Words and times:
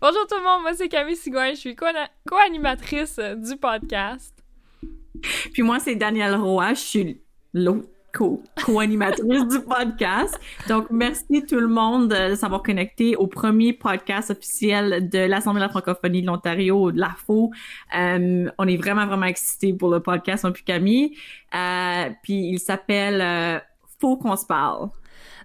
Bonjour 0.00 0.28
tout 0.28 0.36
le 0.36 0.44
monde, 0.44 0.62
moi 0.62 0.74
c'est 0.74 0.88
Camille 0.88 1.16
Sigouin, 1.16 1.50
je 1.50 1.56
suis 1.56 1.74
co-animatrice 1.74 3.18
du 3.18 3.56
podcast. 3.56 4.32
Puis 5.52 5.62
moi 5.62 5.80
c'est 5.80 5.96
Danielle 5.96 6.36
Roy, 6.36 6.74
je 6.74 6.78
suis 6.78 7.20
l'autre 7.52 7.88
co-animatrice 8.12 9.48
du 9.48 9.60
podcast. 9.60 10.38
Donc, 10.68 10.86
merci 10.90 11.44
tout 11.44 11.58
le 11.58 11.66
monde 11.66 12.08
de 12.08 12.36
s'avoir 12.36 12.62
connecté 12.62 13.16
au 13.16 13.26
premier 13.26 13.72
podcast 13.72 14.30
officiel 14.30 15.08
de 15.08 15.18
l'Assemblée 15.18 15.60
de 15.60 15.66
la 15.66 15.68
francophonie 15.68 16.22
de 16.22 16.26
l'Ontario, 16.26 16.92
de 16.92 17.00
l'AFO. 17.00 17.50
Euh, 17.96 18.50
on 18.56 18.68
est 18.68 18.76
vraiment, 18.76 19.06
vraiment 19.06 19.26
excités 19.26 19.72
pour 19.72 19.90
le 19.90 20.00
podcast, 20.00 20.44
on 20.44 20.52
puis 20.52 20.64
Camille. 20.64 21.16
Euh, 21.54 22.10
puis 22.22 22.50
il 22.50 22.58
s'appelle 22.60 23.20
euh, 23.20 23.58
Faut 24.00 24.16
qu'on 24.16 24.36
se 24.36 24.46
parle. 24.46 24.90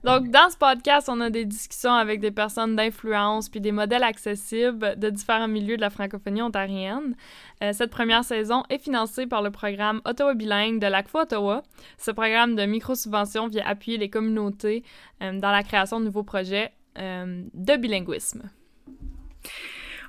Donc, 0.04 0.30
dans 0.30 0.50
ce 0.50 0.58
podcast, 0.58 1.08
on 1.10 1.22
a 1.22 1.30
des 1.30 1.46
discussions 1.46 1.94
avec 1.94 2.20
des 2.20 2.32
personnes 2.32 2.76
d'influence 2.76 3.48
puis 3.48 3.62
des 3.62 3.72
modèles 3.72 4.04
accessibles 4.04 5.00
de 5.00 5.10
différents 5.10 5.48
milieux 5.48 5.78
de 5.78 5.82
la 5.82 5.90
francophonie 5.90 6.42
ontarienne. 6.42 7.16
Euh, 7.64 7.71
cette 7.71 7.89
première 7.89 8.25
saison 8.25 8.64
est 8.70 8.80
financée 8.80 9.28
par 9.28 9.42
le 9.42 9.50
programme 9.50 10.02
Ottawa 10.04 10.34
Bilingue 10.34 10.80
de 10.80 10.88
l'ACFO 10.88 11.20
Ottawa. 11.21 11.64
Ce 11.97 12.11
programme 12.11 12.56
de 12.56 12.66
micro-subvention 12.66 13.47
vient 13.47 13.64
appuyer 13.66 13.97
les 13.97 14.10
communautés 14.10 14.84
euh, 15.21 15.39
dans 15.39 15.52
la 15.52 15.64
création 15.64 16.02
de 16.02 16.06
nouveaux 16.06 16.24
projets 16.24 16.74
euh, 16.97 17.44
de 17.54 17.75
bilinguisme. 17.78 18.50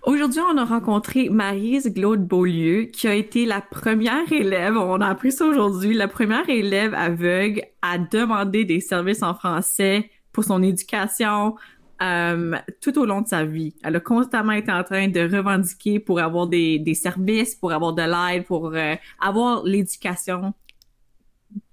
Aujourd'hui, 0.07 0.41
on 0.41 0.59
a 0.59 0.67
rencontré 0.67 1.31
Marise 1.31 1.91
Glaude 1.91 2.27
Beaulieu, 2.27 2.83
qui 2.83 3.09
a 3.09 3.15
été 3.15 3.47
la 3.47 3.63
première 3.63 4.31
élève, 4.31 4.77
on 4.77 5.01
a 5.01 5.07
appris 5.07 5.33
ça 5.33 5.47
aujourd'hui, 5.47 5.95
la 5.95 6.09
première 6.09 6.47
élève 6.47 6.93
aveugle 6.93 7.63
à 7.81 7.97
demander 7.97 8.67
des 8.67 8.81
services 8.81 9.23
en 9.23 9.35
français 9.35 10.11
pour 10.31 10.45
son 10.45 10.63
éducation 10.63 11.57
euh, 12.03 12.55
tout 12.83 12.99
au 12.99 13.07
long 13.07 13.23
de 13.23 13.29
sa 13.29 13.47
vie. 13.47 13.75
Elle 13.83 13.97
a 13.97 14.01
constamment 14.01 14.53
été 14.53 14.71
en 14.71 14.85
train 14.85 15.09
de 15.09 15.21
revendiquer 15.21 16.01
pour 16.01 16.21
avoir 16.21 16.49
des, 16.49 16.79
des 16.79 16.95
services, 16.95 17.55
pour 17.55 17.73
avoir 17.73 17.95
de 17.95 18.03
l'aide, 18.03 18.45
pour 18.45 18.75
euh, 18.75 18.97
avoir 19.21 19.65
l'éducation 19.65 20.53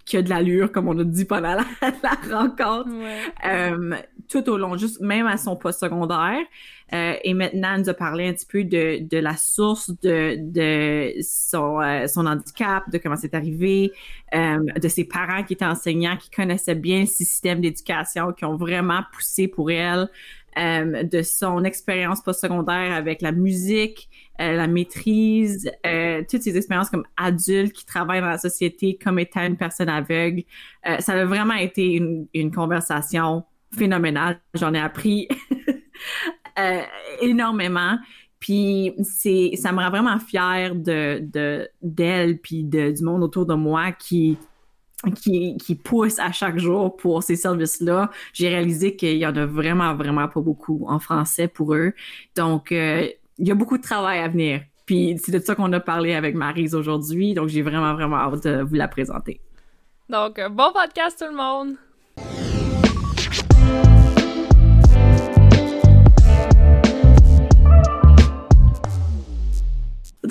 qui 0.05 0.17
a 0.17 0.21
de 0.21 0.29
l'allure, 0.29 0.71
comme 0.71 0.87
on 0.87 0.97
a 0.99 1.03
dit 1.03 1.25
pendant 1.25 1.55
la, 1.55 1.65
la 2.03 2.37
rencontre, 2.37 2.89
euh, 3.45 3.95
tout 4.31 4.49
au 4.49 4.57
long, 4.57 4.77
juste 4.77 5.01
même 5.01 5.27
à 5.27 5.37
son 5.37 5.55
post 5.57 5.79
secondaire. 5.79 6.39
Euh, 6.93 7.15
et 7.23 7.33
maintenant, 7.33 7.73
elle 7.75 7.81
nous 7.81 7.89
a 7.89 7.93
parlé 7.93 8.27
un 8.27 8.33
petit 8.33 8.45
peu 8.45 8.63
de, 8.63 9.17
la 9.17 9.35
source 9.35 9.91
de, 10.01 10.37
euh, 10.57 12.07
son 12.07 12.25
handicap, 12.25 12.89
de 12.89 12.97
comment 12.97 13.15
c'est 13.17 13.33
arrivé, 13.33 13.91
euh, 14.33 14.57
de 14.79 14.87
ses 14.87 15.03
parents 15.03 15.43
qui 15.43 15.53
étaient 15.53 15.65
enseignants, 15.65 16.17
qui 16.17 16.29
connaissaient 16.29 16.75
bien 16.75 17.01
le 17.01 17.05
système 17.05 17.61
d'éducation, 17.61 18.31
qui 18.31 18.45
ont 18.45 18.55
vraiment 18.55 19.01
poussé 19.13 19.47
pour 19.47 19.69
elle, 19.71 20.09
de 20.57 21.21
son 21.21 21.63
expérience 21.63 22.21
postsecondaire 22.21 22.91
avec 22.93 23.21
la 23.21 23.31
musique, 23.31 24.09
la 24.37 24.67
maîtrise, 24.67 25.71
toutes 26.29 26.41
ses 26.41 26.57
expériences 26.57 26.89
comme 26.89 27.05
adulte 27.15 27.71
qui 27.71 27.85
travaille 27.85 28.19
dans 28.19 28.27
la 28.27 28.37
société 28.37 28.99
comme 29.01 29.17
étant 29.17 29.45
une 29.45 29.55
personne 29.55 29.87
aveugle. 29.87 30.43
ça 30.99 31.13
a 31.13 31.23
vraiment 31.23 31.53
été 31.53 31.93
une 32.33 32.51
conversation 32.51 33.45
phénoménale. 33.77 34.39
J'en 34.53 34.73
ai 34.73 34.79
appris 34.79 35.27
Euh, 36.59 36.81
énormément. 37.21 37.97
Puis 38.39 38.93
c'est, 39.03 39.51
ça 39.55 39.71
me 39.71 39.79
rend 39.79 39.89
vraiment 39.89 40.19
fière 40.19 40.75
de, 40.75 41.19
de 41.21 41.69
d'elle 41.81 42.39
puis 42.39 42.63
de, 42.63 42.91
du 42.91 43.03
monde 43.03 43.23
autour 43.23 43.45
de 43.45 43.53
moi 43.53 43.91
qui 43.91 44.37
qui, 45.15 45.81
pousse 45.83 46.19
à 46.19 46.31
chaque 46.31 46.59
jour 46.59 46.95
pour 46.95 47.23
ces 47.23 47.35
services-là. 47.35 48.11
J'ai 48.33 48.49
réalisé 48.49 48.95
qu'il 48.95 49.17
y 49.17 49.25
en 49.25 49.35
a 49.35 49.47
vraiment, 49.47 49.95
vraiment 49.95 50.27
pas 50.27 50.41
beaucoup 50.41 50.85
en 50.87 50.99
français 50.99 51.47
pour 51.47 51.73
eux. 51.73 51.93
Donc, 52.35 52.71
euh, 52.71 53.07
il 53.39 53.47
y 53.47 53.51
a 53.51 53.55
beaucoup 53.55 53.79
de 53.79 53.81
travail 53.81 54.19
à 54.19 54.27
venir. 54.27 54.61
Puis 54.85 55.17
c'est 55.17 55.31
de 55.31 55.39
ça 55.39 55.55
qu'on 55.55 55.73
a 55.73 55.79
parlé 55.79 56.13
avec 56.13 56.35
Marise 56.35 56.75
aujourd'hui. 56.75 57.33
Donc, 57.33 57.49
j'ai 57.49 57.63
vraiment, 57.63 57.95
vraiment 57.95 58.17
hâte 58.17 58.43
de 58.43 58.61
vous 58.61 58.75
la 58.75 58.87
présenter. 58.87 59.41
Donc, 60.07 60.39
bon 60.51 60.71
podcast 60.71 61.17
tout 61.17 61.31
le 61.31 61.35
monde! 61.35 61.77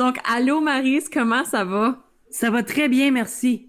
Donc, 0.01 0.17
allô 0.25 0.61
Marise, 0.63 1.11
comment 1.11 1.45
ça 1.45 1.63
va? 1.63 1.99
Ça 2.31 2.51
va 2.51 2.63
très 2.63 2.89
bien, 2.89 3.11
merci. 3.11 3.69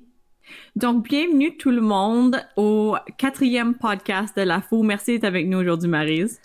Donc, 0.77 1.03
bienvenue 1.09 1.57
tout 1.57 1.71
le 1.71 1.81
monde 1.81 2.41
au 2.55 2.95
quatrième 3.17 3.75
podcast 3.75 4.37
de 4.37 4.43
la 4.43 4.61
FO. 4.61 4.81
Merci 4.81 5.13
d'être 5.13 5.25
avec 5.25 5.47
nous 5.47 5.57
aujourd'hui, 5.57 5.89
Marise. 5.89 6.39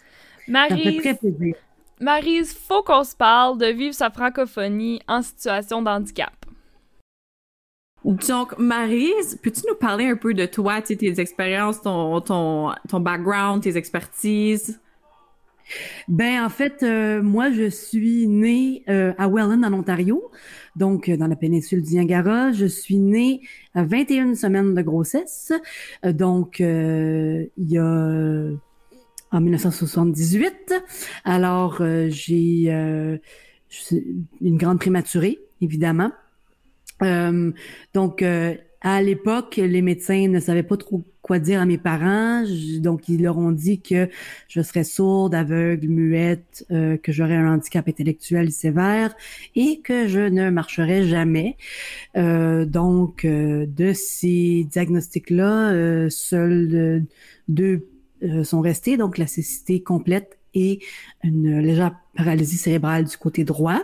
Marise, 0.49 0.83
ça 0.83 0.91
fait 0.91 0.99
très 0.99 1.15
plaisir. 1.15 1.55
Marise, 2.01 2.53
faut 2.53 2.83
qu'on 2.83 3.05
se 3.05 3.15
parle 3.15 3.59
de 3.59 3.67
vivre 3.67 3.95
sa 3.95 4.11
francophonie 4.11 5.01
en 5.07 5.23
situation 5.23 5.83
d'handicap. 5.83 6.46
Donc, 8.07 8.57
Marise, 8.59 9.37
peux-tu 9.43 9.63
nous 9.69 9.75
parler 9.75 10.07
un 10.07 10.17
peu 10.17 10.33
de 10.33 10.47
toi, 10.47 10.81
tes 10.81 11.21
expériences, 11.21 11.83
ton, 11.83 12.21
ton, 12.21 12.71
ton 12.89 13.01
background, 13.01 13.63
tes 13.63 13.77
expertises? 13.77 14.79
Ben 16.07 16.45
en 16.45 16.49
fait, 16.49 16.85
euh, 16.85 17.23
moi 17.23 17.51
je 17.51 17.69
suis 17.69 18.29
née 18.29 18.85
euh, 18.89 19.13
à 19.19 19.29
Welland 19.29 19.65
en 19.65 19.73
Ontario, 19.73 20.31
donc 20.77 21.09
euh, 21.09 21.17
dans 21.17 21.27
la 21.27 21.35
péninsule 21.35 21.83
du 21.83 21.95
Niagara. 21.95 22.53
Je 22.53 22.67
suis 22.67 22.99
née 22.99 23.41
à 23.75 23.83
21 23.83 24.37
semaines 24.37 24.75
de 24.75 24.83
grossesse, 24.83 25.53
donc 26.05 26.61
il 26.61 27.49
y 27.59 27.79
a 27.79 28.51
en 29.33 29.41
1978. 29.41 30.75
Alors 31.25 31.83
j'ai 32.09 33.19
une 34.41 34.57
grande 34.57 34.79
prématurée 34.79 35.41
évidemment. 35.61 36.13
Donc 37.01 38.23
à 38.81 39.03
l'époque, 39.03 39.57
les 39.57 39.83
médecins 39.83 40.29
ne 40.29 40.39
savaient 40.39 40.63
pas 40.63 40.77
trop 40.77 41.03
quoi 41.27 41.41
dire 41.41 41.61
à 41.61 41.67
mes 41.67 41.77
parents, 41.77 42.45
donc 42.79 43.09
ils 43.09 43.21
leur 43.21 43.37
ont 43.37 43.51
dit 43.51 43.81
que 43.81 44.09
je 44.47 44.61
serais 44.63 44.85
sourde, 44.85 45.35
aveugle, 45.35 45.89
muette, 45.89 46.65
euh, 46.71 46.97
que 46.97 47.11
j'aurais 47.11 47.35
un 47.35 47.53
handicap 47.53 47.89
intellectuel 47.89 48.53
sévère 48.53 49.13
et 49.57 49.81
que 49.81 50.07
je 50.07 50.21
ne 50.21 50.51
marcherais 50.51 51.03
jamais. 51.03 51.57
Euh, 52.17 52.65
donc, 52.65 53.25
euh, 53.25 53.67
de 53.67 53.93
ces 53.93 54.69
diagnostics-là, 54.71 56.09
seuls 56.09 57.05
deux 57.49 57.89
sont 58.45 58.61
restés, 58.61 58.97
donc 58.97 59.19
la 59.19 59.27
cécité 59.27 59.83
complète 59.83 60.39
et 60.55 60.79
une 61.25 61.59
légère 61.59 61.97
paralysie 62.17 62.57
cérébrale 62.57 63.05
du 63.05 63.17
côté 63.17 63.43
droit. 63.43 63.83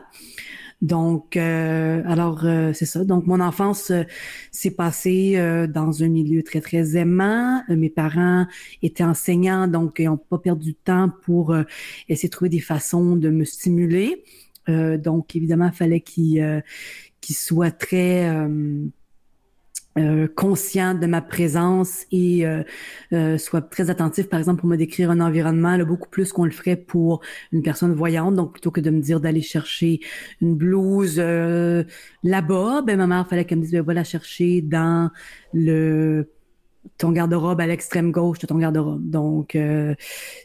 Donc, 0.83 1.37
euh, 1.37 2.03
alors 2.07 2.45
euh, 2.45 2.73
c'est 2.73 2.87
ça. 2.87 3.05
Donc, 3.05 3.27
mon 3.29 3.39
enfance 3.39 3.93
euh, 3.93 4.03
s'est 4.51 4.73
passée 4.73 5.39
dans 5.69 6.03
un 6.03 6.09
milieu 6.09 6.43
très 6.43 6.61
très 6.61 6.97
aimant. 6.97 7.63
mes 7.69 7.89
parents 7.89 8.47
étaient 8.83 9.05
enseignants, 9.05 9.69
donc 9.69 10.01
ils 10.01 10.07
n'ont 10.07 10.17
pas 10.17 10.39
perdu 10.39 10.73
de 10.73 10.79
temps 10.85 11.09
pour 11.23 11.55
essayer 12.09 12.29
de 12.29 12.33
trouver 12.33 12.49
des 12.49 12.61
façons 12.61 13.17
de 13.17 13.31
me 13.31 13.45
stimuler. 13.45 14.25
donc, 14.69 15.37
évidemment, 15.37 15.67
il 15.67 15.77
fallait 15.77 16.01
qu'ils 16.01 16.63
qu'ils 17.21 17.37
soient 17.37 17.71
très 17.71 18.29
euh, 19.99 20.27
conscient 20.27 20.95
de 20.95 21.07
ma 21.07 21.21
présence 21.21 22.07
et 22.11 22.47
euh, 22.47 22.63
euh, 23.13 23.37
soit 23.37 23.61
très 23.61 23.91
attentif, 23.91 24.29
par 24.29 24.39
exemple, 24.39 24.61
pour 24.61 24.69
me 24.69 24.77
décrire 24.77 25.11
un 25.11 25.21
environnement, 25.21 25.77
là, 25.77 25.85
beaucoup 25.85 26.09
plus 26.09 26.33
qu'on 26.33 26.47
le 26.47 26.51
ferait 26.51 26.77
pour 26.77 27.21
une 27.53 27.63
personne 27.63 27.93
voyante. 27.93 28.35
Donc, 28.35 28.53
plutôt 28.53 28.71
que 28.71 28.81
de 28.81 28.89
me 28.89 29.01
dire 29.01 29.21
d'aller 29.21 29.43
chercher 29.43 30.01
une 30.41 30.57
blouse 30.57 31.19
là-bas, 31.19 32.83
ben 32.87 32.97
ma 32.97 33.07
mère 33.07 33.29
fallait 33.29 33.45
qu'elle 33.45 33.59
me 33.59 33.65
dise, 33.65 33.73
ben, 33.73 33.83
va 33.83 33.95
la 33.95 34.05
chercher 34.05 34.63
dans 34.63 35.11
le 35.53 36.29
ton 36.99 37.13
garde-robe 37.13 37.61
à 37.61 37.67
l'extrême 37.67 38.11
gauche 38.11 38.39
de 38.39 38.47
ton 38.47 38.59
garde-robe. 38.59 39.09
Donc, 39.09 39.55
euh, 39.55 39.95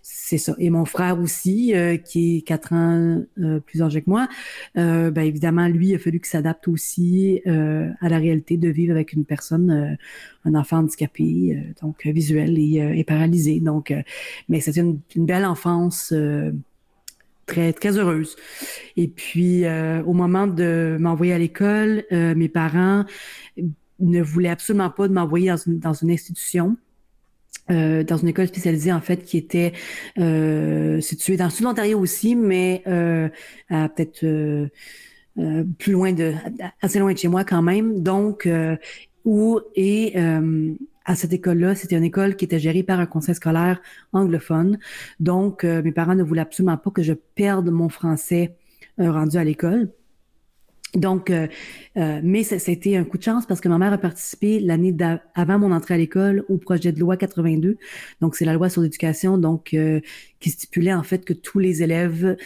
c'est 0.02 0.38
ça. 0.38 0.56
Et 0.59 0.70
mon 0.70 0.86
frère 0.86 1.20
aussi, 1.20 1.75
euh, 1.75 1.98
qui 1.98 2.38
est 2.38 2.42
quatre 2.42 2.74
ans 2.74 3.22
euh, 3.40 3.59
plus 3.59 3.81
âgé 3.81 4.01
que 4.01 4.10
moi, 4.10 4.28
ben 4.75 5.18
évidemment, 5.19 5.68
lui, 5.68 5.89
il 5.89 5.95
a 5.95 6.00
fallu 6.00 6.19
qu'il 6.19 6.30
s'adapte 6.30 6.68
aussi 6.68 7.42
à 7.45 8.10
la 8.10 8.18
réalité 8.18 8.57
de 8.57 8.69
vivre 8.69 8.92
avec 8.92 9.13
une 9.13 9.25
personne, 9.25 9.98
un 10.45 10.56
enfant 10.56 10.78
handicapé, 10.78 11.57
donc 11.81 12.06
visuel 12.06 12.57
et, 12.57 13.04
paralysé. 13.04 13.60
Donc, 13.60 13.94
mais 14.50 14.60
c'était 14.60 14.81
une, 14.81 15.00
une, 15.16 15.25
belle 15.25 15.45
enfance 15.45 16.13
très 17.45 17.74
très 17.74 17.98
heureuse. 17.98 18.36
Et 18.95 19.07
puis 19.07 19.63
au 19.68 20.13
moment 20.13 20.48
de 20.48 20.98
m'envoyer 21.00 21.34
à 21.34 21.39
l'école, 21.39 22.04
mes 22.12 22.50
parents 22.50 23.06
ne 24.00 24.22
voulait 24.22 24.50
absolument 24.50 24.90
pas 24.90 25.08
de 25.08 25.14
m'envoyer 25.14 25.50
dans 25.50 25.58
une, 25.58 25.80
dans 25.80 25.94
une 25.94 26.12
institution. 26.12 26.78
Euh, 27.70 28.04
dans 28.04 28.16
une 28.16 28.30
école 28.30 28.48
spécialisée 28.48 28.94
en 28.94 29.02
fait 29.02 29.26
qui 29.26 29.38
était 29.38 29.74
euh, 30.20 31.02
située 31.02 31.36
dans 31.36 31.46
le 31.46 31.50
sud 31.50 31.62
de 31.62 31.66
l'Ontario 31.66 32.00
aussi, 32.00 32.34
mais 32.34 32.82
euh, 32.88 33.28
peut-être 33.70 34.24
euh, 34.24 34.70
euh, 35.38 35.66
plus 35.78 35.92
loin 35.92 36.14
de 36.14 36.34
assez 36.82 37.00
loin 37.00 37.12
de 37.12 37.18
chez 37.18 37.28
moi 37.28 37.44
quand 37.44 37.62
même. 37.62 38.02
Donc 38.02 38.48
où 39.26 39.60
et 39.76 40.14
à 41.08 41.16
cette 41.16 41.34
école-là, 41.34 41.74
c'était 41.74 41.96
une 41.96 42.04
école 42.04 42.36
qui 42.36 42.46
était 42.46 42.60
gérée 42.60 42.84
par 42.84 43.00
un 43.00 43.06
conseil 43.06 43.34
scolaire 43.34 43.82
anglophone. 44.12 44.78
Donc, 45.20 45.64
euh, 45.64 45.82
mes 45.82 45.94
parents 45.94 46.16
ne 46.16 46.24
voulaient 46.24 46.42
absolument 46.42 46.78
pas 46.78 46.92
que 46.92 47.02
je 47.02 47.14
perde 47.14 47.70
mon 47.70 47.88
français 47.88 48.58
euh, 49.00 49.10
rendu 49.12 49.38
à 49.38 49.44
l'école. 49.46 49.90
Donc, 50.94 51.30
euh, 51.30 51.48
mais 51.95 52.44
c'était 52.44 52.95
un 52.95 53.04
coup 53.04 53.18
de 53.18 53.24
chance 53.24 53.45
parce 53.45 53.60
que 53.60 53.68
ma 53.68 53.78
mère 53.78 53.94
a 53.94 53.98
participé 53.98 54.60
l'année 54.60 54.95
avant 55.36 55.60
mon 55.60 55.72
entrée 55.72 55.95
à 55.95 55.98
l'école 55.98 56.45
au 56.50 56.57
projet 56.57 56.92
de 56.92 57.00
loi 57.00 57.18
82. 57.18 57.78
Donc, 58.22 58.36
c'est 58.36 58.45
la 58.45 58.54
loi 58.54 58.69
sur 58.69 58.81
l'éducation, 58.81 59.38
donc 59.38 59.75
qui 60.39 60.50
stipulait 60.50 60.94
en 60.94 61.04
fait 61.04 61.25
que 61.25 61.34
tous 61.34 61.60
les 61.60 61.84
élèves 61.84 62.38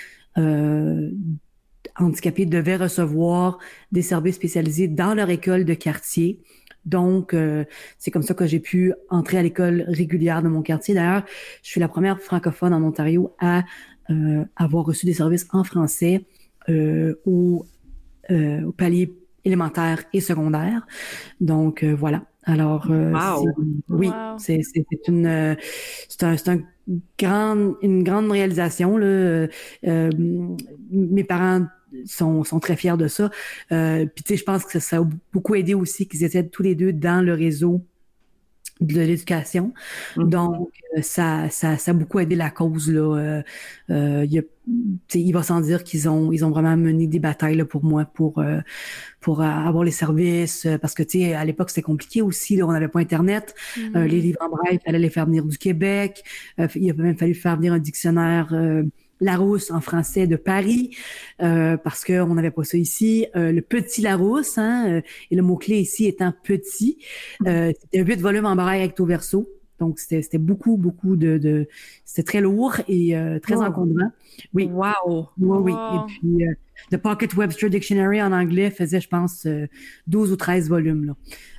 handicapés 1.98 2.46
devaient 2.46 2.78
recevoir 2.78 3.60
des 3.92 4.02
services 4.02 4.36
spécialisés 4.36 4.88
dans 4.88 5.14
leur 5.14 5.30
école 5.30 5.66
de 5.66 5.74
quartier. 5.74 6.40
Donc, 6.86 7.34
euh, 7.34 7.64
c'est 8.00 8.12
comme 8.12 8.24
ça 8.24 8.34
que 8.34 8.46
j'ai 8.48 8.60
pu 8.60 8.94
entrer 9.10 9.38
à 9.38 9.44
l'école 9.44 9.86
régulière 9.88 10.42
de 10.42 10.48
mon 10.48 10.62
quartier. 10.62 10.96
D'ailleurs, 10.96 11.24
je 11.62 11.70
suis 11.70 11.80
la 11.80 11.88
première 11.88 12.20
francophone 12.20 12.74
en 12.74 12.82
Ontario 12.82 13.36
à 13.40 13.64
euh, 14.10 14.44
avoir 14.56 14.86
reçu 14.86 15.06
des 15.06 15.14
services 15.14 15.48
en 15.52 15.64
français 15.64 16.26
euh, 16.70 17.16
au, 17.26 17.66
au, 18.30 18.72
palier 18.72 19.14
élémentaire 19.44 20.04
et 20.14 20.22
secondaire. 20.22 20.86
Donc, 21.40 21.84
voilà. 21.84 22.24
Alors, 22.44 22.88
oui, 23.90 24.10
c'est 24.38 24.62
une, 25.08 25.58
c'est 26.10 26.24
un, 26.24 26.36
un 26.48 26.60
grande, 27.20 27.76
une 27.82 28.04
grande 28.04 28.32
réalisation. 28.32 28.98
Là. 28.98 29.48
mes 29.84 31.24
parents 31.24 31.66
sont, 32.06 32.44
sont 32.44 32.60
très 32.60 32.76
fiers 32.76 32.98
de 32.98 33.08
ça. 33.08 33.30
Euh, 33.72 34.06
puis 34.06 34.24
tu 34.24 34.34
sais, 34.34 34.38
je 34.38 34.44
pense 34.44 34.66
que 34.66 34.80
ça, 34.80 34.98
a 34.98 35.08
beaucoup 35.34 35.56
aidé 35.56 35.74
aussi 35.74 36.08
qu'ils 36.08 36.24
étaient 36.24 36.48
tous 36.48 36.64
les 36.64 36.76
deux 36.76 36.94
dans 36.94 37.24
le 37.24 37.34
réseau 37.34 37.86
de 38.80 39.02
l'éducation. 39.02 39.74
Mm-hmm. 40.16 40.30
Donc, 40.30 40.70
euh, 40.98 41.02
ça, 41.02 41.50
ça, 41.50 41.78
ça 41.78 41.92
a 41.92 41.94
beaucoup 41.94 42.20
aidé 42.20 42.36
la 42.36 42.50
cause. 42.50 42.92
Là. 42.92 43.18
Euh, 43.18 43.42
euh 43.90 44.26
il, 44.30 44.44
il 45.14 45.32
va 45.32 45.44
sans 45.44 45.60
dire 45.62 45.84
qu'ils 45.84 46.08
ont, 46.08 46.32
ils 46.32 46.46
ont 46.46 46.52
vraiment 46.52 46.78
mené 46.78 47.08
des 47.08 47.20
batailles 47.20 47.56
là, 47.56 47.66
pour 47.66 47.84
moi, 47.84 48.06
pour, 48.06 48.44
pour 49.20 49.42
avoir 49.42 49.84
les 49.84 49.92
services. 49.92 50.68
Parce 50.82 50.94
que, 50.94 51.04
tu 51.04 51.20
sais, 51.20 51.34
à 51.34 51.44
l'époque, 51.44 51.70
c'était 51.70 51.82
compliqué 51.82 52.22
aussi. 52.22 52.56
Là, 52.56 52.66
on 52.66 52.72
n'avait 52.72 52.88
pas 52.88 53.00
Internet. 53.00 53.54
Mm-hmm. 53.76 54.04
les 54.04 54.22
livres 54.22 54.40
en 54.42 54.50
braille, 54.50 54.80
il 54.80 54.80
fallait 54.86 55.00
les 55.00 55.10
faire 55.10 55.26
venir 55.26 55.44
du 55.44 55.58
Québec. 55.58 56.24
il 56.76 56.90
a 56.90 56.94
même 56.94 57.18
fallu 57.18 57.34
faire 57.34 57.58
venir 57.58 57.74
un 57.74 57.80
dictionnaire 57.80 58.54
Larousse 59.22 59.72
en 59.72 59.80
français 59.80 60.28
de 60.28 60.36
Paris, 60.36 60.96
euh, 61.42 61.78
parce 61.78 62.04
qu'on 62.04 62.34
n'avait 62.34 62.52
pas 62.52 62.64
ça 62.64 62.78
ici. 62.78 63.28
Euh, 63.36 63.52
le 63.52 63.62
petit 63.62 64.02
Larousse, 64.02 64.58
hein, 64.58 64.90
euh, 64.90 65.02
et 65.30 65.36
le 65.36 65.44
mot-clé 65.44 65.80
ici 65.80 66.08
étant 66.08 66.34
petit. 66.44 66.98
Euh, 67.48 67.72
c'était 67.80 68.04
8 68.04 68.20
volumes 68.20 68.46
en 68.46 68.56
braille 68.56 68.82
recto 68.82 69.06
verso. 69.06 69.50
Donc, 69.80 69.98
c'était 69.98 70.38
beaucoup, 70.38 70.78
beaucoup 70.78 71.16
de... 71.16 71.38
de 71.38 71.68
c'était 72.06 72.24
très 72.24 72.42
lourd 72.42 72.76
et 72.88 73.16
très 73.42 73.56
encombrant. 73.56 74.12
Oui. 74.54 74.70
Wow! 74.72 75.30
Oui, 75.40 75.58
oui. 75.60 75.72
Et 75.72 76.00
puis, 76.08 76.46
The 76.92 76.98
Pocket 76.98 77.34
Webster 77.34 77.68
Dictionary 77.68 78.22
en 78.22 78.32
anglais 78.32 78.70
faisait, 78.70 79.02
je 79.02 79.08
pense, 79.08 79.48
12 80.06 80.32
ou 80.34 80.36
13 80.36 80.70
volumes. 80.70 81.06
Là. 81.06 81.16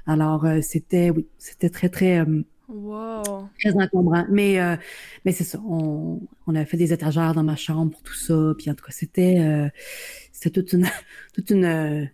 Alors, 0.06 0.46
c'était, 0.60 1.10
oui, 1.10 1.26
c'était 1.36 1.68
très, 1.68 1.88
très 1.88 2.24
Wow. 2.72 3.48
Très 3.60 3.74
encombrant. 3.74 4.24
Mais, 4.30 4.58
euh, 4.58 4.76
mais 5.24 5.32
c'est 5.32 5.44
ça. 5.44 5.60
On, 5.68 6.20
on 6.46 6.54
a 6.54 6.64
fait 6.64 6.78
des 6.78 6.92
étagères 6.92 7.34
dans 7.34 7.42
ma 7.42 7.56
chambre 7.56 7.92
pour 7.92 8.02
tout 8.02 8.14
ça. 8.14 8.54
Puis 8.56 8.70
en 8.70 8.74
tout 8.74 8.84
cas, 8.84 8.92
c'était 8.92 9.38
euh, 9.40 9.68
c'était 10.32 10.62
toute 10.62 10.72
une 10.72 10.86
toute 11.34 11.50
une, 11.50 12.08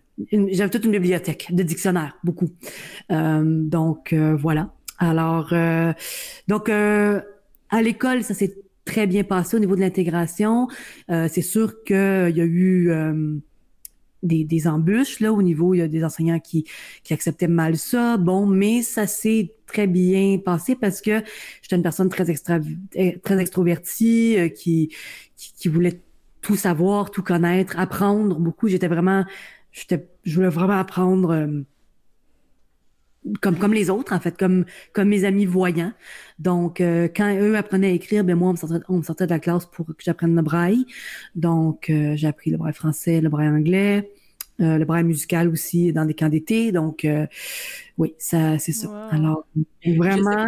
j'avais 0.51 0.69
toute 0.69 0.83
une 0.83 0.91
bibliothèque 0.91 1.47
de 1.51 1.63
dictionnaires, 1.63 2.17
beaucoup. 2.23 2.49
Euh, 3.11 3.43
donc 3.45 4.13
voilà. 4.13 4.73
Alors 4.97 5.53
donc 6.49 6.69
à 6.69 7.81
l'école, 7.81 8.23
ça 8.23 8.33
s'est 8.33 8.55
très 8.83 9.07
bien 9.07 9.23
passé 9.23 9.55
au 9.55 9.59
niveau 9.59 9.77
de 9.77 9.81
l'intégration. 9.81 10.67
c'est 11.07 11.41
sûr 11.41 11.83
qu'il 11.85 11.95
y 11.95 12.41
a 12.41 12.45
eu 12.45 12.91
des, 14.23 14.67
embûches 14.67 15.19
là 15.19 15.31
au 15.31 15.41
niveau 15.41 15.73
il 15.73 15.77
y 15.77 15.81
a 15.81 15.87
des 15.87 16.03
enseignants 16.03 16.39
qui 16.39 16.65
qui 17.03 17.13
acceptaient 17.13 17.47
mal 17.47 17.77
ça. 17.77 18.17
Bon 18.17 18.45
mais 18.45 18.81
ça 18.81 19.07
s'est 19.07 19.53
très 19.65 19.87
bien 19.87 20.37
passé 20.43 20.75
parce 20.75 21.01
que 21.01 21.23
j'étais 21.61 21.75
une 21.75 21.83
personne 21.83 22.09
très 22.09 22.29
extra 22.29 22.59
très 23.23 23.39
extrovertie 23.39 24.37
euh, 24.37 24.49
qui, 24.49 24.93
qui, 25.35 25.53
qui 25.53 25.67
voulait 25.67 26.01
tout 26.41 26.55
savoir 26.55 27.11
tout 27.11 27.23
connaître 27.23 27.77
apprendre 27.79 28.39
beaucoup. 28.39 28.67
J'étais 28.67 28.87
vraiment 28.87 29.25
j'étais 29.71 30.07
je 30.23 30.35
voulais 30.35 30.49
vraiment 30.49 30.79
apprendre 30.79 31.31
euh, 31.31 31.61
comme 33.41 33.57
comme 33.57 33.73
les 33.73 33.89
autres 33.89 34.13
en 34.13 34.19
fait 34.19 34.37
comme 34.37 34.65
comme 34.93 35.09
mes 35.09 35.25
amis 35.25 35.45
voyants. 35.45 35.91
Donc 36.39 36.81
euh, 36.81 37.07
quand 37.13 37.35
eux 37.37 37.57
apprenaient 37.57 37.89
à 37.89 37.91
écrire 37.91 38.23
ben 38.23 38.35
moi 38.35 38.49
on 38.49 38.51
me 38.53 38.57
sortait, 38.57 38.85
on 38.87 38.97
me 38.97 39.03
sortait 39.03 39.25
de 39.25 39.31
la 39.31 39.39
classe 39.39 39.65
pour 39.65 39.87
que 39.87 39.93
j'apprenne 39.99 40.35
le 40.35 40.41
braille. 40.41 40.85
Donc 41.35 41.89
euh, 41.89 42.15
j'ai 42.15 42.27
appris 42.27 42.49
le 42.51 42.57
braille 42.57 42.73
français 42.73 43.21
le 43.21 43.29
braille 43.29 43.49
anglais 43.49 44.09
euh, 44.61 44.77
le 44.77 44.83
braille 44.83 45.03
musical 45.03 45.47
aussi 45.47 45.93
dans 45.93 46.05
des 46.05 46.13
camps 46.13 46.29
d'été. 46.29 46.71
Donc 46.71 47.05
oui 47.97 48.13
ça 48.17 48.57
c'est 48.57 48.71
ça. 48.71 49.09
Alors 49.11 49.45
vraiment 49.85 50.47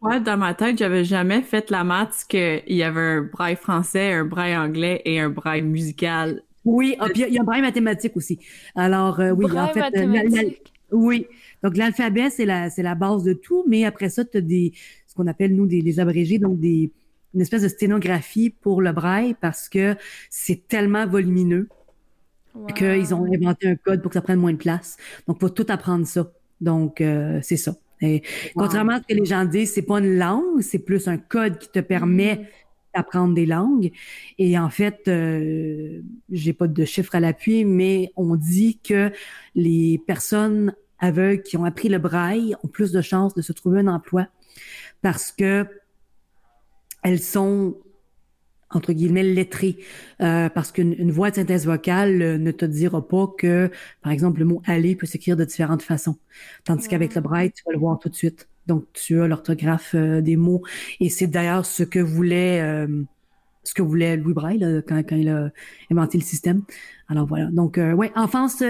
moi 0.00 0.18
dans 0.18 0.38
ma 0.38 0.54
tête 0.54 0.78
j'avais 0.78 1.04
jamais 1.04 1.42
fait 1.42 1.70
la 1.70 1.84
maths 1.84 2.24
qu'il 2.28 2.62
y 2.68 2.82
avait 2.82 3.00
un 3.00 3.22
braille 3.22 3.56
français 3.56 4.12
un 4.12 4.24
braille 4.24 4.56
anglais 4.56 5.02
et 5.04 5.20
un 5.20 5.30
braille 5.30 5.62
musical. 5.62 6.42
Oui 6.64 6.96
ah, 6.98 7.06
il 7.14 7.32
y, 7.32 7.38
a 7.38 7.42
un 7.42 7.44
braille 7.44 7.62
mathématique 7.62 8.16
aussi. 8.16 8.40
Alors 8.74 9.18
oui 9.18 9.46
braille 9.46 9.70
en 9.70 9.72
fait 9.74 10.06
mathématique. 10.06 10.72
Oui 10.92 11.26
donc, 11.66 11.76
l'alphabet, 11.76 12.30
c'est 12.30 12.44
la, 12.44 12.70
c'est 12.70 12.82
la 12.82 12.94
base 12.94 13.24
de 13.24 13.32
tout, 13.32 13.64
mais 13.66 13.84
après 13.84 14.08
ça, 14.08 14.24
tu 14.24 14.38
as 14.38 14.40
des, 14.40 14.72
ce 15.08 15.14
qu'on 15.14 15.26
appelle, 15.26 15.54
nous, 15.54 15.66
des, 15.66 15.98
abrégés, 16.00 16.38
donc 16.38 16.60
des, 16.60 16.92
une 17.34 17.40
espèce 17.40 17.62
de 17.62 17.68
sténographie 17.68 18.50
pour 18.50 18.80
le 18.80 18.92
braille 18.92 19.34
parce 19.40 19.68
que 19.68 19.96
c'est 20.30 20.68
tellement 20.68 21.06
volumineux 21.06 21.68
qu'ils 22.76 23.14
ont 23.14 23.26
inventé 23.32 23.68
un 23.68 23.74
code 23.76 24.00
pour 24.00 24.10
que 24.10 24.14
ça 24.14 24.22
prenne 24.22 24.38
moins 24.38 24.52
de 24.52 24.58
place. 24.58 24.96
Donc, 25.26 25.40
faut 25.40 25.48
tout 25.48 25.66
apprendre 25.68 26.06
ça. 26.06 26.30
Donc, 26.60 27.00
euh, 27.00 27.40
c'est 27.42 27.56
ça. 27.56 27.74
Et 28.00 28.22
contrairement 28.54 28.92
à 28.92 29.00
ce 29.00 29.06
que 29.08 29.18
les 29.18 29.24
gens 29.24 29.44
disent, 29.44 29.72
c'est 29.72 29.82
pas 29.82 29.98
une 29.98 30.16
langue, 30.16 30.60
c'est 30.60 30.78
plus 30.78 31.08
un 31.08 31.18
code 31.18 31.58
qui 31.58 31.68
te 31.68 31.80
permet 31.80 32.36
mm. 32.36 32.46
D'apprendre 32.96 33.34
des 33.34 33.46
langues. 33.46 33.92
Et 34.38 34.58
en 34.58 34.70
fait, 34.70 35.08
euh, 35.08 36.00
j'ai 36.30 36.52
pas 36.52 36.66
de 36.66 36.84
chiffres 36.84 37.14
à 37.14 37.20
l'appui, 37.20 37.64
mais 37.64 38.12
on 38.16 38.36
dit 38.36 38.78
que 38.82 39.12
les 39.54 40.00
personnes 40.06 40.74
aveugles 40.98 41.42
qui 41.42 41.56
ont 41.56 41.64
appris 41.64 41.88
le 41.88 41.98
braille 41.98 42.56
ont 42.62 42.68
plus 42.68 42.92
de 42.92 43.00
chances 43.02 43.34
de 43.34 43.42
se 43.42 43.52
trouver 43.52 43.80
un 43.80 43.88
emploi 43.88 44.26
parce 45.02 45.30
que 45.30 45.66
elles 47.02 47.20
sont 47.20 47.76
entre 48.70 48.92
guillemets 48.92 49.22
lettrées. 49.22 49.78
Euh, 50.20 50.48
parce 50.48 50.72
qu'une 50.72 51.10
voix 51.12 51.30
de 51.30 51.36
synthèse 51.36 51.66
vocale 51.66 52.20
euh, 52.20 52.38
ne 52.38 52.50
te 52.50 52.64
dira 52.64 53.06
pas 53.06 53.28
que 53.38 53.70
par 54.02 54.12
exemple 54.12 54.40
le 54.40 54.46
mot 54.46 54.62
aller 54.66 54.96
peut 54.96 55.06
s'écrire 55.06 55.36
de 55.36 55.44
différentes 55.44 55.82
façons. 55.82 56.16
Tandis 56.64 56.88
qu'avec 56.88 57.14
le 57.14 57.20
braille 57.20 57.52
tu 57.52 57.62
vas 57.64 57.72
le 57.72 57.78
voir 57.78 57.98
tout 57.98 58.08
de 58.08 58.16
suite 58.16 58.48
donc 58.66 58.84
tu 58.92 59.20
as 59.20 59.28
l'orthographe 59.28 59.94
euh, 59.94 60.20
des 60.20 60.36
mots. 60.36 60.62
Et 61.00 61.08
c'est 61.08 61.26
d'ailleurs 61.26 61.66
ce 61.66 61.82
que 61.82 61.98
voulait 61.98 62.86
ce 63.64 63.74
que 63.74 63.82
voulait 63.82 64.16
Louis 64.16 64.34
Braille 64.34 64.82
quand, 64.86 64.98
quand 64.98 65.16
il 65.16 65.28
a 65.28 65.50
inventé 65.90 66.18
le 66.18 66.24
système. 66.24 66.62
Alors 67.08 67.26
voilà. 67.26 67.46
Donc 67.46 67.78
ouais 67.78 68.12
enfance 68.14 68.62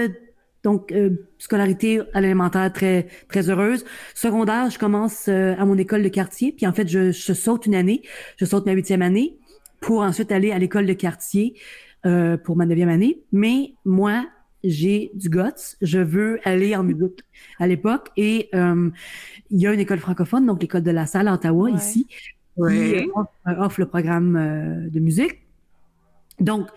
donc, 0.67 0.91
euh, 0.91 1.11
scolarité 1.37 2.01
à 2.13 2.19
l'élémentaire 2.19 2.71
très 2.73 3.07
très 3.29 3.49
heureuse. 3.49 3.85
Secondaire, 4.13 4.69
je 4.69 4.77
commence 4.77 5.29
euh, 5.29 5.55
à 5.57 5.63
mon 5.63 5.77
école 5.77 6.03
de 6.03 6.09
quartier, 6.09 6.51
puis 6.51 6.67
en 6.67 6.73
fait, 6.73 6.89
je, 6.89 7.11
je, 7.11 7.33
saute 7.33 7.67
une 7.67 7.75
année, 7.75 8.01
je 8.35 8.43
saute 8.43 8.65
ma 8.65 8.73
huitième 8.73 9.01
année 9.01 9.37
pour 9.79 10.01
ensuite 10.01 10.29
aller 10.29 10.51
à 10.51 10.59
l'école 10.59 10.85
de 10.85 10.91
quartier 10.91 11.53
euh, 12.05 12.35
pour 12.35 12.57
ma 12.57 12.65
neuvième 12.65 12.89
année. 12.89 13.21
Mais 13.31 13.75
moi, 13.85 14.25
j'ai 14.69 15.11
du 15.13 15.29
guts, 15.29 15.75
je 15.81 15.99
veux 15.99 16.39
aller 16.43 16.75
en 16.75 16.83
musique 16.83 17.23
à 17.59 17.67
l'époque 17.67 18.09
et 18.17 18.49
il 18.53 18.91
y 19.59 19.67
a 19.67 19.73
une 19.73 19.79
école 19.79 19.99
francophone, 19.99 20.45
donc 20.45 20.61
l'école 20.61 20.83
de 20.83 20.91
la 20.91 21.05
salle 21.05 21.27
à 21.27 21.33
Ottawa 21.33 21.69
ici, 21.71 22.07
qui 22.55 23.09
offre 23.45 23.79
le 23.79 23.85
programme 23.85 24.89
de 24.89 24.99
musique. 24.99 25.47
Donc, 26.39 26.67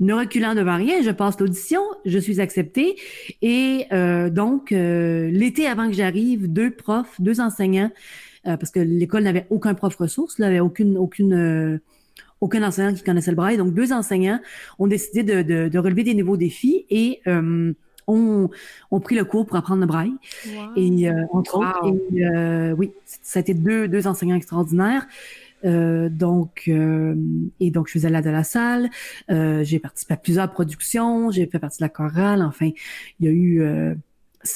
ne 0.00 0.14
reculant 0.14 0.54
devant 0.54 0.76
rien, 0.76 1.02
je 1.02 1.10
passe 1.10 1.38
l'audition, 1.38 1.82
je 2.06 2.18
suis 2.18 2.40
acceptée. 2.40 2.96
Et 3.42 3.86
euh, 3.92 4.30
donc, 4.30 4.72
euh, 4.72 5.30
l'été 5.30 5.66
avant 5.66 5.88
que 5.88 5.92
j'arrive, 5.92 6.50
deux 6.50 6.70
profs, 6.70 7.20
deux 7.20 7.40
enseignants, 7.40 7.90
euh, 8.46 8.56
parce 8.56 8.70
que 8.70 8.80
l'école 8.80 9.24
n'avait 9.24 9.46
aucun 9.50 9.74
prof 9.74 9.94
ressource, 9.96 10.38
n'avait 10.38 10.60
aucune, 10.60 10.96
aucune, 10.96 11.80
aucun 12.40 12.62
enseignant 12.62 12.94
qui 12.94 13.02
connaissait 13.02 13.30
le 13.30 13.36
braille. 13.36 13.56
Donc, 13.56 13.74
deux 13.74 13.92
enseignants 13.92 14.40
ont 14.78 14.86
décidé 14.86 15.22
de, 15.22 15.68
de, 15.68 15.78
relever 15.78 16.04
des 16.04 16.14
nouveaux 16.14 16.36
défis 16.36 16.86
et 16.90 17.20
ont, 17.26 18.50
ont, 18.90 19.00
pris 19.00 19.14
le 19.14 19.24
cours 19.24 19.46
pour 19.46 19.56
apprendre 19.56 19.80
le 19.80 19.86
braille. 19.86 20.12
Et 20.76 21.10
entre 21.32 21.58
autres, 21.58 22.74
oui, 22.78 22.92
ça 23.04 23.38
a 23.38 23.40
été 23.40 23.54
deux, 23.54 23.88
deux 23.88 24.06
enseignants 24.06 24.36
extraordinaires. 24.36 25.06
Euh, 25.64 26.08
donc, 26.08 26.64
euh, 26.68 27.14
et 27.60 27.70
donc, 27.70 27.88
je 27.88 27.92
faisais 27.92 28.10
là 28.10 28.22
de 28.22 28.30
la 28.30 28.44
salle. 28.44 28.90
Euh, 29.30 29.62
j'ai 29.64 29.78
participé 29.78 30.14
à 30.14 30.16
plusieurs 30.16 30.50
productions. 30.50 31.30
J'ai 31.30 31.46
fait 31.46 31.58
partie 31.58 31.78
de 31.78 31.84
la 31.84 31.88
chorale. 31.88 32.42
Enfin, 32.42 32.70
il 33.20 33.26
y 33.26 33.28
a 33.28 33.32
eu 33.32 33.96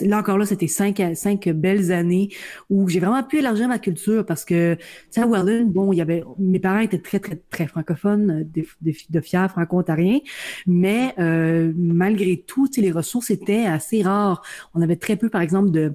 là 0.01 0.19
encore 0.19 0.39
là, 0.39 0.47
c'était 0.47 0.67
cinq, 0.67 1.03
cinq 1.15 1.49
belles 1.49 1.93
années 1.93 2.31
où 2.71 2.89
j'ai 2.89 3.01
vraiment 3.01 3.23
pu 3.23 3.39
élargir 3.39 3.69
ma 3.69 3.79
culture 3.79 4.25
parce 4.25 4.45
que, 4.45 4.75
tu 4.75 4.81
sais, 5.11 5.21
à 5.21 5.27
bon, 5.27 5.93
il 5.93 5.97
y 5.97 6.01
avait, 6.01 6.25
mes 6.39 6.59
parents 6.59 6.81
étaient 6.81 6.99
très, 6.99 7.21
très, 7.21 7.37
très 7.51 7.67
francophones, 7.67 8.49
de, 8.55 8.65
de, 8.81 8.93
de 9.11 9.21
fiers 9.21 9.47
franco-ontariens, 9.49 10.21
mais 10.67 11.15
euh, 11.19 11.73
malgré 11.77 12.43
tout, 12.47 12.69
les 12.77 12.93
ressources 12.93 13.31
étaient 13.31 13.67
assez 13.67 14.03
rares. 14.03 14.43
On 14.75 14.83
avait 14.83 14.97
très 14.97 15.17
peu, 15.17 15.29
par 15.29 15.43
exemple, 15.43 15.71
de 15.71 15.95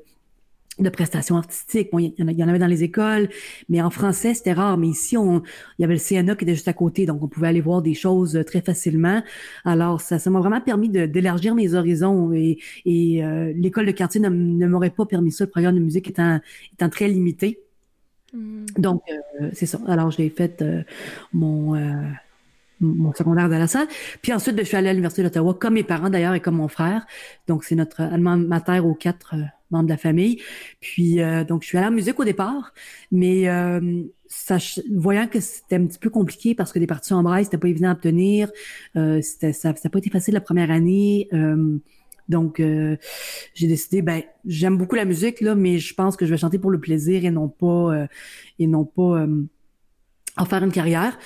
de 0.79 0.89
prestations 0.89 1.38
artistiques. 1.38 1.89
Bon, 1.91 2.00
il 2.00 2.13
y, 2.17 2.43
en 2.43 2.48
avait 2.48 2.59
dans 2.59 2.67
les 2.67 2.83
écoles, 2.83 3.29
mais 3.67 3.81
en 3.81 3.89
français, 3.89 4.33
c'était 4.33 4.53
rare. 4.53 4.77
Mais 4.77 4.88
ici, 4.88 5.17
on, 5.17 5.41
il 5.77 5.81
y 5.81 5.83
avait 5.83 5.95
le 5.95 6.00
CNA 6.00 6.36
qui 6.36 6.45
était 6.45 6.55
juste 6.55 6.67
à 6.67 6.74
côté, 6.74 7.05
donc 7.05 7.21
on 7.24 7.27
pouvait 7.27 7.48
aller 7.48 7.62
voir 7.62 7.81
des 7.81 7.93
choses 7.93 8.36
euh, 8.36 8.43
très 8.43 8.62
facilement. 8.62 9.21
Alors, 9.65 10.01
ça, 10.01 10.19
ça 10.19 10.29
m'a 10.29 10.39
vraiment 10.39 10.62
permis 10.62 10.89
d'élargir 10.89 11.55
mes 11.55 11.74
horizons 11.74 12.33
et, 12.33 12.59
et 12.86 13.24
euh, 13.24 13.53
l'école 13.55 13.86
de 13.86 13.91
quartier 13.91 14.21
ne, 14.21 14.29
ne 14.29 14.67
m'aurait 14.67 14.89
pas 14.89 15.05
permis 15.05 15.31
ça, 15.31 15.45
le 15.45 15.50
programme 15.50 15.75
de 15.75 15.81
musique 15.81 16.09
étant, 16.09 16.39
étant 16.74 16.89
très 16.89 17.07
limité. 17.07 17.59
Mm. 18.33 18.65
Donc, 18.77 19.01
euh, 19.41 19.50
c'est 19.53 19.65
ça. 19.65 19.79
Alors, 19.88 20.12
j'ai 20.12 20.29
fait 20.29 20.63
mon 21.33 21.75
mon 22.79 23.13
secondaire 23.13 23.50
de 23.50 23.55
la 23.55 23.67
salle. 23.67 23.88
Puis 24.21 24.33
ensuite, 24.33 24.55
ben, 24.55 24.63
je 24.63 24.67
suis 24.67 24.77
allée 24.77 24.89
à 24.89 24.93
l'Université 24.93 25.24
d'Ottawa, 25.24 25.55
comme 25.59 25.75
mes 25.75 25.83
parents 25.83 26.09
d'ailleurs 26.09 26.33
et 26.33 26.39
comme 26.39 26.55
mon 26.55 26.67
frère. 26.67 27.05
Donc, 27.48 27.63
c'est 27.63 27.75
notre 27.75 28.01
allemand 28.01 28.38
mater 28.38 28.79
aux 28.79 28.93
quatre 28.93 29.36
membre 29.71 29.86
de 29.86 29.91
la 29.91 29.98
famille. 29.98 30.41
Puis 30.79 31.21
euh, 31.21 31.43
donc 31.43 31.63
je 31.63 31.67
suis 31.67 31.77
allée 31.77 31.88
en 31.88 31.91
musique 31.91 32.19
au 32.19 32.24
départ, 32.24 32.74
mais 33.12 33.48
euh, 33.50 34.03
voyant 34.91 35.27
que 35.27 35.39
c'était 35.39 35.75
un 35.75 35.86
petit 35.86 36.00
peu 36.00 36.09
compliqué 36.09 36.55
parce 36.55 36.71
que 36.71 36.79
des 36.79 36.88
partitions 36.88 37.17
en 37.17 37.24
braille, 37.24 37.45
c'était 37.45 37.57
pas 37.57 37.69
évident 37.69 37.89
à 37.89 37.93
obtenir. 37.93 38.51
Euh, 38.95 39.21
c'était 39.21 39.53
ça 39.53 39.74
n'a 39.74 39.89
pas 39.89 40.00
été 40.00 40.09
facile 40.09 40.33
la 40.33 40.41
première 40.41 40.71
année. 40.71 41.27
Euh, 41.33 41.77
donc 42.27 42.62
j'ai 43.55 43.67
décidé 43.67 44.03
ben 44.03 44.21
j'aime 44.45 44.77
beaucoup 44.77 44.93
la 44.93 45.05
musique 45.05 45.41
là, 45.41 45.55
mais 45.55 45.79
je 45.79 45.95
pense 45.95 46.15
que 46.15 46.27
je 46.27 46.31
vais 46.31 46.38
chanter 46.38 46.59
pour 46.59 46.69
le 46.69 46.79
plaisir 46.79 47.25
et 47.25 47.31
non 47.31 47.48
pas 47.48 48.05
et 48.59 48.67
non 48.67 48.86
pas 48.86 49.25
en 50.38 50.45
faire 50.45 50.63
une 50.63 50.71
carrière. 50.71 51.17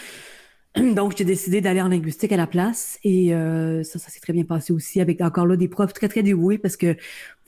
Donc, 0.95 1.15
j'ai 1.17 1.25
décidé 1.25 1.61
d'aller 1.61 1.81
en 1.81 1.87
linguistique 1.87 2.31
à 2.31 2.37
la 2.37 2.47
place 2.47 2.99
et 3.03 3.29
ça, 3.83 3.99
ça 3.99 4.09
s'est 4.09 4.19
très 4.19 4.33
bien 4.33 4.43
passé 4.43 4.73
aussi 4.73 5.01
avec 5.01 5.21
encore 5.21 5.45
là 5.45 5.55
des 5.55 5.67
profs 5.67 5.93
très, 5.93 6.07
très 6.07 6.23
dévoués 6.23 6.57
parce 6.57 6.77
que 6.77 6.95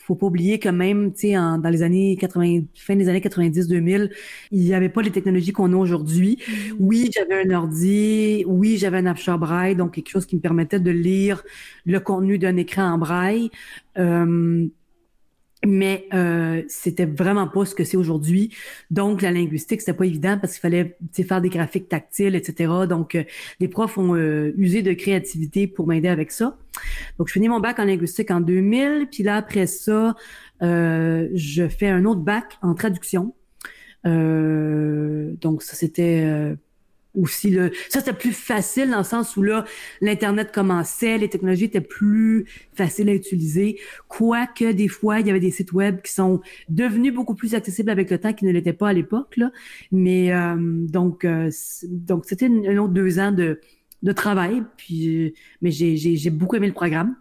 faut 0.06 0.16
pas 0.16 0.28
oublier 0.28 0.60
que 0.60 0.70
même, 0.70 1.14
tu 1.14 1.30
sais, 1.30 1.34
dans 1.34 1.70
les 1.72 1.82
années 1.82 2.16
80, 2.16 2.66
fin 2.76 2.96
des 2.96 3.10
années 3.10 3.22
90-2000, 3.22 4.12
il 4.52 4.60
n'y 4.60 4.74
avait 4.74 4.90
pas 4.90 5.02
les 5.02 5.10
technologies 5.10 5.52
qu'on 5.52 5.74
a 5.74 5.76
aujourd'hui. 5.76 6.38
Mm-hmm. 6.38 6.76
Oui, 6.80 7.10
j'avais 7.14 7.44
un 7.44 7.56
ordi, 7.56 8.44
oui, 8.46 8.78
j'avais 8.78 9.00
un 9.00 9.08
Upshare 9.08 9.40
Braille, 9.40 9.76
donc 9.76 9.96
quelque 9.96 10.10
chose 10.10 10.28
qui 10.28 10.36
me 10.36 10.42
permettait 10.42 10.80
de 10.80 10.92
lire 10.92 11.44
le 11.86 12.00
contenu 12.00 12.38
d'un 12.38 12.56
écran 12.58 12.84
en 12.84 12.98
braille. 13.00 13.50
Euh, 13.98 14.68
mais 15.66 16.08
euh, 16.14 16.64
c'était 16.68 17.06
vraiment 17.06 17.48
pas 17.48 17.66
ce 17.66 17.76
que 17.76 17.84
c'est 17.84 17.98
aujourd'hui. 17.98 18.56
Donc 18.92 19.22
la 19.22 19.32
linguistique 19.32 19.82
c'était 19.82 19.94
pas 19.94 20.06
évident 20.06 20.38
parce 20.40 20.54
qu'il 20.54 20.62
fallait 20.62 20.98
faire 21.14 21.42
des 21.42 21.50
graphiques 21.50 21.90
tactiles, 21.90 22.36
etc. 22.36 22.72
Donc 22.88 23.16
euh, 23.16 23.24
les 23.60 23.68
profs 23.68 23.98
ont 23.98 24.16
euh, 24.16 24.54
usé 24.58 24.82
de 24.82 24.94
créativité 24.94 25.68
pour 25.68 25.88
m'aider 25.88 26.08
avec 26.08 26.32
ça. 26.32 26.58
Donc 27.18 27.28
je 27.28 27.34
finis 27.34 27.50
mon 27.50 27.60
bac 27.60 27.80
en 27.80 27.86
linguistique 27.86 28.32
en 28.32 28.42
2000, 28.42 29.08
puis 29.12 29.24
là 29.24 29.38
après 29.38 29.68
ça 29.68 30.16
euh, 30.62 31.28
je 31.34 31.68
fais 31.68 31.88
un 31.88 32.06
autre 32.06 32.22
bac 32.22 32.58
en 32.62 32.74
traduction. 32.76 33.34
donc 34.04 35.64
ça 35.64 35.76
c'était 35.76 36.56
aussi 37.16 37.50
le 37.50 37.72
ça 37.90 38.00
c'était 38.00 38.14
plus 38.14 38.32
facile 38.32 38.92
dans 38.92 39.00
le 39.00 39.04
sens 39.04 39.38
où 39.38 39.44
là 39.44 39.66
l'internet 40.02 40.52
commençait 40.52 41.18
les 41.18 41.30
technologies 41.30 41.66
étaient 41.66 41.82
plus 41.82 42.46
faciles 42.74 43.10
à 43.10 43.14
utiliser. 43.14 43.80
Quoique 44.08 44.72
des 44.72 44.88
fois 44.88 45.20
il 45.20 45.28
y 45.28 45.30
avait 45.30 45.40
des 45.40 45.52
sites 45.52 45.74
web 45.74 46.02
qui 46.02 46.14
sont 46.14 46.42
devenus 46.70 47.14
beaucoup 47.14 47.36
plus 47.36 47.56
accessibles 47.56 47.90
avec 47.90 48.10
le 48.10 48.18
temps 48.20 48.34
qu'ils 48.34 48.48
ne 48.48 48.54
l'étaient 48.54 48.74
pas 48.74 48.90
à 48.90 48.94
l'époque 48.94 49.38
là. 49.38 49.52
Mais 49.92 50.34
euh, 50.34 50.56
donc 50.60 51.26
euh, 51.26 51.50
donc 51.84 52.26
c'était 52.26 52.48
un 52.48 52.78
autre 52.78 52.94
deux 52.94 53.20
ans 53.20 53.32
de 53.32 53.60
de 54.04 54.12
travail. 54.12 54.64
Puis 54.78 55.34
mais 55.62 55.72
j'ai 55.72 55.96
j'ai 55.98 56.30
beaucoup 56.30 56.56
aimé 56.56 56.68
le 56.68 56.74
programme 56.74 57.16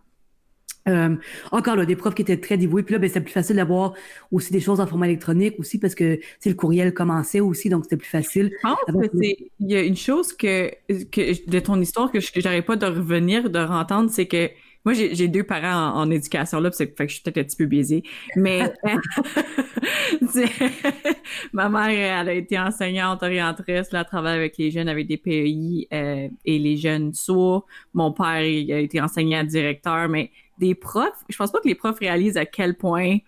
euh, 0.89 1.17
encore 1.51 1.77
là, 1.77 1.87
des 1.87 1.97
profs 1.97 2.15
qui 2.15 2.23
étaient 2.23 2.41
très 2.41 2.57
dévoués. 2.57 2.83
Puis 2.83 2.93
là, 2.93 2.99
ben, 2.99 3.09
c'était 3.09 3.23
plus 3.23 3.33
facile 3.33 3.57
d'avoir 3.57 3.95
aussi 4.31 4.53
des 4.53 4.61
choses 4.61 4.81
en 4.81 4.87
format 4.87 5.07
électronique 5.07 5.55
aussi 5.59 5.79
parce 5.79 5.95
que 5.95 6.19
le 6.45 6.55
courriel 6.55 6.93
commençait 6.93 7.41
aussi, 7.41 7.69
donc 7.69 7.85
c'était 7.85 7.97
plus 7.97 8.09
facile. 8.09 8.51
Je 8.63 8.69
pense 8.69 8.79
que 8.87 9.19
c'est 9.21 9.37
il 9.61 9.71
y 9.71 9.77
a 9.77 9.83
une 9.83 9.97
chose 9.97 10.33
que, 10.33 10.71
que 11.11 11.51
de 11.51 11.61
ton 11.61 11.81
histoire 11.81 12.13
que 12.13 12.21
je 12.21 12.31
n'arrive 12.43 12.65
pas 12.65 12.77
de 12.77 12.87
revenir, 12.87 13.51
de 13.51 13.59
rentendre, 13.59 14.11
c'est 14.11 14.27
que 14.27 14.51
moi 14.85 14.93
j'ai 14.93 15.29
deux 15.29 15.45
parents 15.45 15.99
en, 15.99 16.11
éducation 16.11 16.61
là, 16.61 16.71
c'est 16.71 16.95
fait 16.95 17.07
que 17.07 17.09
je 17.09 17.15
suis 17.15 17.23
peut-être 17.23 17.39
un 17.39 17.45
petit 17.45 17.57
peu 17.57 17.65
biaisée, 17.65 18.03
mais 18.37 18.71
ma 21.55 21.71
mère 21.71 22.21
elle 22.21 22.29
a 22.29 22.35
été 22.35 22.59
enseignante 22.59 23.23
orientrice, 23.23 23.91
là, 23.93 24.01
elle 24.01 24.05
travaille 24.05 24.37
avec 24.37 24.59
les 24.59 24.71
jeunes 24.71 24.89
avec 24.89 25.07
des 25.07 25.17
PEI 25.17 25.89
euh, 25.93 26.29
et 26.45 26.59
les 26.59 26.77
jeunes 26.77 27.15
sourds. 27.15 27.67
Mon 27.95 28.13
père 28.13 28.43
il 28.43 28.71
a 28.73 28.79
été 28.79 29.01
enseignant 29.01 29.43
directeur, 29.43 30.11
mais 30.11 30.31
des 30.59 30.75
profs, 30.75 31.25
je 31.29 31.37
pense 31.37 31.51
pas 31.53 31.61
que 31.61 31.69
les 31.69 31.75
profs 31.75 31.99
réalisent 31.99 32.37
à 32.37 32.47
quel 32.47 32.77
point 32.77 33.19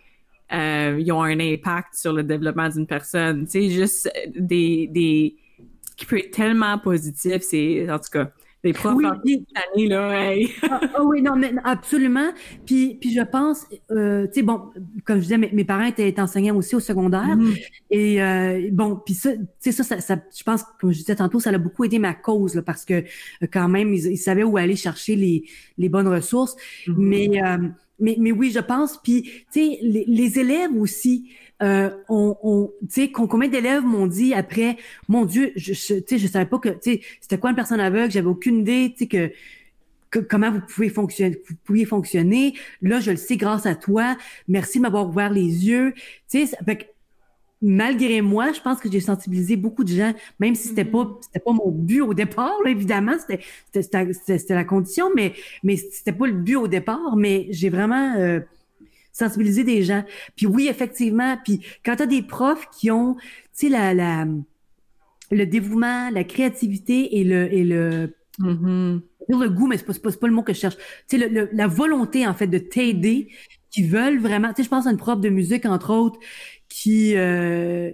euh, 0.53 0.97
ils 1.01 1.11
ont 1.13 1.23
un 1.23 1.41
impact 1.41 1.95
sur 1.95 2.13
le 2.13 2.23
développement 2.23 2.69
d'une 2.69 2.87
personne. 2.87 3.47
Tu 3.47 3.51
sais, 3.51 3.71
juste 3.71 4.11
des, 4.37 4.87
des, 4.89 5.37
qui 5.97 6.07
peut 6.07 6.19
être 6.19 6.31
tellement 6.31 6.79
positif, 6.79 7.43
c'est, 7.43 7.91
en 7.91 7.99
tout 7.99 8.11
cas, 8.13 8.31
profs 8.73 8.95
oui, 8.95 9.07
année, 9.07 9.89
là, 9.89 10.35
ah, 10.71 10.81
ah, 10.95 11.05
oui, 11.05 11.23
non, 11.23 11.37
mais 11.37 11.53
absolument. 11.65 12.31
Puis, 12.65 12.97
puis 13.01 13.13
je 13.13 13.21
pense, 13.23 13.67
euh, 13.91 14.27
tu 14.27 14.35
sais, 14.35 14.43
bon, 14.43 14.71
comme 15.05 15.17
je 15.17 15.23
disais, 15.23 15.39
mes, 15.39 15.51
mes 15.53 15.65
parents 15.65 15.85
étaient 15.85 16.19
enseignants 16.21 16.57
aussi 16.57 16.75
au 16.75 16.81
secondaire. 16.81 17.37
Mm. 17.37 17.55
Et 17.91 18.23
euh, 18.23 18.69
bon, 18.73 18.97
puis 19.05 19.15
ça, 19.15 19.33
tu 19.35 19.45
sais, 19.61 19.73
ça, 19.73 19.85
ça, 19.85 20.01
ça, 20.01 20.17
je 20.37 20.43
pense, 20.43 20.65
comme 20.81 20.93
je 20.93 20.99
disais 20.99 21.17
tantôt, 21.17 21.41
ça 21.41 21.51
a 21.51 21.59
beaucoup 21.59 21.85
aidé 21.85 21.99
ma 21.99 22.15
cause, 22.15 22.55
là, 22.55 22.63
parce 22.63 22.85
que 22.85 22.95
euh, 22.95 23.47
quand 23.53 23.69
même, 23.69 23.93
ils, 23.95 24.19
savaient 24.19 24.45
où 24.45 24.57
aller 24.57 24.77
chercher 24.77 25.17
les, 25.17 25.45
les 25.79 25.89
bonnes 25.89 26.09
ressources. 26.09 26.57
Mm-hmm. 26.87 26.95
Mais, 26.97 27.43
euh, 27.43 27.69
mais, 27.99 28.17
mais 28.19 28.33
oui, 28.33 28.51
je 28.51 28.61
pense. 28.61 28.99
Puis, 29.03 29.23
tu 29.23 29.31
sais, 29.51 29.79
les, 29.83 30.05
les 30.07 30.39
élèves 30.39 30.75
aussi, 30.77 31.31
euh, 31.63 31.91
on, 32.09 32.37
on 32.43 32.71
tu 32.89 33.03
sais, 33.03 33.11
combien 33.11 33.49
d'élèves 33.49 33.85
m'ont 33.85 34.07
dit 34.07 34.35
après, 34.35 34.77
mon 35.09 35.25
Dieu, 35.25 35.53
je, 35.57 35.73
tu 35.73 36.03
sais, 36.07 36.19
je 36.19 36.27
savais 36.27 36.47
pas 36.47 36.59
que, 36.59 36.69
tu 36.69 36.93
sais, 36.93 37.01
c'était 37.21 37.39
quoi 37.39 37.51
une 37.51 37.57
personne 37.57 37.81
aveugle, 37.81 38.11
j'avais 38.11 38.27
aucune 38.27 38.61
idée, 38.61 38.93
tu 38.97 39.05
sais, 39.05 39.07
que, 39.07 39.33
comment 40.21 40.51
vous 40.51 40.61
pouvez 40.61 40.89
fonctionner, 40.89 41.41
vous 41.49 41.55
pouviez 41.65 41.85
fonctionner. 41.85 42.55
Là, 42.83 43.01
je 43.01 43.11
le 43.11 43.17
sais 43.17 43.37
grâce 43.37 43.67
à 43.67 43.75
toi. 43.75 44.17
Merci 44.49 44.79
de 44.79 44.83
m'avoir 44.83 45.09
ouvert 45.09 45.31
les 45.31 45.67
yeux. 45.69 45.95
Tu 46.29 46.47
sais, 46.47 46.57
fait 46.65 46.93
malgré 47.63 48.21
moi, 48.21 48.53
je 48.53 48.61
pense 48.61 48.81
que 48.81 48.91
j'ai 48.91 49.01
sensibilisé 49.01 49.57
beaucoup 49.57 49.83
de 49.83 49.89
gens, 49.89 50.13
même 50.39 50.55
si 50.55 50.69
c'était 50.69 50.85
pas 50.85 51.05
mm-hmm. 51.05 51.19
c'était 51.23 51.41
pas 51.41 51.53
mon 51.53 51.71
but 51.71 52.03
au 52.03 52.15
départ, 52.15 52.55
évidemment, 52.67 53.17
c'était 53.19 53.43
c'était 53.73 54.55
la 54.55 54.65
condition, 54.65 55.11
mais 55.15 55.33
mais 55.63 55.77
c'était 55.77 56.13
pas 56.13 56.27
le 56.27 56.35
but 56.35 56.57
au 56.57 56.69
départ, 56.69 57.17
mais 57.17 57.47
j'ai 57.51 57.71
vraiment 57.71 58.15
euh, 58.17 58.41
sensibiliser 59.17 59.65
des 59.65 59.83
gens. 59.83 60.05
Puis 60.37 60.47
oui, 60.47 60.69
effectivement, 60.69 61.39
puis 61.43 61.61
quand 61.85 61.97
tu 61.97 62.03
as 62.03 62.07
des 62.07 62.23
profs 62.23 62.69
qui 62.71 62.91
ont, 62.91 63.15
tu 63.15 63.23
sais, 63.53 63.69
la, 63.71 63.95
la, 63.95 64.27
le 65.31 65.47
dévouement, 65.47 66.11
la 66.11 66.23
créativité 66.23 67.19
et 67.19 67.25
le, 67.25 67.53
et 67.53 67.65
le, 67.65 68.15
mm-hmm. 68.39 69.01
le 69.29 69.49
goût, 69.49 69.67
mais 69.69 69.79
c'est 69.79 69.87
pas, 69.87 69.95
pas, 69.95 70.13
pas, 70.13 70.27
le 70.27 70.35
mot 70.35 70.43
que 70.43 70.53
je 70.53 70.59
cherche. 70.59 70.77
Tu 71.09 71.19
sais, 71.19 71.29
le, 71.29 71.49
la 71.51 71.67
volonté, 71.67 72.27
en 72.27 72.35
fait, 72.35 72.47
de 72.47 72.59
t'aider, 72.59 73.29
qui 73.71 73.85
veulent 73.85 74.19
vraiment, 74.19 74.49
tu 74.49 74.57
sais, 74.57 74.65
je 74.65 74.69
pense 74.69 74.87
à 74.87 74.91
une 74.91 74.99
prof 74.99 75.19
de 75.19 75.31
musique, 75.31 75.65
entre 75.65 75.95
autres, 75.95 76.21
qui, 76.69 77.17
euh, 77.17 77.93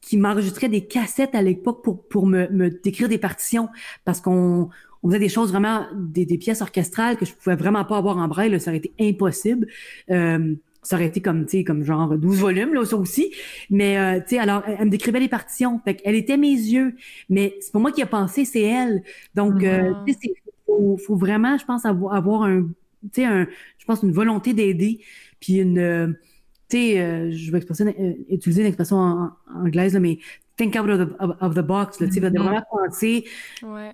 qui 0.00 0.16
m'enregistrait 0.16 0.68
des 0.68 0.86
cassettes 0.86 1.34
à 1.34 1.42
l'époque 1.42 1.82
pour, 1.82 2.06
pour 2.06 2.26
me, 2.26 2.48
me 2.50 2.70
décrire 2.70 3.08
des 3.08 3.18
partitions 3.18 3.68
parce 4.04 4.20
qu'on 4.20 4.70
on 5.04 5.08
faisait 5.08 5.18
des 5.18 5.28
choses 5.28 5.50
vraiment, 5.50 5.86
des, 5.94 6.24
des, 6.24 6.38
pièces 6.38 6.62
orchestrales 6.62 7.16
que 7.18 7.26
je 7.26 7.34
pouvais 7.34 7.56
vraiment 7.56 7.84
pas 7.84 7.98
avoir 7.98 8.16
en 8.16 8.26
braille, 8.26 8.58
ça 8.58 8.70
aurait 8.70 8.78
été 8.78 8.92
impossible. 8.98 9.66
Euh, 10.10 10.54
ça 10.82 10.96
aurait 10.96 11.06
été 11.06 11.20
comme, 11.20 11.44
tu 11.44 11.58
sais, 11.58 11.64
comme 11.64 11.84
genre 11.84 12.16
12 12.16 12.40
volumes, 12.40 12.74
là, 12.74 12.84
ça 12.86 12.96
aussi. 12.96 13.30
Mais, 13.70 13.98
euh, 13.98 14.20
tu 14.20 14.34
sais, 14.34 14.38
alors, 14.38 14.62
elle, 14.66 14.86
me 14.86 14.90
décrivait 14.90 15.20
les 15.20 15.28
partitions. 15.28 15.78
Fait 15.84 16.00
elle 16.04 16.14
était 16.14 16.38
mes 16.38 16.52
yeux. 16.52 16.96
Mais 17.28 17.54
c'est 17.60 17.72
pas 17.72 17.78
moi 17.78 17.92
qui 17.92 18.02
a 18.02 18.06
pensé, 18.06 18.46
c'est 18.46 18.62
elle. 18.62 19.02
Donc, 19.34 19.62
euh, 19.62 19.92
ah. 19.94 20.04
tu 20.06 20.14
sais, 20.14 20.34
faut, 20.66 20.96
faut 20.96 21.16
vraiment, 21.16 21.58
je 21.58 21.66
pense, 21.66 21.84
avoir, 21.84 22.14
avoir 22.14 22.42
un, 22.44 22.62
tu 22.62 23.08
sais, 23.12 23.24
un, 23.24 23.46
je 23.78 23.84
pense, 23.84 24.02
une 24.02 24.12
volonté 24.12 24.54
d'aider. 24.54 25.00
Puis 25.38 25.56
une, 25.58 26.16
tu 26.70 26.76
sais, 26.78 27.30
je 27.30 27.52
vais 27.52 27.60
utiliser 28.30 28.62
une 28.62 28.68
expression 28.68 29.30
anglaise, 29.54 29.92
là, 29.92 30.00
mais 30.00 30.18
think 30.56 30.76
out 30.76 30.88
of 30.88 31.54
the, 31.54 31.62
box, 31.62 32.00
là, 32.00 32.08
tu 32.08 32.20
mm-hmm. 32.20 32.38
vraiment 32.38 32.62
penser 32.70 33.24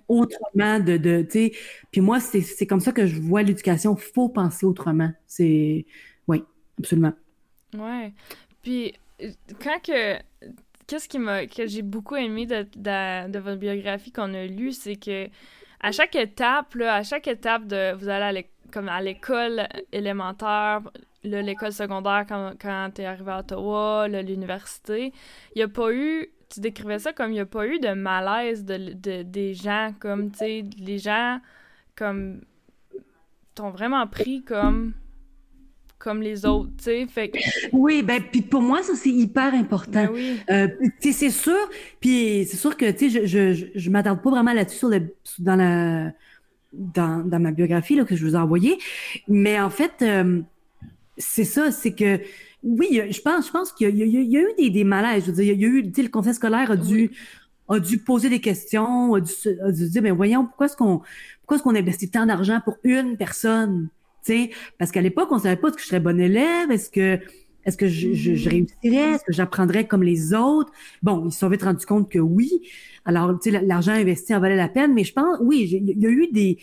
autrement 0.07 0.79
de, 0.79 0.97
de 0.97 1.21
tu 1.23 1.31
sais. 1.31 1.51
Puis 1.91 2.01
moi, 2.01 2.19
c'est 2.19 2.67
comme 2.67 2.79
ça 2.79 2.91
que 2.91 3.05
je 3.05 3.19
vois 3.19 3.43
l'éducation. 3.43 3.95
Faut 3.95 4.29
penser 4.29 4.65
autrement. 4.65 5.11
C'est, 5.27 5.85
oui, 6.27 6.43
absolument. 6.79 7.13
Ouais. 7.77 8.13
Puis 8.61 8.93
quand 9.63 9.81
que, 9.81 10.17
qu'est-ce 10.87 11.07
qui 11.07 11.19
m'a, 11.19 11.45
que 11.47 11.67
j'ai 11.67 11.81
beaucoup 11.81 12.15
aimé 12.15 12.45
de, 12.45 12.67
de, 12.75 13.31
de 13.31 13.39
votre 13.39 13.59
biographie 13.59 14.11
qu'on 14.11 14.33
a 14.33 14.45
lu, 14.45 14.71
c'est 14.71 14.95
que 14.95 15.27
à 15.79 15.91
chaque 15.91 16.15
étape, 16.15 16.75
là, 16.75 16.95
à 16.95 17.03
chaque 17.03 17.27
étape 17.27 17.65
de, 17.65 17.95
vous 17.95 18.07
allez 18.07 18.39
à 18.39 18.43
comme 18.71 18.87
à 18.87 19.01
l'école 19.01 19.67
élémentaire, 19.91 20.81
l'école 21.23 21.73
secondaire 21.73 22.25
quand, 22.27 22.53
quand 22.59 22.89
tu 22.95 23.01
es 23.01 23.05
arrivé 23.05 23.31
à 23.31 23.39
Ottawa, 23.39 24.07
l'université, 24.07 25.11
il 25.55 25.57
n'y 25.57 25.63
a 25.63 25.67
pas 25.67 25.91
eu 25.93 26.29
tu 26.51 26.59
décrivais 26.59 26.99
ça 26.99 27.13
comme 27.13 27.31
il 27.31 27.35
n'y 27.35 27.39
a 27.39 27.45
pas 27.45 27.65
eu 27.67 27.79
de 27.79 27.93
malaise 27.93 28.65
de, 28.65 28.93
de 28.93 29.23
des 29.23 29.53
gens, 29.53 29.93
comme, 29.99 30.31
tu 30.31 30.39
sais, 30.39 30.65
les 30.77 30.97
gens, 30.97 31.39
comme, 31.95 32.41
t'ont 33.55 33.69
vraiment 33.69 34.05
pris 34.07 34.43
comme 34.43 34.93
comme 35.97 36.21
les 36.23 36.47
autres, 36.47 36.71
tu 36.77 36.85
sais, 36.85 37.05
fait 37.05 37.31
Oui, 37.71 38.01
ben, 38.01 38.23
puis 38.31 38.41
pour 38.41 38.61
moi, 38.61 38.81
ça, 38.81 38.95
c'est 38.95 39.11
hyper 39.11 39.53
important. 39.53 40.05
Ben 40.05 40.09
oui. 40.11 40.39
Euh, 40.49 40.67
c'est 40.99 41.29
sûr, 41.29 41.69
puis 41.99 42.43
c'est 42.49 42.57
sûr 42.57 42.75
que, 42.75 42.89
tu 42.89 43.11
sais, 43.11 43.27
je, 43.27 43.53
je, 43.53 43.67
je, 43.75 43.89
m'attarde 43.91 44.19
pas 44.23 44.31
vraiment 44.31 44.53
là-dessus 44.53 44.79
sur 44.79 44.89
le, 44.89 45.13
dans 45.39 45.55
la... 45.55 46.11
Dans, 46.73 47.27
dans 47.27 47.39
ma 47.39 47.51
biographie 47.51 47.97
là, 47.97 48.05
que 48.05 48.15
je 48.15 48.25
vous 48.25 48.33
ai 48.33 48.39
envoyée, 48.39 48.77
mais 49.27 49.59
en 49.59 49.69
fait, 49.69 49.91
euh, 50.03 50.39
c'est 51.17 51.43
ça, 51.43 51.69
c'est 51.69 51.91
que 51.91 52.21
oui, 52.63 53.01
je 53.09 53.21
pense, 53.21 53.47
je 53.47 53.51
pense 53.51 53.71
qu'il 53.71 53.89
y, 53.89 54.03
y, 54.03 54.37
a 54.37 54.41
eu 54.41 54.53
des, 54.57 54.69
des 54.69 54.83
malaises. 54.83 55.25
Je 55.25 55.31
veux 55.31 55.43
dire, 55.43 55.53
il 55.53 55.61
y 55.61 55.65
a 55.65 55.67
eu, 55.67 55.83
tu 55.83 55.93
sais, 55.95 56.03
le 56.03 56.09
conseil 56.09 56.33
scolaire 56.33 56.69
a 56.71 56.75
dû, 56.75 57.11
a 57.69 57.79
dû 57.79 57.97
poser 57.97 58.29
des 58.29 58.39
questions, 58.39 59.15
a 59.15 59.21
dû, 59.21 59.31
a 59.63 59.71
dû 59.71 59.89
dire, 59.89 60.01
mais 60.01 60.11
voyons, 60.11 60.45
pourquoi 60.45 60.67
est-ce 60.67 60.77
qu'on, 60.77 61.01
pourquoi 61.41 61.57
est-ce 61.57 61.63
qu'on 61.63 61.75
investit 61.75 62.09
tant 62.09 62.25
d'argent 62.25 62.59
pour 62.63 62.77
une 62.83 63.17
personne? 63.17 63.89
Tu 64.23 64.33
sais, 64.33 64.49
parce 64.77 64.91
qu'à 64.91 65.01
l'époque, 65.01 65.29
on 65.31 65.39
savait 65.39 65.55
pas 65.55 65.69
est-ce 65.69 65.77
que 65.77 65.81
je 65.81 65.87
serais 65.87 65.99
bonne 65.99 66.19
élève, 66.19 66.69
est-ce 66.69 66.91
que, 66.91 67.19
est-ce 67.65 67.77
que 67.77 67.87
je, 67.87 68.13
je, 68.13 68.35
je, 68.35 68.49
réussirais, 68.49 69.15
est-ce 69.15 69.23
que 69.23 69.33
j'apprendrais 69.33 69.87
comme 69.87 70.03
les 70.03 70.35
autres? 70.35 70.71
Bon, 71.01 71.25
ils 71.25 71.31
se 71.31 71.39
sont 71.39 71.49
vite 71.49 71.63
rendus 71.63 71.85
compte 71.85 72.11
que 72.11 72.19
oui. 72.19 72.61
Alors, 73.05 73.39
tu 73.39 73.51
sais, 73.51 73.61
l'argent 73.61 73.93
investi 73.93 74.35
en 74.35 74.39
valait 74.39 74.55
la 74.55 74.69
peine, 74.69 74.93
mais 74.93 75.03
je 75.03 75.13
pense, 75.13 75.37
oui, 75.41 75.67
il 75.71 75.99
y 75.99 76.05
a 76.05 76.09
eu 76.09 76.27
des, 76.31 76.59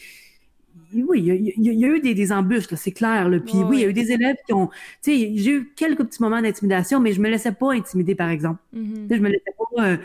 oui, 0.95 1.21
il 1.21 1.65
y, 1.65 1.85
a 1.85 1.89
eu 1.89 2.01
des, 2.01 2.15
des 2.15 2.33
embûches, 2.33 2.67
c'est 2.75 2.93
clair. 2.93 3.29
Là. 3.29 3.39
Puis 3.41 3.57
oui, 3.59 3.79
il 3.79 3.81
y 3.83 3.85
a 3.85 3.89
eu 3.89 3.93
des 3.93 4.13
élèves 4.13 4.37
qui 4.47 4.53
ont. 4.53 4.69
Tu 5.03 5.13
sais, 5.13 5.33
j'ai 5.37 5.51
eu 5.53 5.73
quelques 5.77 6.05
petits 6.05 6.23
moments 6.23 6.41
d'intimidation, 6.41 7.01
mais 7.01 7.13
je 7.13 7.21
me 7.21 7.29
laissais 7.29 7.53
pas 7.53 7.73
intimider, 7.73 8.15
par 8.15 8.31
exemple. 8.31 8.61
Mm-hmm. 8.75 9.09
sais, 9.09 9.17
Je 9.17 9.23
me 9.23 9.29
laissais 9.29 9.55
pas. 9.57 9.85
Euh, 9.85 9.97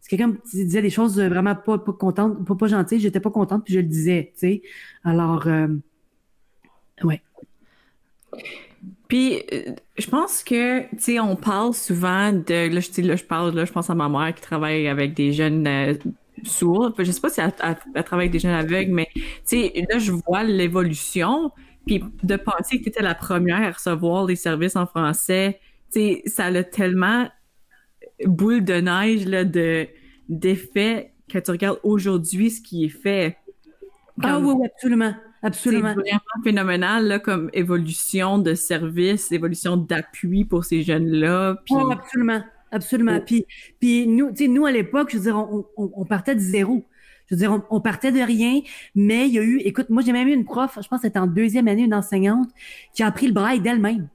si 0.00 0.08
quelqu'un 0.08 0.36
disait 0.52 0.82
des 0.82 0.90
choses 0.90 1.20
vraiment 1.20 1.54
pas, 1.54 1.78
pas 1.78 1.92
contentes, 1.92 2.44
pas, 2.44 2.54
pas 2.54 2.66
gentilles, 2.66 3.00
j'étais 3.00 3.20
pas 3.20 3.30
contente, 3.30 3.64
puis 3.64 3.74
je 3.74 3.80
le 3.80 3.86
disais, 3.86 4.32
tu 4.34 4.40
sais. 4.40 4.62
Alors, 5.04 5.46
euh, 5.46 5.68
ouais. 7.04 7.20
Puis, 9.08 9.42
euh, 9.52 9.72
je 9.96 10.08
pense 10.08 10.44
que, 10.44 10.82
tu 10.82 10.98
sais, 10.98 11.20
on 11.20 11.34
parle 11.34 11.74
souvent 11.74 12.32
de, 12.32 12.72
là, 12.72 12.80
je, 12.80 13.02
là, 13.02 13.16
je 13.16 13.24
parle, 13.24 13.54
là, 13.54 13.64
je 13.64 13.72
pense 13.72 13.90
à 13.90 13.94
ma 13.94 14.08
mère 14.08 14.34
qui 14.34 14.42
travaille 14.42 14.86
avec 14.86 15.14
des 15.14 15.32
jeunes 15.32 15.66
euh, 15.66 15.94
sourds. 16.44 16.94
Je 16.98 17.10
sais 17.10 17.20
pas 17.20 17.28
si 17.28 17.40
elle, 17.40 17.52
travaille 17.52 18.26
avec 18.26 18.30
des 18.30 18.38
jeunes 18.38 18.52
aveugles, 18.52 18.92
mais, 18.92 19.08
là, 19.52 19.98
je 19.98 20.12
vois 20.12 20.44
l'évolution. 20.44 21.52
Puis, 21.86 22.04
de 22.22 22.36
penser 22.36 22.78
que 22.78 22.84
tu 22.84 22.88
étais 22.90 23.02
la 23.02 23.14
première 23.14 23.62
à 23.62 23.70
recevoir 23.70 24.26
les 24.26 24.36
services 24.36 24.76
en 24.76 24.86
français, 24.86 25.60
ça 26.26 26.44
a 26.44 26.64
tellement 26.64 27.28
boule 28.24 28.64
de 28.64 28.74
neige, 28.74 29.26
là, 29.26 29.44
de, 29.44 29.88
d'effet 30.28 31.12
que 31.28 31.38
tu 31.38 31.50
regardes 31.50 31.80
aujourd'hui 31.82 32.50
ce 32.50 32.60
qui 32.60 32.84
est 32.84 32.88
fait. 32.88 33.36
ah 34.22 34.38
oui, 34.38 34.54
oui, 34.56 34.66
absolument. 34.66 35.14
Absolument. 35.42 35.94
C'est 35.94 36.10
vraiment 36.10 36.20
phénoménal 36.42 37.06
là, 37.06 37.18
comme 37.20 37.48
évolution 37.52 38.38
de 38.38 38.54
service, 38.54 39.30
évolution 39.30 39.76
d'appui 39.76 40.44
pour 40.44 40.64
ces 40.64 40.82
jeunes-là. 40.82 41.56
Oh, 41.70 41.90
absolument. 41.92 42.42
Absolument. 42.70 43.16
Oh. 43.18 43.24
Puis, 43.24 43.46
puis 43.80 44.06
nous, 44.06 44.30
nous, 44.48 44.66
à 44.66 44.72
l'époque, 44.72 45.10
je 45.10 45.16
veux 45.16 45.22
dire, 45.24 45.36
on, 45.36 45.66
on, 45.76 45.90
on, 45.94 46.04
partait 46.04 46.34
de 46.34 46.40
zéro. 46.40 46.84
Je 47.26 47.34
veux 47.34 47.38
dire, 47.38 47.60
on, 47.70 47.80
partait 47.80 48.12
de 48.12 48.20
rien, 48.20 48.60
mais 48.94 49.28
il 49.28 49.34
y 49.34 49.38
a 49.38 49.42
eu, 49.42 49.58
écoute, 49.58 49.90
moi, 49.90 50.02
j'ai 50.02 50.12
même 50.12 50.28
eu 50.28 50.32
une 50.32 50.44
prof, 50.44 50.78
je 50.80 50.88
pense 50.88 51.00
que 51.00 51.06
c'était 51.06 51.18
en 51.18 51.26
deuxième 51.26 51.68
année, 51.68 51.82
une 51.82 51.94
enseignante, 51.94 52.48
qui 52.94 53.02
a 53.02 53.06
appris 53.06 53.26
le 53.26 53.34
braille 53.34 53.60
d'elle-même. 53.60 54.08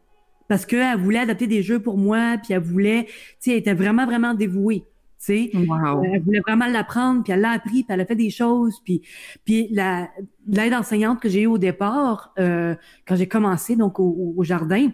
Parce 0.47 0.65
qu'elle 0.65 0.97
voulait 0.97 1.19
adapter 1.19 1.47
des 1.47 1.61
jeux 1.61 1.79
pour 1.79 1.97
moi, 1.97 2.37
puis 2.43 2.53
elle 2.53 2.61
voulait, 2.61 3.05
tu 3.05 3.13
sais, 3.39 3.51
elle 3.51 3.57
était 3.57 3.73
vraiment, 3.73 4.05
vraiment 4.05 4.33
dévouée 4.33 4.83
sais. 5.23 5.51
Wow. 5.53 6.03
elle 6.03 6.21
voulait 6.21 6.41
vraiment 6.45 6.67
l'apprendre, 6.67 7.23
puis 7.23 7.31
elle 7.31 7.41
l'a 7.41 7.51
appris, 7.51 7.83
puis 7.83 7.85
elle 7.89 8.01
a 8.01 8.05
fait 8.05 8.15
des 8.15 8.29
choses. 8.29 8.81
Puis, 8.83 9.01
puis 9.45 9.67
la, 9.71 10.09
l'aide 10.47 10.73
enseignante 10.73 11.21
que 11.21 11.29
j'ai 11.29 11.43
eue 11.43 11.47
au 11.47 11.57
départ, 11.57 12.33
euh, 12.39 12.75
quand 13.07 13.15
j'ai 13.15 13.27
commencé 13.27 13.75
donc 13.75 13.99
au, 13.99 14.33
au 14.35 14.43
jardin, 14.43 14.89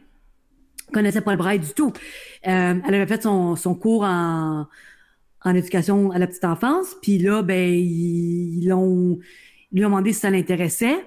connaissait 0.93 1.21
pas 1.21 1.31
le 1.31 1.37
braille 1.37 1.59
du 1.59 1.73
tout. 1.73 1.93
Euh, 2.47 2.75
elle 2.87 2.95
avait 2.95 3.07
fait 3.07 3.23
son, 3.23 3.55
son 3.55 3.75
cours 3.75 4.03
en, 4.03 4.67
en 5.43 5.55
éducation 5.55 6.11
à 6.11 6.19
la 6.19 6.27
petite 6.27 6.45
enfance, 6.45 6.95
puis 7.01 7.17
là, 7.17 7.41
ben, 7.41 7.73
ils, 7.73 8.65
lui 8.65 8.73
ont 8.73 9.19
demandé 9.71 10.13
si 10.13 10.19
ça 10.19 10.29
l'intéressait 10.29 11.05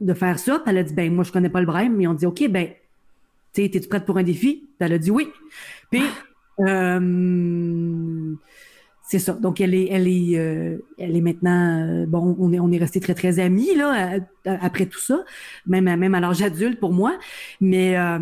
de 0.00 0.14
faire 0.14 0.38
ça, 0.38 0.58
puis 0.58 0.70
elle 0.70 0.78
a 0.78 0.82
dit, 0.82 0.94
ben, 0.94 1.12
moi, 1.12 1.24
je 1.24 1.32
connais 1.32 1.48
pas 1.48 1.60
le 1.60 1.66
braille, 1.66 1.88
mais 1.88 2.04
ils 2.04 2.08
ont 2.08 2.14
dit, 2.14 2.26
OK, 2.26 2.48
ben, 2.48 2.68
tu 3.52 3.64
es 3.64 3.88
prête 3.88 4.04
pour 4.04 4.18
un 4.18 4.22
défi? 4.22 4.68
Puis 4.78 4.86
elle 4.86 4.92
a 4.92 4.98
dit 4.98 5.10
oui. 5.10 5.28
Puis, 5.90 6.02
euh, 6.60 8.34
c'est 9.10 9.18
ça. 9.18 9.32
Donc 9.32 9.58
elle 9.62 9.74
est, 9.74 9.86
elle 9.90 10.06
est, 10.06 10.38
euh, 10.38 10.76
elle 10.98 11.16
est 11.16 11.22
maintenant. 11.22 11.80
Euh, 11.80 12.04
bon, 12.04 12.36
on 12.38 12.52
est, 12.52 12.60
on 12.60 12.70
est 12.70 12.76
resté 12.76 13.00
très 13.00 13.14
très 13.14 13.38
amis 13.38 13.74
là 13.74 14.18
après 14.44 14.84
tout 14.84 14.98
ça, 14.98 15.24
même 15.66 15.84
même 15.84 16.14
à 16.14 16.20
l'âge 16.20 16.42
adulte 16.42 16.78
pour 16.78 16.92
moi. 16.92 17.18
Mais 17.58 17.96
euh, 17.96 18.18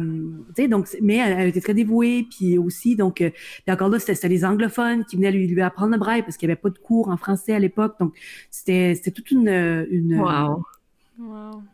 tu 0.54 0.62
sais 0.62 0.68
donc, 0.68 0.86
mais 1.02 1.16
elle, 1.16 1.40
elle, 1.40 1.48
était 1.48 1.60
très 1.60 1.74
dévouée, 1.74 2.28
puis 2.30 2.56
aussi 2.56 2.94
donc, 2.94 3.16
puis 3.16 3.32
encore 3.66 3.88
là 3.88 3.98
c'était 3.98 4.28
les 4.28 4.44
anglophones 4.44 5.04
qui 5.04 5.16
venaient 5.16 5.32
lui 5.32 5.48
lui 5.48 5.60
apprendre 5.60 5.90
le 5.90 5.98
braille 5.98 6.22
parce 6.22 6.36
qu'il 6.36 6.46
n'y 6.48 6.52
avait 6.52 6.60
pas 6.60 6.70
de 6.70 6.78
cours 6.78 7.08
en 7.08 7.16
français 7.16 7.52
à 7.52 7.58
l'époque. 7.58 7.96
Donc 7.98 8.14
c'était 8.52 8.94
c'était 8.94 9.10
toute 9.10 9.32
une 9.32 9.48
une 9.90 10.20
wow. 10.20 10.62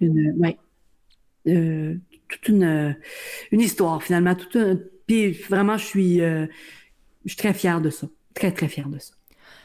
une 0.00 0.34
ouais 0.38 0.56
toute 2.30 2.48
une 2.48 2.96
une 3.50 3.60
histoire 3.60 4.02
finalement 4.02 4.34
toute 4.34 4.56
un, 4.56 4.78
puis 5.06 5.32
vraiment 5.32 5.76
je 5.76 5.84
suis 5.84 6.16
je 6.20 6.48
suis 7.26 7.36
très 7.36 7.52
fière 7.52 7.82
de 7.82 7.90
ça. 7.90 8.08
Très, 8.34 8.52
très 8.52 8.68
fière 8.68 8.88
de 8.88 8.98
ça. 8.98 9.14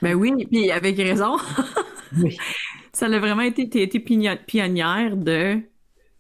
Ben 0.02 0.14
oui, 0.14 0.46
puis 0.46 0.72
avec 0.72 0.98
raison. 0.98 1.38
oui. 2.24 2.38
Ça 2.94 3.08
a 3.08 3.20
vraiment 3.20 3.42
été, 3.42 3.82
été 3.82 4.00
pionnière 4.00 5.16
de 5.16 5.60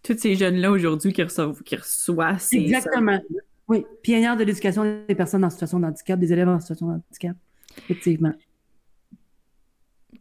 tous 0.03 0.17
ces 0.17 0.35
jeunes-là 0.35 0.71
aujourd'hui 0.71 1.13
qui 1.13 1.23
reçoivent, 1.23 1.61
qui 1.63 1.75
reçoivent 1.75 2.39
ces... 2.39 2.57
Exactement. 2.57 3.19
Oui, 3.67 3.85
pionnière 4.01 4.37
de 4.37 4.43
l'éducation 4.43 5.03
des 5.07 5.15
personnes 5.15 5.43
en 5.43 5.49
situation 5.49 5.79
de 5.79 5.85
handicap, 5.85 6.19
des 6.19 6.31
élèves 6.31 6.47
en 6.47 6.59
situation 6.59 6.87
de 6.87 6.93
handicap. 6.93 7.35
Effectivement. 7.77 8.33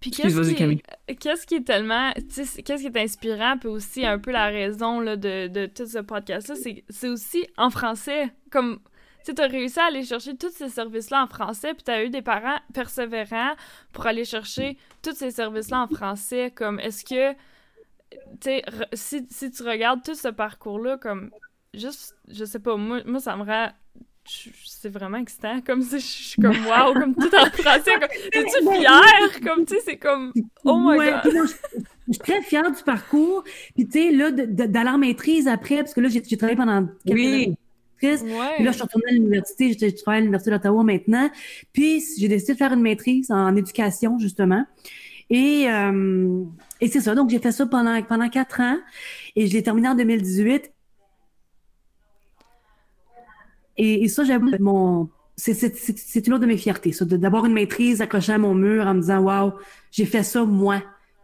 Puis 0.00 0.10
qu'est-ce 0.10 0.54
qui, 0.54 0.82
qu'est-ce 1.16 1.46
qui 1.46 1.54
est 1.54 1.64
tellement, 1.64 2.12
qu'est-ce 2.12 2.80
qui 2.80 2.86
est 2.86 2.96
inspirant, 2.96 3.56
puis 3.58 3.68
aussi 3.68 4.04
un 4.04 4.18
peu 4.18 4.30
la 4.30 4.46
raison 4.46 5.00
là, 5.00 5.16
de, 5.16 5.48
de 5.48 5.66
tout 5.66 5.86
ce 5.86 5.98
podcast-là, 5.98 6.54
c'est, 6.54 6.84
c'est 6.88 7.08
aussi 7.08 7.46
en 7.56 7.70
français. 7.70 8.30
Comme 8.50 8.80
tu 9.34 9.42
as 9.42 9.46
réussi 9.46 9.78
à 9.78 9.84
aller 9.84 10.04
chercher 10.04 10.36
tous 10.36 10.50
ces 10.50 10.68
services-là 10.68 11.24
en 11.24 11.26
français, 11.26 11.74
puis 11.74 11.84
tu 11.84 11.90
as 11.90 12.04
eu 12.04 12.10
des 12.10 12.22
parents 12.22 12.58
persévérants 12.72 13.54
pour 13.92 14.06
aller 14.06 14.24
chercher 14.24 14.76
tous 15.02 15.14
ces 15.14 15.30
services-là 15.30 15.82
en 15.82 15.88
français. 15.88 16.52
Comme, 16.54 16.80
est-ce 16.80 17.04
que, 17.04 17.32
tu 17.32 18.18
sais, 18.40 18.64
si, 18.92 19.26
si, 19.30 19.50
tu 19.50 19.62
regardes 19.62 20.02
tout 20.04 20.14
ce 20.14 20.28
parcours-là, 20.28 20.98
comme, 20.98 21.30
juste, 21.74 22.16
je 22.28 22.44
sais 22.44 22.60
pas, 22.60 22.76
moi, 22.76 23.02
moi 23.04 23.20
ça 23.20 23.36
me 23.36 23.44
rend 23.44 23.70
c'est 24.28 24.88
vraiment 24.88 25.18
excitant 25.18 25.60
comme 25.60 25.82
si 25.82 26.00
je 26.00 26.04
suis 26.04 26.42
comme 26.42 26.56
wow 26.66 26.92
comme 26.94 27.14
tout 27.14 27.30
en 27.32 27.46
français 27.46 27.92
comme 27.94 28.08
es-tu 28.32 28.80
fière 28.80 29.40
comme 29.44 29.64
tu 29.64 29.74
sais 29.74 29.80
c'est 29.84 29.96
comme 29.98 30.32
oh 30.64 30.78
my 30.78 30.96
god 30.98 31.46
je, 32.08 32.12
suis 32.12 32.18
très 32.18 32.42
fière 32.42 32.70
du 32.70 32.82
parcours 32.82 33.44
puis 33.74 33.86
tu 33.86 33.92
sais 33.92 34.10
là 34.10 34.32
d'aller 34.32 34.90
en 34.90 34.98
maîtrise 34.98 35.46
après 35.46 35.76
parce 35.76 35.94
que 35.94 36.00
là 36.00 36.08
j'ai 36.08 36.36
travaillé 36.36 36.56
pendant 36.56 36.88
quelques 37.06 37.18
oui. 37.18 37.56
Puis 37.98 38.64
là, 38.64 38.70
je 38.70 38.72
suis 38.72 38.82
retournée 38.82 39.06
à 39.08 39.12
l'université, 39.12 39.72
je, 39.72 40.02
travaille 40.02 40.18
à 40.18 40.20
l'Université 40.20 40.50
d'Ottawa 40.50 40.82
maintenant. 40.82 41.30
Puis 41.72 42.02
j'ai 42.18 42.28
décidé 42.28 42.52
de 42.52 42.58
faire 42.58 42.72
une 42.72 42.82
maîtrise 42.82 43.30
en 43.30 43.54
éducation, 43.56 44.18
justement. 44.18 44.64
Et, 45.30 45.68
euh, 45.68 46.44
et 46.80 46.88
c'est 46.88 47.00
ça. 47.00 47.14
Donc, 47.14 47.30
j'ai 47.30 47.38
fait 47.38 47.52
ça 47.52 47.66
pendant, 47.66 48.00
pendant 48.02 48.28
quatre 48.28 48.60
ans. 48.60 48.78
Et 49.34 49.46
je 49.46 49.52
l'ai 49.54 49.62
terminé 49.62 49.88
en 49.88 49.94
2018. 49.94 50.72
Et, 53.78 54.04
et 54.04 54.08
ça, 54.08 54.24
j'avoue, 54.24 54.50
mon, 54.60 55.08
c'est 55.36 56.26
une 56.26 56.32
autre 56.32 56.42
de 56.42 56.46
mes 56.46 56.56
fiertés, 56.56 56.92
ça, 56.92 57.04
d'avoir 57.04 57.44
une 57.44 57.52
maîtrise 57.52 58.00
accrochée 58.00 58.32
à 58.32 58.38
mon 58.38 58.54
mur 58.54 58.86
en 58.86 58.94
me 58.94 59.00
disant, 59.00 59.20
waouh, 59.20 59.52
j'ai 59.90 60.06
fait 60.06 60.22
ça 60.22 60.44
moi. 60.44 60.82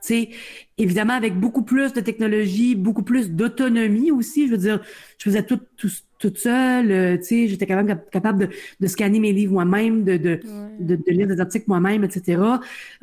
Sais, 0.08 0.30
évidemment, 0.78 1.14
avec 1.14 1.38
beaucoup 1.38 1.62
plus 1.62 1.92
de 1.92 2.00
technologie, 2.00 2.74
beaucoup 2.74 3.02
plus 3.02 3.30
d'autonomie 3.30 4.10
aussi. 4.10 4.46
Je 4.46 4.52
veux 4.52 4.58
dire, 4.58 4.80
je 5.18 5.24
faisais 5.24 5.42
tout, 5.44 5.60
tout, 5.76 5.88
toute 6.18 6.38
seule. 6.38 6.90
Euh, 6.90 7.16
tu 7.18 7.24
sais, 7.24 7.48
j'étais 7.48 7.66
quand 7.66 7.82
même 7.82 8.00
capable 8.10 8.46
de, 8.46 8.54
de, 8.80 8.86
scanner 8.86 9.20
mes 9.20 9.32
livres 9.32 9.52
moi-même, 9.52 10.04
de, 10.04 10.16
de, 10.16 10.40
de, 10.80 10.96
de, 10.96 11.10
lire 11.10 11.26
des 11.26 11.40
articles 11.40 11.66
moi-même, 11.68 12.04
etc. 12.04 12.42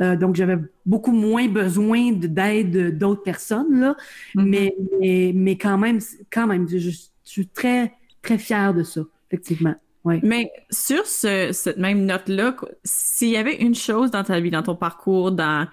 Euh, 0.01 0.15
donc, 0.15 0.35
j'avais 0.35 0.57
beaucoup 0.85 1.11
moins 1.11 1.47
besoin 1.47 2.11
d'aide 2.11 2.97
d'autres 2.97 3.23
personnes, 3.23 3.79
là. 3.79 3.95
Mm-hmm. 4.35 4.43
mais, 4.43 4.75
mais, 4.99 5.31
mais, 5.35 5.57
quand 5.57 5.77
même, 5.77 5.99
quand 6.31 6.47
même, 6.47 6.67
je, 6.67 6.77
je, 6.77 6.91
suis 7.23 7.47
très, 7.47 7.93
très 8.21 8.37
fière 8.37 8.73
de 8.73 8.83
ça, 8.83 9.01
effectivement. 9.29 9.75
Ouais. 10.05 10.19
Mais 10.23 10.51
sur 10.71 11.05
ce, 11.05 11.49
cette 11.51 11.77
même 11.77 12.05
note-là, 12.05 12.55
s'il 12.83 13.29
y 13.29 13.37
avait 13.37 13.57
une 13.57 13.75
chose 13.75 14.11
dans 14.11 14.23
ta 14.23 14.39
vie, 14.39 14.49
dans 14.49 14.63
ton 14.63 14.75
parcours, 14.75 15.33
dans 15.33 15.67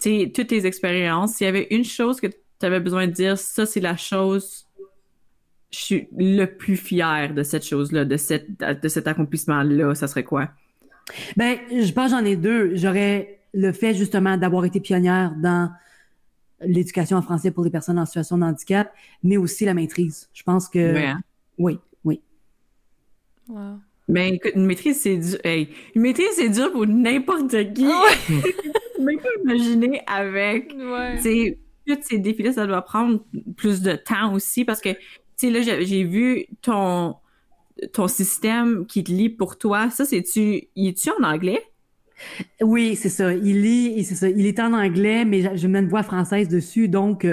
toutes 0.00 0.46
tes 0.46 0.66
expériences, 0.66 1.34
s'il 1.34 1.46
y 1.46 1.48
avait 1.48 1.66
une 1.70 1.84
chose 1.84 2.20
que 2.20 2.26
tu 2.26 2.66
avais 2.66 2.80
besoin 2.80 3.06
de 3.06 3.12
dire, 3.12 3.38
ça, 3.38 3.66
c'est 3.66 3.80
la 3.80 3.96
chose 3.96 4.66
je 5.72 5.78
suis 5.78 6.08
le 6.16 6.44
plus 6.44 6.76
fière 6.76 7.34
de 7.34 7.42
cette 7.42 7.64
chose-là, 7.64 8.04
de, 8.04 8.16
cette, 8.16 8.60
de 8.60 8.88
cet 8.88 9.06
accomplissement-là, 9.06 9.94
ça 9.94 10.06
serait 10.06 10.22
quoi? 10.22 10.50
Ben, 11.36 11.58
je 11.70 11.90
pense 11.92 12.10
j'en 12.10 12.24
ai 12.24 12.36
deux. 12.36 12.76
J'aurais 12.76 13.40
le 13.54 13.72
fait 13.72 13.94
justement 13.94 14.36
d'avoir 14.36 14.64
été 14.64 14.80
pionnière 14.80 15.34
dans 15.36 15.72
l'éducation 16.60 17.16
en 17.16 17.22
français 17.22 17.50
pour 17.50 17.64
les 17.64 17.70
personnes 17.70 17.98
en 17.98 18.06
situation 18.06 18.38
de 18.38 18.44
handicap, 18.44 18.92
mais 19.22 19.36
aussi 19.36 19.64
la 19.64 19.74
maîtrise. 19.74 20.28
Je 20.32 20.42
pense 20.42 20.68
que 20.68 20.92
Ouais, 20.92 21.06
hein? 21.06 21.20
oui, 21.58 21.78
oui. 22.04 22.20
Wow. 23.48 23.80
Mais 24.12 24.30
écoute, 24.34 24.52
une 24.54 24.66
maîtrise, 24.66 25.00
c'est 25.00 25.16
dur. 25.16 25.38
Hey, 25.44 25.68
une 25.94 26.02
maîtrise, 26.02 26.28
c'est 26.34 26.48
dur 26.48 26.70
pour 26.72 26.86
n'importe 26.86 27.50
qui. 27.74 27.84
Même 29.00 29.18
pas 29.18 29.28
imaginer 29.42 30.02
avec. 30.06 30.72
Ouais. 30.76 31.54
Tous 31.86 31.96
ces 32.02 32.18
défis-là, 32.18 32.52
ça 32.52 32.66
doit 32.66 32.82
prendre 32.82 33.24
plus 33.56 33.82
de 33.82 33.94
temps 33.96 34.32
aussi 34.34 34.64
parce 34.64 34.80
que, 34.80 34.90
tu 34.90 34.98
sais, 35.36 35.50
là, 35.50 35.62
j'ai 35.62 35.84
j'ai 35.84 36.04
vu 36.04 36.46
ton, 36.60 37.16
ton 37.92 38.06
système 38.06 38.86
qui 38.86 39.02
te 39.02 39.10
lit 39.10 39.30
pour 39.30 39.58
toi. 39.58 39.90
Ça, 39.90 40.04
c'est-tu, 40.04 40.68
il 40.76 40.88
est-tu 40.88 41.10
en 41.10 41.24
anglais? 41.24 41.60
Oui, 42.60 42.94
c'est 42.94 43.08
ça. 43.08 43.32
Il 43.34 43.62
lit, 43.62 43.98
et 43.98 44.04
c'est 44.04 44.14
ça. 44.14 44.28
Il 44.28 44.46
est 44.46 44.60
en 44.60 44.72
anglais, 44.74 45.24
mais 45.24 45.40
je- 45.42 45.56
je 45.56 45.66
mets 45.66 45.80
une 45.80 45.88
voix 45.88 46.04
française 46.04 46.46
dessus, 46.48 46.86
donc 46.88 47.24
euh, 47.24 47.32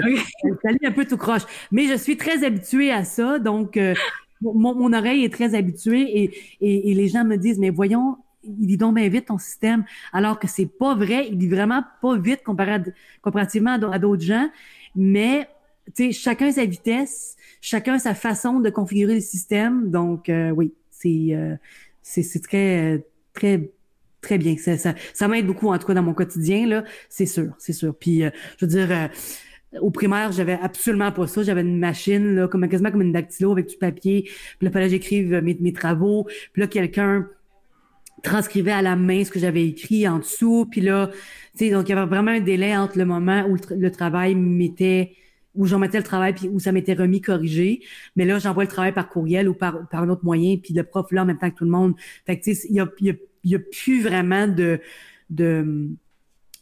ça 0.64 0.72
lit 0.72 0.84
un 0.84 0.90
peu 0.90 1.04
tout 1.04 1.16
croche. 1.16 1.42
Mais 1.70 1.86
je 1.86 1.94
suis 1.96 2.16
très 2.16 2.42
habituée 2.44 2.90
à 2.90 3.04
ça, 3.04 3.38
donc 3.38 3.76
euh, 3.76 3.94
mon, 4.40 4.92
oreille 4.92 5.24
est 5.24 5.32
très 5.32 5.54
habituée 5.54 6.22
et, 6.22 6.30
et, 6.60 6.90
et 6.90 6.94
les 6.94 7.08
gens 7.08 7.24
me 7.24 7.36
disent, 7.36 7.58
mais 7.58 7.70
voyons, 7.70 8.16
il 8.42 8.66
lit 8.66 8.76
donc 8.76 8.94
bien 8.94 9.08
vite 9.08 9.26
ton 9.26 9.38
système, 9.38 9.84
alors 10.12 10.38
que 10.38 10.48
c'est 10.48 10.66
pas 10.66 10.94
vrai. 10.94 11.28
Il 11.30 11.38
lit 11.38 11.48
vraiment 11.48 11.82
pas 12.00 12.16
vite 12.16 12.42
comparativement 12.42 13.72
à 13.72 13.98
d'autres 13.98 14.22
gens, 14.22 14.48
mais 14.96 15.48
chacun 16.12 16.50
sa 16.50 16.64
vitesse, 16.64 17.36
chacun 17.60 17.98
sa 17.98 18.14
façon 18.14 18.60
de 18.60 18.70
configurer 18.70 19.14
le 19.14 19.20
système. 19.20 19.90
Donc 19.90 20.28
euh, 20.28 20.50
oui, 20.50 20.72
c'est 20.90 21.28
euh, 21.32 21.56
c'est 22.02 22.42
très 22.42 23.04
très 23.34 23.70
très 24.20 24.38
bien. 24.38 24.56
Ça, 24.56 24.76
ça, 24.76 24.94
ça 25.14 25.28
m'aide 25.28 25.46
beaucoup, 25.46 25.68
en 25.68 25.78
tout 25.78 25.86
cas, 25.86 25.94
dans 25.94 26.02
mon 26.02 26.14
quotidien, 26.14 26.66
là. 26.66 26.84
C'est 27.08 27.26
sûr, 27.26 27.54
c'est 27.58 27.72
sûr. 27.72 27.94
Puis, 27.94 28.22
euh, 28.22 28.30
je 28.58 28.66
veux 28.66 28.70
dire, 28.70 28.90
euh, 28.90 29.08
au 29.80 29.90
primaire, 29.90 30.32
j'avais 30.32 30.58
absolument 30.60 31.12
pas 31.12 31.26
ça. 31.26 31.42
J'avais 31.42 31.60
une 31.60 31.78
machine, 31.78 32.34
là, 32.34 32.48
comme, 32.48 32.68
quasiment 32.68 32.90
comme 32.90 33.02
une 33.02 33.12
dactylo 33.12 33.52
avec 33.52 33.68
du 33.68 33.76
papier. 33.76 34.22
Puis 34.22 34.66
là, 34.66 34.70
fallait 34.70 34.86
que 34.86 34.92
j'écrive 34.92 35.40
mes, 35.42 35.56
mes 35.60 35.72
travaux. 35.72 36.26
Puis 36.52 36.62
là, 36.62 36.66
quelqu'un 36.66 37.28
transcrivait 38.22 38.72
à 38.72 38.82
la 38.82 38.96
main 38.96 39.24
ce 39.24 39.30
que 39.30 39.38
j'avais 39.38 39.66
écrit 39.66 40.06
en 40.06 40.18
dessous. 40.18 40.66
Puis 40.70 40.80
là, 40.80 41.10
tu 41.56 41.66
sais, 41.66 41.70
donc 41.70 41.88
il 41.88 41.90
y 41.90 41.94
avait 41.94 42.06
vraiment 42.06 42.32
un 42.32 42.40
délai 42.40 42.76
entre 42.76 42.98
le 42.98 43.04
moment 43.04 43.44
où 43.48 43.54
le, 43.54 43.60
tra- 43.60 43.76
le 43.76 43.90
travail 43.90 44.34
m'était 44.34 45.14
où 45.54 45.66
j'en 45.66 45.80
mettais 45.80 45.98
le 45.98 46.04
travail 46.04 46.32
puis 46.32 46.48
où 46.48 46.60
ça 46.60 46.70
m'était 46.70 46.94
remis 46.94 47.20
corrigé. 47.20 47.80
Mais 48.14 48.24
là, 48.24 48.38
j'envoie 48.38 48.64
le 48.64 48.68
travail 48.68 48.92
par 48.92 49.08
courriel 49.08 49.48
ou 49.48 49.54
par, 49.54 49.88
par 49.88 50.02
un 50.02 50.08
autre 50.08 50.24
moyen, 50.24 50.56
puis 50.58 50.74
le 50.74 50.84
prof 50.84 51.10
là 51.10 51.22
en 51.22 51.26
même 51.26 51.38
temps 51.38 51.50
que 51.50 51.56
tout 51.56 51.64
le 51.64 51.70
monde. 51.70 51.94
Fait 52.24 52.38
que 52.38 52.44
tu 52.44 52.54
sais, 52.54 52.68
il 52.68 52.76
y 52.76 52.80
a, 52.80 52.88
il 53.00 53.06
y 53.06 53.10
a, 53.10 53.14
il 53.44 53.50
y 53.50 53.54
a 53.56 53.58
plus 53.58 54.02
vraiment 54.02 54.46
de 54.46 54.80
de 55.28 55.88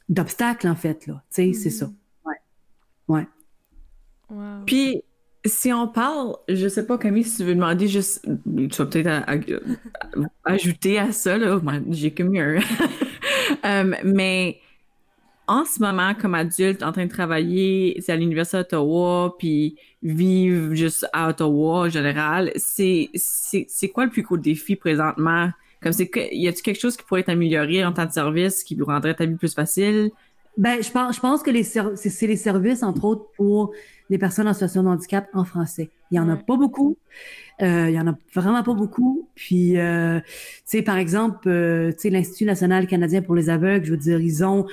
d'obstacles 0.08 0.68
en 0.68 0.74
fait 0.76 1.06
là. 1.06 1.22
Tu 1.34 1.52
sais, 1.52 1.52
c'est 1.52 1.70
ça. 1.70 1.90
Wow. 4.30 4.64
Puis, 4.66 5.02
si 5.44 5.72
on 5.72 5.88
parle, 5.88 6.36
je 6.48 6.68
sais 6.68 6.86
pas, 6.86 6.98
Camille, 6.98 7.24
si 7.24 7.38
tu 7.38 7.44
veux 7.44 7.54
demander 7.54 7.88
juste, 7.88 8.22
tu 8.24 8.68
vas 8.68 8.86
peut-être 8.86 9.06
à- 9.06 9.30
à- 9.32 9.38
ajouter 10.44 10.98
à 10.98 11.12
ça, 11.12 11.38
là, 11.38 11.60
j'ai 11.90 12.12
que 12.12 12.22
mieux. 12.22 12.58
Euh, 13.64 13.94
mais 14.04 14.60
en 15.46 15.64
ce 15.64 15.80
moment, 15.80 16.14
comme 16.14 16.34
adulte, 16.34 16.82
en 16.82 16.92
train 16.92 17.06
de 17.06 17.10
travailler, 17.10 17.96
c'est 18.00 18.12
à 18.12 18.16
l'Université 18.16 18.58
d'Ottawa, 18.58 19.34
puis 19.38 19.78
vivre 20.02 20.74
juste 20.74 21.06
à 21.12 21.30
Ottawa 21.30 21.86
en 21.86 21.88
général, 21.88 22.52
c'est, 22.56 23.10
quoi 23.94 24.04
le 24.04 24.10
plus 24.10 24.22
gros 24.22 24.36
défi 24.36 24.76
présentement? 24.76 25.50
Comme 25.82 25.92
c'est 25.92 26.08
que, 26.08 26.20
y 26.34 26.48
a-tu 26.48 26.62
quelque 26.62 26.80
chose 26.80 26.96
qui 26.96 27.04
pourrait 27.04 27.22
être 27.22 27.30
amélioré 27.30 27.84
en 27.84 27.92
temps 27.92 28.04
de 28.06 28.12
service 28.12 28.62
qui 28.64 28.78
rendrait 28.82 29.14
ta 29.14 29.24
vie 29.26 29.36
plus 29.36 29.54
facile? 29.54 30.10
Ben, 30.58 30.82
je 30.82 30.90
pense, 30.90 31.16
je 31.16 31.20
pense 31.20 31.42
que 31.44 31.50
les 31.52 31.62
c'est 31.62 31.80
c'est 31.96 32.26
les 32.26 32.36
services, 32.36 32.82
entre 32.82 33.04
autres, 33.06 33.26
pour 33.36 33.72
les 34.10 34.18
personnes 34.18 34.48
en 34.48 34.54
situation 34.54 34.82
de 34.82 34.88
handicap 34.88 35.28
en 35.34 35.44
français. 35.44 35.92
Il 36.10 36.16
y 36.16 36.20
en 36.20 36.28
a 36.28 36.36
pas 36.36 36.56
beaucoup. 36.56 36.98
Euh, 37.62 37.90
il 37.90 37.94
y 37.96 38.00
en 38.00 38.08
a 38.08 38.16
vraiment 38.34 38.62
pas 38.64 38.74
beaucoup. 38.74 39.28
Puis, 39.36 39.78
euh, 39.78 40.20
tu 40.20 40.26
sais, 40.66 40.82
par 40.82 40.98
exemple, 40.98 41.48
euh, 41.48 41.92
tu 41.92 42.00
sais, 42.00 42.10
l'Institut 42.10 42.46
national 42.46 42.86
canadien 42.88 43.22
pour 43.22 43.34
les 43.36 43.50
aveugles, 43.50 43.86
je 43.86 43.92
veux 43.92 43.98
dire, 43.98 44.20
ils 44.20 44.44
ont 44.44 44.66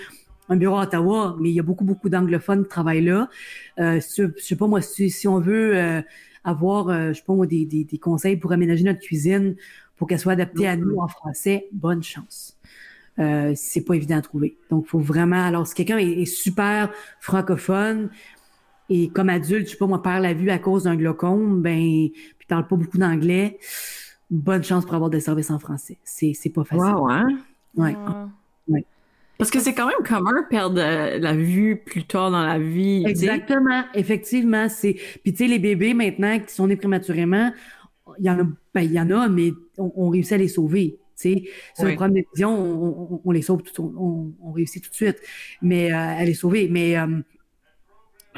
un 0.50 0.58
bureau 0.58 0.78
à 0.78 0.84
Ottawa, 0.84 1.38
mais 1.42 1.50
il 1.52 1.56
y 1.56 1.62
a 1.62 1.64
beaucoup, 1.64 1.86
beaucoup 1.86 2.10
d'anglophones 2.10 2.64
qui 2.64 2.70
travaillent 2.70 3.06
là. 3.06 3.30
Euh, 3.80 4.00
si- 4.02 4.24
je 4.38 4.44
sais 4.44 4.58
pas 4.58 4.68
moi, 4.68 4.82
si, 4.82 5.10
si 5.12 5.28
on 5.28 5.40
veut 5.42 5.78
euh, 5.78 6.02
avoir, 6.46 6.90
euh, 6.90 7.10
je 7.10 7.16
sais 7.16 7.24
pas 7.26 7.36
moi, 7.36 7.48
des, 7.48 7.66
des, 7.66 7.86
des 7.86 8.00
conseils 8.00 8.38
pour 8.38 8.54
aménager 8.54 8.84
notre 8.86 9.02
cuisine 9.02 9.56
pour 9.98 10.08
qu'elle 10.08 10.20
soit 10.20 10.34
adaptée 10.34 10.68
à 10.68 10.78
nous 10.78 10.98
en 11.00 11.08
français, 11.10 11.68
bonne 11.74 12.04
chance. 12.04 12.55
Euh, 13.18 13.54
c'est 13.56 13.82
pas 13.82 13.96
évident 13.96 14.18
à 14.18 14.22
trouver. 14.22 14.58
Donc, 14.70 14.88
faut 14.88 15.00
vraiment. 15.00 15.44
Alors, 15.44 15.66
si 15.68 15.74
quelqu'un 15.74 15.98
est, 15.98 16.22
est 16.22 16.26
super 16.26 16.92
francophone 17.20 18.10
et 18.90 19.08
comme 19.10 19.30
adulte, 19.30 19.68
je 19.68 19.72
sais 19.72 19.78
pas 19.78 19.88
moi, 19.88 20.04
perd 20.04 20.22
la 20.22 20.34
vue 20.34 20.50
à 20.50 20.60
cause 20.60 20.84
d'un 20.84 20.96
glaucome, 20.96 21.62
ben, 21.62 22.10
puis 22.38 22.48
parle 22.48 22.68
pas 22.68 22.76
beaucoup 22.76 22.98
d'anglais, 22.98 23.58
bonne 24.30 24.64
chance 24.64 24.86
pour 24.86 24.96
avoir 24.96 25.10
des 25.10 25.22
services 25.22 25.50
en 25.50 25.60
français. 25.60 25.98
C'est 26.04 26.34
c'est 26.34 26.50
pas 26.50 26.64
facile. 26.64 26.94
Wow, 26.94 27.10
hein? 27.10 27.28
Ouais. 27.76 27.96
Wow. 27.96 28.30
Parce 29.38 29.52
que 29.52 29.60
c'est 29.60 29.74
quand 29.74 29.88
même 29.88 30.06
commun 30.06 30.44
perdre 30.50 30.80
euh, 30.80 31.20
la 31.20 31.34
vue 31.34 31.82
plus 31.86 32.06
tard 32.06 32.32
dans 32.32 32.46
la 32.46 32.58
vie. 32.58 33.04
Exactement, 33.06 33.84
effectivement, 33.94 34.70
c'est. 34.70 34.94
Puis 35.24 35.34
tu 35.34 35.44
sais, 35.44 35.48
les 35.48 35.60
bébés 35.60 35.94
maintenant 35.94 36.40
qui 36.40 36.54
sont 36.54 36.68
nés 36.68 36.78
prématurément, 36.78 37.52
il 38.20 38.26
y 38.26 38.30
en 38.30 38.40
a, 38.40 38.44
ben, 38.74 38.82
il 38.82 38.94
y 38.94 39.00
en 39.00 39.10
a, 39.12 39.28
mais 39.28 39.52
on, 39.78 39.92
on 39.96 40.10
réussit 40.10 40.34
à 40.34 40.38
les 40.38 40.48
sauver. 40.48 40.98
Tu 41.18 41.34
sais, 41.34 41.44
sur 41.74 41.86
Oui. 41.86 41.92
le 41.92 41.96
problème 41.96 42.22
de 42.24 42.28
vision, 42.34 42.50
on, 42.58 43.14
on- 43.16 43.22
on 43.24 43.32
les 43.32 43.42
sauve, 43.42 43.64
tout, 43.64 43.82
on, 43.98 44.34
on 44.42 44.52
réussit 44.52 44.84
tout 44.84 44.90
de 44.90 44.96
suite, 44.96 45.18
mais 45.62 45.92
euh, 45.92 45.98
à 45.98 46.24
les 46.26 46.34
sauver. 46.34 46.68
Mais 46.70 46.98
euh, 46.98 47.08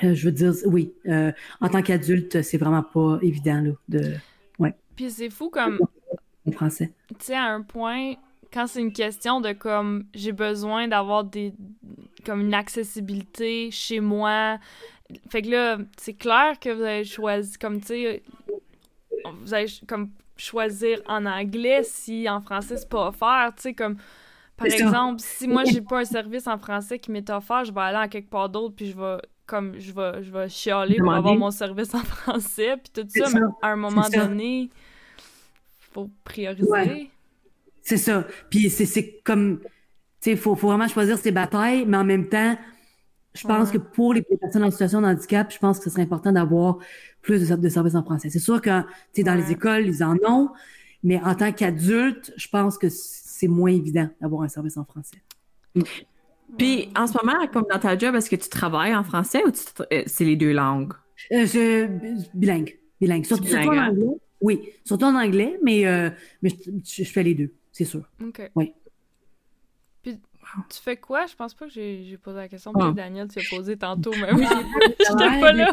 euh, 0.04 0.14
je 0.14 0.26
veux 0.26 0.32
dire, 0.32 0.54
oui, 0.66 0.94
euh, 1.08 1.32
en 1.60 1.70
tant 1.70 1.82
qu'adulte, 1.82 2.42
c'est 2.44 2.58
vraiment 2.58 2.84
pas 2.84 3.20
évident 3.22 3.62
là, 3.62 3.72
de 3.90 4.14
Puis 4.96 5.12
c'est 5.12 5.30
fou 5.30 5.50
comme, 5.50 5.80
en 6.48 6.52
français. 6.52 6.92
tu 7.20 7.26
sais, 7.26 7.36
à 7.36 7.46
un 7.46 7.62
point, 7.62 8.14
quand 8.52 8.68
c'est 8.68 8.82
une 8.82 8.94
question 8.94 9.42
de 9.42 9.54
comme, 9.54 10.06
j'ai 10.14 10.32
besoin 10.32 10.88
d'avoir 10.88 11.24
des, 11.24 11.54
comme 12.26 12.42
une 12.42 12.54
accessibilité 12.54 13.72
chez 13.72 14.00
moi. 14.00 14.58
Fait 15.30 15.42
que 15.42 15.50
là, 15.50 15.78
c'est 15.98 16.14
clair 16.16 16.60
que 16.60 16.70
vous 16.70 16.82
avez 16.84 17.04
choisi, 17.06 17.58
comme, 17.58 17.80
tu 17.80 17.88
sais, 17.88 18.24
vous 19.26 19.48
ch- 19.48 19.84
comme 19.88 20.10
choisir 20.42 21.02
en 21.08 21.26
anglais 21.26 21.82
si 21.84 22.30
en 22.30 22.42
français 22.42 22.78
c'est 22.78 22.90
pas 22.90 23.08
offert, 23.10 23.54
tu 23.56 23.64
sais, 23.64 23.74
comme, 23.74 23.98
par 24.58 24.68
ça. 24.70 24.76
exemple, 24.78 25.22
si 25.22 25.48
moi 25.48 25.64
j'ai 25.66 25.82
pas 25.82 26.00
un 26.00 26.06
service 26.06 26.48
en 26.48 26.58
français 26.58 27.00
qui 27.00 27.12
m'est 27.12 27.30
offert, 27.30 27.66
je 27.66 27.74
vais 27.74 27.82
aller 27.82 27.98
à 27.98 28.08
quelque 28.08 28.30
part 28.30 28.50
d'autre 28.50 28.76
puis 28.76 28.88
je 28.92 28.98
vais 28.98 29.18
comme 29.46 29.80
je 29.80 29.92
vais 29.94 30.24
je 30.24 30.32
vais 30.32 30.50
chialer 30.50 30.96
pour 30.96 31.14
Demander. 31.14 31.18
avoir 31.18 31.36
mon 31.36 31.52
service 31.52 31.94
en 31.96 32.04
français 32.04 32.78
puis 32.78 32.92
tout 32.94 33.08
ça, 33.10 33.26
ça. 33.28 33.40
mais 33.40 33.42
à 33.62 33.70
un 33.70 33.76
moment 33.76 34.10
donné 34.10 34.70
faut 35.92 36.10
prioriser. 36.24 36.70
Ouais. 36.70 37.10
C'est 37.82 37.98
ça. 37.98 38.26
Puis 38.50 38.70
c'est 38.70 39.22
comme, 39.24 39.60
tu 39.62 39.68
sais, 40.20 40.32
il 40.32 40.38
faut, 40.38 40.56
faut 40.56 40.68
vraiment 40.68 40.88
choisir 40.88 41.18
ses 41.18 41.32
batailles, 41.32 41.86
mais 41.86 41.98
en 41.98 42.04
même 42.04 42.28
temps, 42.28 42.58
je 43.38 43.48
pense 43.48 43.70
Ouais. 43.70 43.74
que 43.74 43.78
pour 43.80 44.14
les 44.14 44.22
personnes 44.22 44.64
en 44.64 44.72
situation 44.72 45.02
de 45.02 45.08
handicap, 45.08 45.52
je 45.54 45.60
pense 45.60 45.78
que 45.80 45.86
ce 45.86 45.90
serait 45.92 46.04
important 46.04 46.32
d'avoir 46.32 46.78
plus 47.22 47.40
de, 47.42 47.46
ser- 47.46 47.58
de 47.58 47.70
services 47.70 47.96
en 47.96 48.04
français. 48.04 48.30
C'est 48.30 48.40
sûr 48.40 48.62
que, 48.62 48.70
dans 48.70 48.86
Ouais. 49.18 49.36
les 49.38 49.52
écoles, 49.52 49.86
ils 49.88 50.04
en 50.04 50.16
ont, 50.28 50.50
mais 51.04 51.22
en 51.24 51.36
tant 51.36 51.52
qu'adulte, 51.52 52.34
je 52.38 52.48
pense 52.48 52.78
que 52.78 52.88
c'est 52.90 53.48
moins 53.48 53.72
évident 53.72 54.10
d'avoir 54.22 54.42
un 54.44 54.48
service 54.50 54.78
en 54.78 54.86
français. 54.86 55.18
Puis 56.58 56.90
en 56.96 57.08
ce 57.08 57.14
moment, 57.24 57.46
comme 57.52 57.66
dans 57.70 57.80
ta 57.80 57.98
job, 57.98 58.16
est-ce 58.16 58.30
que 58.30 58.36
tu 58.36 58.50
travailles 58.50 58.96
en 58.96 59.04
français 59.04 59.44
ou 59.46 59.52
euh, 59.92 60.04
c'est 60.06 60.24
les 60.26 60.36
deux 60.36 60.54
langues? 60.54 60.94
Euh, 61.32 61.46
je, 61.46 61.88
bilingue, 62.34 62.78
bilingue. 63.02 63.26
Surtout, 63.26 63.44
Bilingue, 63.44 63.64
surtout 63.64 63.78
en 63.78 63.82
hein? 63.82 63.90
anglais. 63.90 64.18
Oui, 64.42 64.62
surtout 64.86 65.06
en 65.06 65.16
anglais, 65.16 65.60
mais, 65.64 65.86
euh, 65.88 66.10
mais 66.42 66.50
je, 66.50 67.04
je 67.04 67.10
fais 67.10 67.24
les 67.24 67.34
deux, 67.36 67.52
c'est 67.72 67.86
sûr. 67.86 68.10
OK. 68.24 68.50
Oui. 68.56 68.74
Tu 70.70 70.82
fais 70.82 70.98
quoi? 70.98 71.26
Je 71.26 71.36
pense 71.36 71.54
pas 71.54 71.66
que 71.66 71.72
j'ai 71.72 72.18
posé 72.22 72.38
la 72.38 72.48
question. 72.48 72.72
Ah. 72.76 72.86
Puis 72.86 72.96
Daniel, 72.96 73.28
tu 73.28 73.40
as 73.40 73.56
posé 73.56 73.78
tantôt, 73.78 74.12
mais 74.22 74.34
oui. 74.34 74.46
J'étais 75.00 75.40
pas 75.40 75.52
là. 75.54 75.72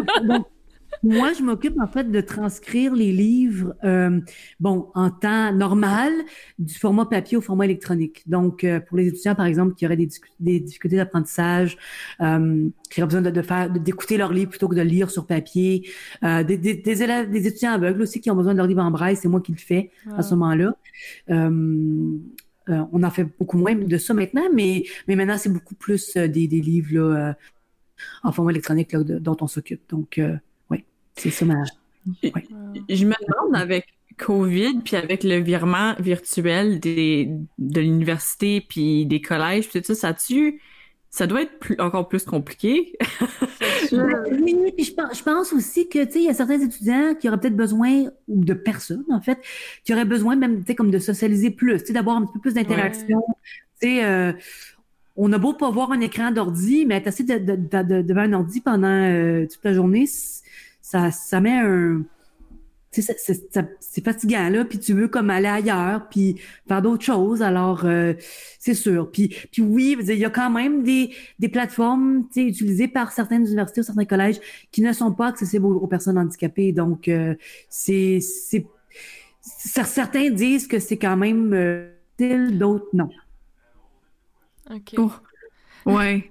moi, 1.03 1.33
je 1.33 1.43
m'occupe 1.43 1.79
en 1.81 1.87
fait 1.87 2.11
de 2.11 2.21
transcrire 2.21 2.95
les 2.95 3.13
livres, 3.13 3.75
euh, 3.85 4.21
bon, 4.61 4.91
en 4.95 5.11
temps 5.11 5.53
normal, 5.53 6.13
du 6.59 6.75
format 6.75 7.07
papier 7.07 7.37
au 7.37 7.41
format 7.41 7.65
électronique. 7.65 8.23
Donc, 8.27 8.65
euh, 8.65 8.81
pour 8.81 8.97
les 8.97 9.09
étudiants, 9.09 9.35
par 9.35 9.47
exemple, 9.47 9.75
qui 9.75 9.87
auraient 9.87 9.97
des, 9.97 10.61
difficultés 10.61 10.97
d'apprentissage, 10.97 11.77
euh, 12.21 12.69
qui 12.91 13.01
auraient 13.01 13.09
besoin 13.09 13.23
de, 13.23 13.31
de 13.31 13.43
faire, 13.43 13.71
d'écouter 13.71 14.17
leur 14.17 14.33
livre 14.33 14.51
plutôt 14.51 14.69
que 14.69 14.77
de 14.77 14.83
lire 14.83 15.11
sur 15.11 15.27
papier, 15.27 15.89
des, 16.23 16.45
des, 16.45 16.75
des 16.75 17.03
élèves, 17.03 17.31
des 17.31 17.47
étudiants 17.47 17.73
aveugles 17.73 18.03
aussi 18.03 18.21
qui 18.21 18.31
ont 18.31 18.37
besoin 18.37 18.53
de 18.53 18.59
leur 18.59 18.67
livre 18.67 18.83
en 18.83 18.91
braille, 18.91 19.17
c'est 19.17 19.29
moi 19.29 19.41
qui 19.41 19.53
le 19.53 19.59
fais 19.59 19.91
à 20.17 20.23
ce 20.23 20.35
moment-là. 20.35 20.77
Euh, 22.71 22.83
on 22.93 23.03
en 23.03 23.11
fait 23.11 23.25
beaucoup 23.39 23.59
moins 23.59 23.75
de 23.75 23.99
ça 23.99 24.15
maintenant, 24.15 24.49
mais, 24.53 24.85
mais 25.07 25.17
maintenant, 25.17 25.37
c'est 25.39 25.53
beaucoup 25.53 25.75
plus 25.75 26.17
euh, 26.17 26.29
des, 26.29 26.49
des 26.49 26.61
livres 26.61 26.95
là, 26.95 27.29
euh, 27.29 27.33
en 28.23 28.33
format 28.33 28.53
électronique 28.53 28.93
là, 28.93 29.03
de- 29.03 29.19
dont 29.19 29.37
on 29.41 29.47
s'occupe. 29.47 29.83
Donc, 29.91 30.21
oui, 30.71 30.85
c'est 31.17 31.31
ça 31.31 31.45
ma, 31.45 31.63
Je 32.05 33.05
me 33.05 33.15
demande 33.27 33.57
avec 33.57 33.87
COVID, 34.19 34.81
puis 34.85 34.97
avec 34.97 35.25
le 35.25 35.37
virement 35.39 35.95
virtuel 35.99 36.81
des, 36.81 37.31
de 37.59 37.81
l'université, 37.81 38.61
puis 38.61 39.07
des 39.07 39.21
collèges, 39.21 39.69
puis 39.69 39.81
tout 39.81 39.95
ça, 39.95 39.95
ça 39.95 40.15
tue 40.15 40.61
ça 41.15 41.29
doit 41.29 41.43
être 41.43 41.61
plus, 41.61 41.77
encore 41.79 42.09
plus 42.09 42.25
compliqué? 42.25 42.99
oui, 43.97 44.73
puis 44.77 44.85
je 44.85 44.95
pense, 44.95 45.19
je 45.19 45.23
pense 45.23 45.53
aussi 45.53 45.89
que, 45.89 46.05
tu 46.05 46.13
sais, 46.13 46.19
il 46.21 46.25
y 46.25 46.29
a 46.29 46.35
certains 46.35 46.61
étudiants 46.61 47.15
qui 47.15 47.29
auraient 47.29 47.41
peut-être 47.41 47.57
besoin, 47.57 48.05
ou 48.29 48.45
de 48.45 48.55
personnes, 48.55 49.05
en 49.11 49.21
fait, 49.21 49.39
qui 49.85 49.93
auraient 49.93 50.05
besoin 50.05 50.37
même, 50.37 50.61
tu 50.61 50.67
sais, 50.69 50.75
comme 50.75 50.91
de 50.91 50.99
socialiser 50.99 51.51
plus, 51.51 51.79
tu 51.79 51.87
sais, 51.87 51.93
d'avoir 51.93 52.17
un 52.17 52.27
petit 52.27 52.33
peu 52.35 52.41
plus 52.41 52.55
d'interaction. 52.55 53.23
Tu 53.81 53.89
sais, 53.89 54.05
euh, 54.05 54.33
on 55.17 55.33
a 55.33 55.39
beau 55.39 55.55
pas 55.55 55.71
voir 55.71 55.93
un 55.93 56.01
écran 56.01 56.31
d'ordi, 56.31 56.87
mais 56.87 56.97
être 56.97 57.09
assis 57.09 57.25
de, 57.25 57.39
de, 57.39 57.57
de, 57.57 58.03
devant 58.03 58.23
un 58.23 58.33
ordi 58.33 58.61
pendant 58.61 58.89
euh, 58.89 59.47
toute 59.47 59.65
la 59.65 59.73
journée, 59.73 60.07
ça, 60.81 61.11
ça 61.11 61.41
met 61.41 61.53
un 61.53 62.03
c'est 63.03 64.05
fatigant 64.05 64.49
là, 64.49 64.65
puis 64.65 64.79
tu 64.79 64.93
veux 64.93 65.09
comme 65.09 65.31
aller 65.31 65.49
ailleurs, 65.49 66.09
puis 66.09 66.41
faire 66.69 66.83
d'autres 66.83 67.05
choses. 67.05 67.43
Alors 67.43 67.85
euh, 67.85 68.15
c'est 68.59 68.75
sûr. 68.75 69.11
Puis 69.11 69.29
puis 69.53 69.63
oui, 69.63 69.97
il 70.01 70.15
y 70.15 70.25
a 70.25 70.31
quand 70.31 70.51
même 70.51 70.83
des 70.83 71.11
des 71.39 71.49
plateformes 71.49 72.27
utilisées 72.37 72.89
par 72.89 73.13
certaines 73.13 73.47
universités 73.47 73.81
ou 73.81 73.85
certains 73.85 74.05
collèges 74.05 74.41
qui 74.71 74.83
ne 74.83 74.93
sont 74.93 75.13
pas 75.13 75.29
accessibles 75.29 75.67
aux, 75.67 75.87
personnes 75.87 76.19
handicapées. 76.19 76.73
Donc 76.73 77.09
euh, 77.09 77.35
c'est 77.69 78.19
c'est 78.21 78.67
certains 79.41 80.31
disent 80.31 80.67
que 80.67 80.79
c'est 80.79 80.99
quand 80.99 81.17
même 81.17 81.53
euh, 81.53 81.91
utile, 82.19 82.59
d'autres 82.59 82.89
non. 82.93 83.11
OK. 84.71 84.95
Oh. 84.97 85.11
Ouais. 85.87 86.31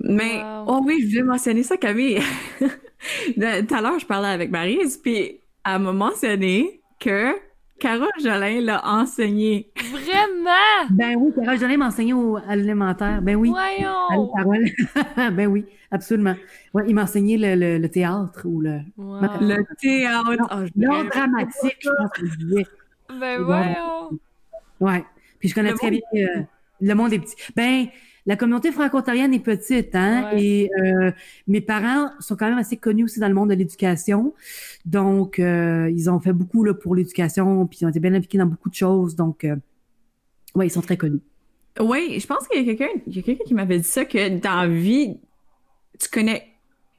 Mais 0.00 0.40
oh 0.66 0.80
oui, 0.84 1.00
je 1.02 1.08
voulais 1.08 1.22
mentionner 1.22 1.62
ça 1.62 1.76
Camille. 1.76 2.20
Tout 3.34 3.74
à 3.74 3.80
l'heure, 3.80 3.98
je 3.98 4.06
parlais 4.06 4.28
avec 4.28 4.50
Marise, 4.50 4.96
puis 4.96 5.40
elle 5.64 5.78
m'a 5.80 5.92
mentionné 5.92 6.80
que 7.00 7.34
Carole 7.78 8.08
Jolin 8.22 8.60
l'a 8.60 8.86
enseigné. 8.86 9.72
Vraiment? 9.90 10.86
Ben 10.90 11.16
oui, 11.16 11.32
Carole 11.34 11.58
Jolin 11.58 11.76
m'a 11.78 11.86
enseigné 11.88 12.12
au, 12.12 12.36
à 12.36 12.54
l'élémentaire. 12.54 13.20
Ben 13.22 13.34
oui. 13.34 13.50
Voyons! 13.50 14.30
Carole. 14.36 14.66
ben 15.34 15.46
oui, 15.48 15.64
absolument. 15.90 16.36
Ouais, 16.74 16.84
il 16.86 16.94
m'a 16.94 17.02
enseigné 17.02 17.36
le, 17.36 17.78
le, 17.78 17.88
théâtre 17.88 18.42
ou 18.44 18.60
le... 18.60 18.78
Le 18.96 19.64
théâtre! 19.80 20.30
Oh, 20.52 20.68
L'art 20.76 21.04
dramatique, 21.06 21.78
je 21.80 21.90
pense 21.98 22.10
que 22.12 22.26
je 22.26 22.36
disais. 22.36 22.66
Ben 23.18 23.42
voyons! 23.42 24.18
Ouais. 24.78 25.04
Puis 25.40 25.48
je 25.48 25.54
connais 25.56 25.72
très 25.74 25.90
bien 25.90 26.00
euh, 26.14 26.42
le 26.80 26.94
monde 26.94 27.10
des 27.10 27.18
petits. 27.18 27.34
Ben, 27.56 27.86
la 28.26 28.36
communauté 28.36 28.70
franco-ontarienne 28.70 29.34
est 29.34 29.40
petite, 29.40 29.94
hein, 29.94 30.30
et 30.36 30.70
euh, 30.80 31.10
mes 31.48 31.60
parents 31.60 32.10
sont 32.20 32.36
quand 32.36 32.48
même 32.48 32.58
assez 32.58 32.76
connus 32.76 33.04
aussi 33.04 33.18
dans 33.18 33.28
le 33.28 33.34
monde 33.34 33.50
de 33.50 33.54
l'éducation. 33.54 34.32
Donc, 34.84 35.38
euh, 35.38 35.90
ils 35.92 36.08
ont 36.08 36.20
fait 36.20 36.32
beaucoup 36.32 36.62
là, 36.62 36.72
pour 36.72 36.94
l'éducation, 36.94 37.66
puis 37.66 37.80
ils 37.80 37.86
ont 37.86 37.88
été 37.88 38.00
bien 38.00 38.14
impliqués 38.14 38.38
dans 38.38 38.46
beaucoup 38.46 38.70
de 38.70 38.74
choses. 38.74 39.16
Donc, 39.16 39.44
euh, 39.44 39.56
ouais, 40.54 40.66
ils 40.66 40.70
sont 40.70 40.82
très 40.82 40.96
connus. 40.96 41.20
Oui, 41.80 42.18
je 42.20 42.26
pense 42.26 42.46
qu'il 42.46 42.64
y 42.64 42.70
a 42.70 42.74
quelqu'un 42.74 43.00
quelqu'un 43.10 43.44
qui 43.44 43.54
m'avait 43.54 43.78
dit 43.78 43.88
ça, 43.88 44.04
que 44.04 44.38
dans 44.38 44.62
la 44.62 44.68
vie, 44.68 45.16
tu 45.98 46.08
connais 46.08 46.51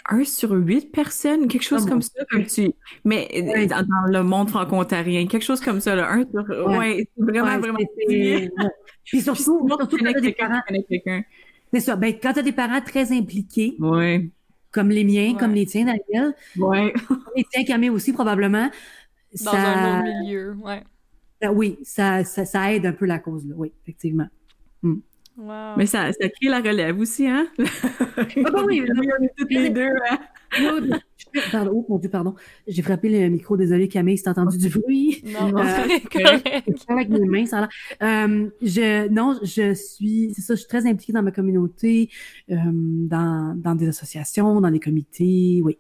un 0.10 0.24
sur 0.24 0.52
huit 0.52 0.92
personnes, 0.92 1.48
quelque 1.48 1.64
chose 1.64 1.84
ah 1.86 1.90
comme 1.90 2.02
ça, 2.02 2.24
comme 2.30 2.46
tu. 2.46 2.72
Mais 3.06 3.28
dans, 3.68 4.12
le 4.12 4.24
monde 4.24 4.50
franco-ontarien, 4.50 5.28
quelque 5.28 5.44
chose 5.44 5.62
comme 5.62 5.80
ça, 5.80 5.96
là, 5.96 6.12
un 6.12 6.24
sur. 6.24 6.68
Ouais, 6.68 7.08
c'est 7.16 7.24
vraiment, 7.24 7.60
vraiment. 7.60 7.80
Puis 9.06 9.22
surtout, 9.22 9.68
surtout 9.68 9.98
quand 9.98 10.22
des 10.22 10.34
parents. 10.34 10.62
C'est 11.74 11.80
ça. 11.80 11.96
Ben, 11.96 12.14
quand 12.22 12.34
tu 12.34 12.40
as 12.40 12.44
des 12.44 12.52
parents 12.52 12.82
très 12.82 13.12
impliqués. 13.12 13.76
Ouais. 13.80 14.30
Comme 14.72 14.90
les 14.90 15.04
miens, 15.04 15.36
comme 15.36 15.54
les 15.54 15.68
tiens, 15.68 15.86
Daniel. 15.86 16.34
Ouais. 16.58 16.94
les 17.36 17.46
tiens, 17.52 17.64
Camille 17.64 17.92
aussi, 17.92 18.12
probablement. 18.12 18.70
Dans 19.46 19.52
ça... 19.52 19.58
un 19.58 20.00
autre 20.00 20.20
milieu, 20.22 20.56
ouais. 20.64 20.84
oui, 21.50 21.78
ça, 21.84 22.24
ça, 22.24 22.46
ça, 22.46 22.74
aide 22.74 22.86
un 22.88 22.92
peu 22.92 23.06
la 23.06 23.20
cause, 23.20 23.46
là. 23.48 23.54
Oui, 23.56 23.72
effectivement. 23.84 24.28
Mais 25.38 25.86
ça, 25.86 26.12
ça 26.14 26.30
crée 26.30 26.50
la 26.50 26.60
relève 26.60 27.00
aussi, 27.00 27.28
hein? 27.28 27.48
Ah 27.58 28.52
bah 28.52 28.64
oui, 28.66 28.84
on 28.88 29.24
est 29.24 29.34
toutes 29.36 29.52
les 29.52 29.70
deux, 29.70 29.90
hein? 30.10 30.20
Pardon, 31.52 31.72
oh 31.74 31.86
mon 31.90 31.98
Dieu, 31.98 32.10
pardon. 32.10 32.36
J'ai 32.68 32.82
frappé 32.84 33.10
le 33.10 33.28
micro, 33.30 33.58
désolé 33.58 33.88
Camille, 33.88 34.18
si 34.18 34.24
t'as 34.24 34.32
entendu 34.32 34.58
du 34.58 34.70
bruit. 34.70 35.24
Non, 35.26 35.58
euh, 35.58 35.64
correct. 36.12 36.86
avec 36.88 37.10
mes 37.10 37.26
mains, 37.26 37.46
ça 37.46 37.70
a 38.00 38.26
euh, 38.26 38.50
je, 38.62 39.08
non, 39.10 39.40
je 39.42 39.74
suis, 39.74 40.32
c'est 40.36 40.42
ça, 40.42 40.54
je 40.54 40.60
suis 40.60 40.68
très 40.68 40.86
impliquée 40.86 41.14
dans 41.14 41.24
ma 41.24 41.32
communauté, 41.32 42.10
euh, 42.52 42.56
dans, 42.72 43.56
dans 43.58 43.76
des 43.76 43.88
associations, 43.88 44.62
dans 44.62 44.70
des 44.70 44.80
comités, 44.80 45.62
oui, 45.64 45.78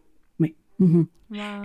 Mm 0.80 1.04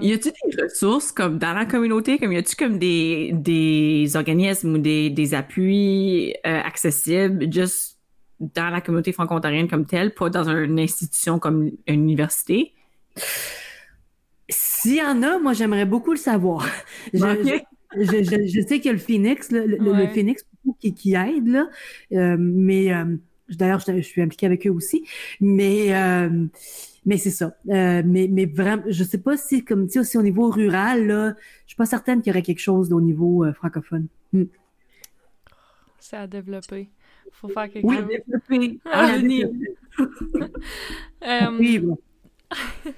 Y 0.00 0.12
a-t-il 0.14 0.32
des 0.56 0.62
ressources 0.62 1.12
comme 1.12 1.38
dans 1.38 1.52
la 1.52 1.66
communauté, 1.66 2.18
comme 2.18 2.32
y 2.32 2.38
a-t-il 2.38 2.56
comme 2.56 2.78
des, 2.78 3.32
des 3.34 4.16
organismes 4.16 4.74
ou 4.74 4.78
des, 4.78 5.10
des 5.10 5.34
appuis 5.34 6.34
euh, 6.46 6.60
accessibles 6.60 7.52
juste 7.52 7.98
dans 8.40 8.70
la 8.70 8.80
communauté 8.80 9.12
franco-ontarienne 9.12 9.68
comme 9.68 9.84
telle, 9.84 10.14
pas 10.14 10.30
dans 10.30 10.48
une 10.48 10.78
institution 10.80 11.38
comme 11.38 11.70
une 11.86 12.02
université? 12.02 12.72
S'il 14.48 14.96
y 14.96 15.02
en 15.02 15.22
a, 15.22 15.38
moi 15.38 15.52
j'aimerais 15.52 15.84
beaucoup 15.84 16.12
le 16.12 16.18
savoir. 16.18 16.66
Je, 17.94 18.02
je, 18.22 18.46
je, 18.46 18.60
sais 18.68 18.80
qu'il 18.80 18.84
y 18.84 18.88
a 18.90 18.92
le 18.92 18.98
Phoenix, 18.98 19.50
le, 19.50 19.64
le, 19.64 20.06
Phoenix 20.08 20.44
qui, 20.78 20.92
qui 20.92 21.14
aide, 21.14 21.46
là, 21.46 21.70
euh, 22.12 22.36
mais 22.38 22.92
euh, 22.92 23.16
d'ailleurs 23.48 23.80
je, 23.80 24.02
suis 24.02 24.20
impliquée 24.20 24.44
avec 24.44 24.66
eux 24.66 24.70
aussi, 24.70 25.06
mais 25.40 25.94
mais 27.08 27.16
c'est 27.16 27.30
ça. 27.30 27.56
Euh, 27.70 28.02
mais, 28.04 28.28
mais 28.30 28.44
vraiment, 28.44 28.82
je 28.86 29.02
sais 29.02 29.16
pas 29.16 29.38
si, 29.38 29.64
comme 29.64 29.86
tu 29.86 29.94
sais, 29.94 30.00
aussi 30.00 30.18
au 30.18 30.22
niveau 30.22 30.50
rural, 30.50 31.06
là, 31.06 31.32
je 31.62 31.68
suis 31.68 31.76
pas 31.76 31.86
certaine 31.86 32.20
qu'il 32.20 32.28
y 32.28 32.32
aurait 32.34 32.42
quelque 32.42 32.60
chose 32.60 32.92
au 32.92 33.00
niveau 33.00 33.46
euh, 33.46 33.54
francophone. 33.54 34.08
Hmm. 34.34 34.44
C'est 35.98 36.18
à 36.18 36.26
développer. 36.26 36.90
Faut 37.32 37.48
faire 37.48 37.70
quelque 37.70 37.86
oui, 37.86 37.96
chose. 37.96 38.08
Développer. 38.08 38.78
Ah, 38.92 39.16
euh, 41.46 41.56
oui, 41.58 41.78
bon. 41.78 41.96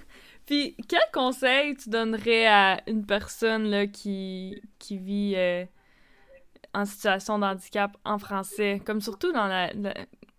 Puis, 0.44 0.76
quel 0.88 0.98
conseil 1.14 1.76
tu 1.76 1.88
donnerais 1.88 2.48
à 2.48 2.82
une 2.88 3.06
personne 3.06 3.70
là, 3.70 3.86
qui, 3.86 4.60
qui 4.80 4.98
vit 4.98 5.36
en 6.74 6.84
situation 6.84 7.38
de 7.38 7.44
handicap 7.44 7.96
en 8.04 8.18
français, 8.18 8.82
comme 8.84 9.00
surtout 9.00 9.30
dans 9.30 9.46
la 9.46 9.72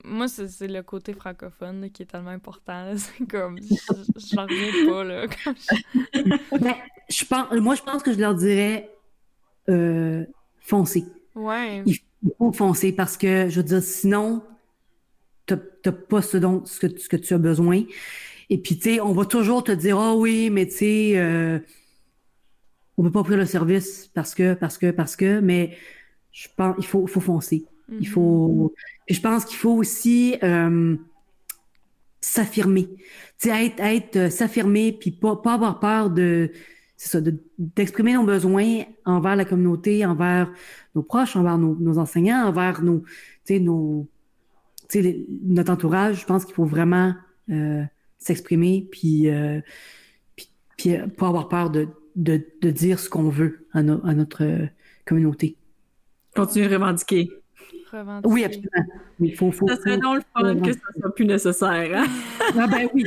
moi, 0.03 0.27
c'est 0.27 0.67
le 0.67 0.83
côté 0.83 1.13
francophone 1.13 1.89
qui 1.91 2.03
est 2.03 2.05
tellement 2.05 2.29
important. 2.29 2.93
C'est 2.95 3.25
comme, 3.25 3.59
j'en 4.33 4.43
reviens 4.43 4.91
pas, 4.91 5.03
là. 5.03 5.27
Ben, 6.59 6.75
je 7.09 7.25
pense, 7.25 7.51
moi, 7.53 7.75
je 7.75 7.81
pense 7.81 8.03
que 8.03 8.13
je 8.13 8.19
leur 8.19 8.35
dirais 8.35 8.89
euh, 9.69 10.25
foncer. 10.61 11.05
Ouais. 11.35 11.83
Il 11.85 11.97
faut 12.37 12.51
foncer 12.51 12.91
parce 12.91 13.17
que, 13.17 13.49
je 13.49 13.57
veux 13.57 13.63
dire, 13.63 13.81
sinon, 13.81 14.43
t'as 15.45 15.91
pas 15.91 16.21
ce 16.21 16.37
dont 16.37 16.63
ce 16.65 16.85
que, 16.85 16.99
ce 16.99 17.09
que 17.09 17.17
tu 17.17 17.33
as 17.33 17.37
besoin. 17.37 17.83
Et 18.49 18.57
puis, 18.57 18.77
tu 18.77 18.95
sais, 18.95 18.99
on 18.99 19.13
va 19.13 19.25
toujours 19.25 19.63
te 19.63 19.71
dire, 19.71 19.97
ah 19.97 20.13
oh, 20.13 20.21
oui, 20.21 20.49
mais 20.49 20.65
tu 20.67 20.77
sais, 20.77 21.13
euh, 21.15 21.59
on 22.97 23.03
peut 23.03 23.11
pas 23.11 23.21
offrir 23.21 23.37
le 23.37 23.45
service 23.45 24.09
parce 24.13 24.35
que, 24.35 24.53
parce 24.53 24.77
que, 24.77 24.91
parce 24.91 25.15
que, 25.15 25.39
mais 25.39 25.77
je 26.31 26.47
pense, 26.55 26.75
il 26.77 26.85
faut, 26.85 27.07
faut 27.07 27.19
foncer. 27.19 27.65
Il 27.99 28.07
faut. 28.07 28.73
Mm-hmm. 29.09 29.15
je 29.15 29.21
pense 29.21 29.45
qu'il 29.45 29.57
faut 29.57 29.73
aussi 29.73 30.37
euh, 30.43 30.95
s'affirmer. 32.21 32.87
Tu 33.39 33.49
sais, 33.49 33.65
être, 33.65 33.79
être 33.79 34.15
euh, 34.15 34.29
s'affirmer, 34.29 34.93
puis 34.93 35.11
pas, 35.11 35.35
pas 35.35 35.53
avoir 35.53 35.79
peur 35.79 36.09
de, 36.09 36.51
c'est 36.95 37.09
ça, 37.09 37.31
d'exprimer 37.57 38.13
nos 38.13 38.23
besoins 38.23 38.83
envers 39.05 39.35
la 39.35 39.45
communauté, 39.45 40.05
envers 40.05 40.51
nos 40.93 41.01
proches, 41.01 41.35
envers 41.35 41.57
nos, 41.57 41.75
nos 41.75 41.97
enseignants, 41.97 42.45
envers 42.45 42.83
nos, 42.83 43.03
nos, 43.49 44.07
sais, 44.87 45.25
notre 45.43 45.71
entourage. 45.71 46.21
Je 46.21 46.25
pense 46.25 46.45
qu'il 46.45 46.53
faut 46.53 46.65
vraiment 46.65 47.15
euh, 47.49 47.83
s'exprimer, 48.19 48.87
puis, 48.91 49.29
euh, 49.29 49.61
puis, 50.35 50.49
puis, 50.77 50.97
pas 51.17 51.27
avoir 51.27 51.49
peur 51.49 51.71
de, 51.71 51.87
de, 52.15 52.45
de 52.61 52.69
dire 52.69 52.99
ce 52.99 53.09
qu'on 53.09 53.29
veut 53.29 53.65
à, 53.73 53.79
à 53.79 54.13
notre 54.13 54.67
communauté. 55.05 55.57
Continuer 56.35 56.67
à 56.67 56.77
revendiquer. 56.77 57.40
Oui, 58.25 58.43
absolument. 58.43 58.69
Il 59.19 59.35
faut, 59.35 59.51
faut, 59.51 59.67
ça 59.67 59.75
serait 59.77 59.97
dans 59.97 60.15
le 60.15 60.21
fun 60.33 60.55
que 60.59 60.73
ça 60.73 60.79
soit 60.99 61.15
plus 61.15 61.25
nécessaire. 61.25 61.97
Hein? 61.97 62.07
ah 62.57 62.67
ben 62.67 62.87
oui. 62.93 63.05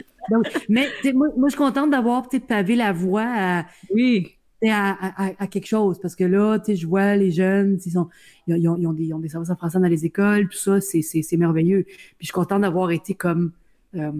Mais 0.68 0.88
moi, 1.12 1.28
moi, 1.36 1.48
je 1.48 1.50
suis 1.50 1.58
contente 1.58 1.90
d'avoir 1.90 2.28
peut-être 2.28 2.46
pavé 2.46 2.76
la 2.76 2.92
voie 2.92 3.26
à, 3.26 3.66
oui. 3.90 4.36
à, 4.62 5.24
à, 5.26 5.32
à, 5.38 5.46
quelque 5.46 5.66
chose. 5.66 5.98
Parce 6.00 6.14
que 6.14 6.24
là, 6.24 6.58
je 6.66 6.86
vois 6.86 7.16
les 7.16 7.30
jeunes, 7.30 7.78
ils, 7.84 7.92
sont, 7.92 8.08
ils, 8.46 8.68
ont, 8.68 8.76
ils, 8.76 8.86
ont, 8.86 8.92
des, 8.92 9.04
ils 9.04 9.14
ont 9.14 9.18
des 9.18 9.28
services 9.28 9.50
en 9.50 9.56
français 9.56 9.78
dans 9.78 9.88
les 9.88 10.04
écoles, 10.04 10.48
tout 10.48 10.58
ça, 10.58 10.80
c'est 10.80 11.36
merveilleux. 11.36 11.84
Puis 11.84 12.16
je 12.20 12.26
suis 12.26 12.32
contente 12.32 12.62
d'avoir 12.62 12.90
été 12.90 13.14
comme... 13.14 13.52
Euh, 13.94 14.12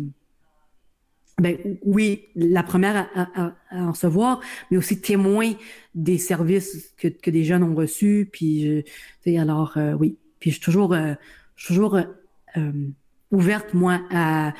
ben 1.40 1.58
oui, 1.84 2.26
la 2.36 2.62
première 2.62 3.08
à, 3.16 3.22
à, 3.34 3.52
à, 3.70 3.82
en 3.82 3.90
recevoir, 3.90 4.40
mais 4.70 4.76
aussi 4.76 5.00
témoin 5.00 5.50
des 5.92 6.16
services 6.16 6.94
que, 6.96 7.08
que 7.08 7.28
des 7.28 7.42
jeunes 7.42 7.64
ont 7.64 7.74
reçus. 7.74 8.28
Puis, 8.32 8.84
sais 9.24 9.36
alors, 9.36 9.76
euh, 9.76 9.94
oui, 9.94 10.16
puis 10.44 10.50
je 10.50 10.56
suis 10.56 10.64
toujours, 10.64 10.92
euh, 10.92 11.14
je 11.56 11.64
suis 11.64 11.74
toujours 11.74 11.94
euh, 11.94 12.02
euh, 12.58 12.70
ouverte, 13.30 13.72
moi, 13.72 14.02
à, 14.10 14.52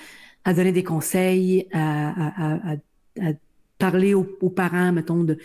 à 0.47 0.55
donner 0.55 0.73
des 0.73 0.83
conseils, 0.83 1.69
à, 1.75 2.53
à, 2.53 2.77
à, 3.21 3.33
parler 3.77 4.15
aux, 4.15 4.25
parents, 4.49 4.93
mettons, 4.93 5.25
de, 5.25 5.37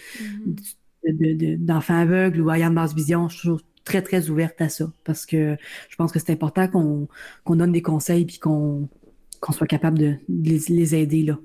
mm-hmm. 1.04 1.58
d'enfants 1.58 1.99
aveugles 1.99 2.39
ou 2.39 2.49
ayant 2.52 2.69
de 2.69 2.75
basse 2.75 2.95
vision. 2.95 3.28
Je 3.28 3.34
suis 3.34 3.41
toujours 3.41 3.62
très, 3.84 4.02
très 4.02 4.30
ouverte 4.30 4.62
à 4.62 4.69
ça 4.69 4.89
parce 5.04 5.25
que 5.25 5.58
je 5.89 5.95
pense 5.97 6.13
que 6.13 6.19
c'est 6.19 6.32
important 6.32 6.69
qu'on, 6.69 7.56
donne 7.58 7.73
des 7.73 7.82
conseils 7.82 8.23
puis 8.23 8.39
qu'on, 8.39 8.88
qu'on 9.41 9.52
soit 9.52 9.67
capable 9.67 9.97
de, 9.97 10.15
les, 10.30 10.95
aider, 10.95 11.23
là. 11.23 11.38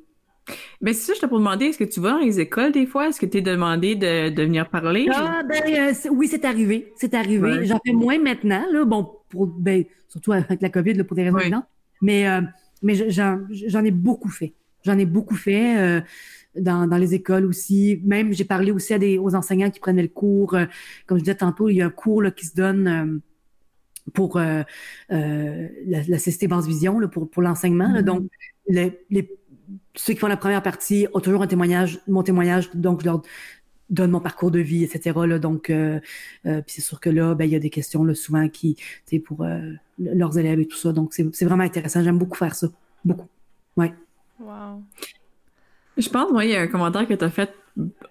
Ben, 0.80 0.92
c'est 0.92 1.06
ça, 1.06 1.12
je 1.14 1.20
t'ai 1.20 1.28
pour 1.28 1.38
demander, 1.38 1.66
est-ce 1.66 1.78
que 1.78 1.84
tu 1.84 2.00
vas 2.00 2.10
dans 2.10 2.18
les 2.18 2.38
écoles 2.38 2.72
des 2.72 2.86
fois? 2.86 3.08
Est-ce 3.08 3.18
que 3.18 3.26
tu 3.26 3.38
es 3.38 3.42
demandé 3.42 3.94
de, 3.94 4.28
de, 4.28 4.42
venir 4.42 4.68
parler? 4.68 5.06
Ah, 5.12 5.42
ben, 5.48 5.62
euh, 5.66 6.10
oui, 6.10 6.28
c'est 6.28 6.44
arrivé. 6.44 6.92
C'est 6.96 7.14
arrivé. 7.14 7.64
J'en 7.64 7.80
fais 7.84 7.92
moins 7.92 8.18
maintenant, 8.18 8.64
là. 8.70 8.84
Bon, 8.84 9.08
pour, 9.30 9.46
ben, 9.46 9.84
surtout 10.08 10.32
avec 10.32 10.60
la 10.60 10.68
COVID, 10.68 10.94
là, 10.94 11.04
pour 11.04 11.16
des 11.16 11.24
raisons 11.24 11.38
évidentes. 11.38 11.66
Mais, 12.02 12.28
euh, 12.28 12.42
mais 12.82 13.10
j'en 13.10 13.84
ai 13.84 13.90
beaucoup 13.90 14.28
fait. 14.28 14.52
J'en 14.84 14.98
ai 14.98 15.06
beaucoup 15.06 15.34
fait 15.34 15.78
euh, 15.78 16.00
dans, 16.54 16.86
dans, 16.86 16.98
les 16.98 17.14
écoles 17.14 17.46
aussi. 17.46 18.00
Même, 18.04 18.32
j'ai 18.32 18.44
parlé 18.44 18.70
aussi 18.70 18.92
à 18.92 18.98
des, 18.98 19.18
aux 19.18 19.34
enseignants 19.34 19.70
qui 19.70 19.80
prenaient 19.80 20.02
le 20.02 20.08
cours. 20.08 20.54
Euh, 20.54 20.66
comme 21.06 21.18
je 21.18 21.24
disais 21.24 21.36
tantôt, 21.36 21.70
il 21.70 21.76
y 21.76 21.82
a 21.82 21.86
un 21.86 21.90
cours 21.90 22.22
là, 22.22 22.30
qui 22.30 22.44
se 22.46 22.54
donne 22.54 22.86
euh, 22.86 23.18
pour 24.12 24.38
la, 24.38 24.66
la 25.08 26.18
CCT 26.18 26.46
Basse 26.46 26.66
Vision, 26.66 26.98
là, 26.98 27.08
pour, 27.08 27.30
pour 27.30 27.42
l'enseignement. 27.42 27.88
Mm-hmm. 27.88 28.02
Donc, 28.02 28.24
les, 28.68 29.00
les, 29.08 29.30
ceux 29.94 30.14
qui 30.14 30.18
font 30.18 30.26
la 30.26 30.36
première 30.36 30.62
partie 30.62 31.06
ont 31.12 31.20
toujours 31.20 31.42
un 31.42 31.46
témoignage, 31.46 32.00
mon 32.08 32.22
témoignage. 32.22 32.70
Donc, 32.74 33.00
je 33.00 33.06
leur 33.06 33.22
donne 33.90 34.10
mon 34.10 34.20
parcours 34.20 34.50
de 34.50 34.60
vie, 34.60 34.82
etc. 34.84 35.18
Là, 35.26 35.38
donc, 35.38 35.70
euh, 35.70 36.00
puis 36.42 36.62
c'est 36.66 36.80
sûr 36.80 37.00
que 37.00 37.10
là, 37.10 37.34
ben, 37.34 37.44
il 37.44 37.52
y 37.52 37.56
a 37.56 37.60
des 37.60 37.70
questions 37.70 38.02
là, 38.02 38.14
souvent 38.14 38.48
qui, 38.48 38.74
tu 38.76 38.84
sais, 39.06 39.18
pour 39.18 39.46
leurs 39.98 40.38
élèves 40.38 40.60
et 40.60 40.66
tout 40.66 40.76
ça. 40.76 40.92
Donc, 40.92 41.12
c'est 41.14 41.44
vraiment 41.44 41.64
intéressant. 41.64 42.02
J'aime 42.02 42.18
beaucoup 42.18 42.36
faire 42.36 42.54
ça. 42.54 42.68
Beaucoup. 43.04 43.28
Ouais. 43.76 43.92
Wow. 44.40 44.82
Je 45.96 46.08
pense, 46.08 46.32
moi, 46.32 46.44
il 46.44 46.50
y 46.50 46.56
a 46.56 46.62
un 46.62 46.66
commentaire 46.66 47.06
que 47.06 47.14
tu 47.14 47.24
as 47.24 47.30
fait 47.30 47.54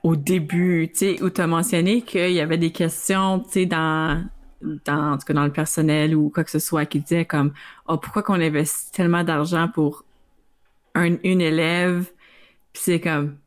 au 0.04 0.15
début, 0.15 0.89
tu 0.91 1.00
sais, 1.00 1.24
où 1.24 1.30
tu 1.30 1.41
as 1.41 1.48
mentionné 1.48 2.02
qu'il 2.02 2.32
y 2.32 2.39
avait 2.39 2.58
des 2.58 2.72
questions, 2.72 3.39
tu 3.39 3.52
sais, 3.52 3.65
dans, 3.65 4.26
dans, 4.86 5.13
en 5.13 5.17
tout 5.17 5.26
cas, 5.26 5.34
dans 5.34 5.46
le 5.46 5.52
personnel 5.52 6.15
ou 6.15 6.30
quoi 6.30 6.43
que 6.43 6.52
ce 6.52 6.60
soit, 6.60 6.86
qui 6.86 7.00
disaient 7.00 7.26
comme, 7.26 7.54
oh, 7.88 7.98
pourquoi 7.98 8.24
qu'on 8.24 8.39
investit 8.39 8.91
tellement 8.91 9.24
d'argent 9.24 9.69
pour 9.74 10.06
un, 10.95 11.17
une 11.23 11.41
élève? 11.41 12.12
Puis 12.73 12.84
c'est 12.84 12.99
comme, 12.99 13.38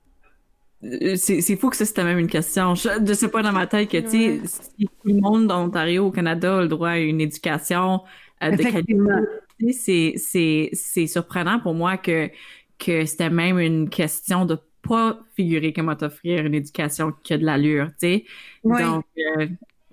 c'est 1.16 1.56
fou 1.56 1.70
que 1.70 1.76
ça, 1.76 1.84
c'était 1.84 2.04
même 2.04 2.18
une 2.18 2.28
question. 2.28 2.74
Je, 2.74 3.00
ne 3.00 3.14
sais 3.14 3.28
pas 3.28 3.42
dans 3.42 3.52
ma 3.52 3.66
tête 3.66 3.90
que, 3.90 3.98
tu 3.98 4.10
sais, 4.10 4.40
si 4.44 4.86
tout 4.86 4.92
le 5.04 5.20
monde 5.20 5.46
dans 5.46 5.64
l'Ontario, 5.64 6.06
au 6.06 6.10
Canada, 6.10 6.58
a 6.58 6.62
le 6.62 6.68
droit 6.68 6.90
à 6.90 6.98
une 6.98 7.20
éducation 7.20 8.02
euh, 8.42 8.50
de 8.50 8.62
qualité, 8.62 9.72
c'est 9.72 11.06
surprenant 11.06 11.60
pour 11.60 11.74
moi 11.74 11.96
que 11.96 12.30
que 12.78 13.06
c'était 13.06 13.30
même 13.30 13.58
une 13.58 13.88
question 13.88 14.44
de 14.44 14.58
pas 14.86 15.18
figurer 15.34 15.72
comment 15.72 15.96
t'offrir 15.96 16.44
une 16.44 16.54
éducation 16.54 17.12
qui 17.22 17.32
a 17.32 17.38
de 17.38 17.44
l'allure, 17.44 17.88
tu 17.98 18.06
sais. 18.06 18.24
Donc, 18.64 19.04
euh, 19.18 19.48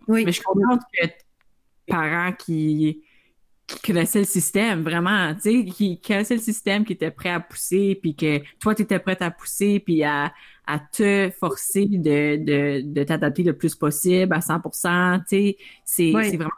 oui. 0.07 0.25
mais 0.25 0.31
je 0.31 0.41
comprends 0.41 0.77
que 0.77 1.07
parents 1.87 2.33
qui, 2.33 3.03
qui 3.67 3.80
connaissaient 3.80 4.19
le 4.19 4.26
système, 4.26 4.82
vraiment, 4.84 5.34
tu 5.36 5.41
sais, 5.41 5.65
qui 5.65 5.99
connaissaient 6.02 6.36
le 6.36 6.41
système, 6.41 6.86
qui 6.86 6.93
étaient 6.93 7.12
prêts 7.12 7.30
à 7.30 7.39
pousser, 7.39 7.97
puis 8.02 8.15
que 8.15 8.39
toi, 8.60 8.76
tu 8.76 8.82
étais 8.84 8.99
prête 8.99 9.21
à 9.21 9.32
pousser, 9.32 9.80
puis 9.80 10.04
à, 10.04 10.34
à 10.67 10.80
te 10.80 11.32
forcer 11.39 11.86
de, 11.86 12.38
de, 12.38 12.82
de 12.82 13.04
t'adapter 13.04 13.43
le 13.43 13.54
plus 13.54 13.76
possible 13.76 14.34
à 14.34 14.39
100%, 14.39 15.19
tu 15.19 15.26
sais, 15.26 15.58
c'est 15.86 16.12
vraiment 16.12 16.49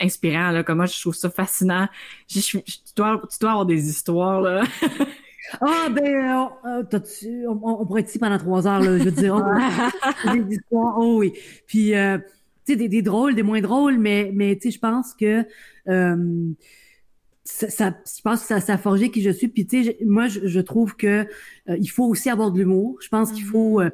inspirant, 0.00 0.50
là, 0.50 0.62
comme 0.62 0.78
moi, 0.78 0.86
je 0.86 1.00
trouve 1.00 1.14
ça 1.14 1.30
fascinant. 1.30 1.88
Je, 2.28 2.40
tu, 2.40 2.62
dois, 2.96 3.20
tu 3.30 3.38
dois 3.40 3.50
avoir 3.50 3.66
des 3.66 3.88
histoires, 3.88 4.40
là. 4.40 4.64
Ah, 5.60 5.88
ben, 5.90 6.04
euh, 6.64 6.82
euh, 6.84 7.46
on, 7.48 7.84
pourrait 7.84 8.00
être 8.00 8.08
ici 8.08 8.18
pendant 8.18 8.38
trois 8.38 8.66
heures, 8.66 8.80
là, 8.80 8.98
je 8.98 9.04
veux 9.04 9.10
dire. 9.10 9.34
Oh, 9.36 10.32
des 10.34 10.56
histoires, 10.56 10.94
oh 10.98 11.18
oui. 11.18 11.32
Puis, 11.66 11.94
euh, 11.94 12.18
sais, 12.66 12.76
des, 12.76 12.88
des, 12.88 13.02
drôles, 13.02 13.34
des 13.34 13.42
moins 13.42 13.60
drôles, 13.60 13.98
mais, 13.98 14.30
mais 14.34 14.56
tu 14.56 14.70
sais, 14.70 14.70
je 14.70 14.78
pense 14.78 15.14
que 15.14 15.46
ça, 17.44 17.68
ça, 17.70 17.94
je 18.06 18.22
pense 18.22 18.40
que 18.42 18.46
ça, 18.46 18.60
ça 18.60 18.74
a 18.74 18.78
forgé 18.78 19.10
qui 19.10 19.22
je 19.22 19.30
suis. 19.30 19.48
Puis, 19.48 19.66
tu 19.66 19.84
sais, 19.84 19.98
moi, 20.04 20.28
je, 20.28 20.46
je, 20.46 20.60
trouve 20.60 20.96
que 20.96 21.26
il 21.68 21.90
faut 21.90 22.04
aussi 22.04 22.30
avoir 22.30 22.52
de 22.52 22.58
l'humour. 22.58 22.98
Je 23.02 23.08
pense 23.08 23.32
qu'il 23.32 23.44
faut, 23.44 23.82
mm-hmm. 23.82 23.90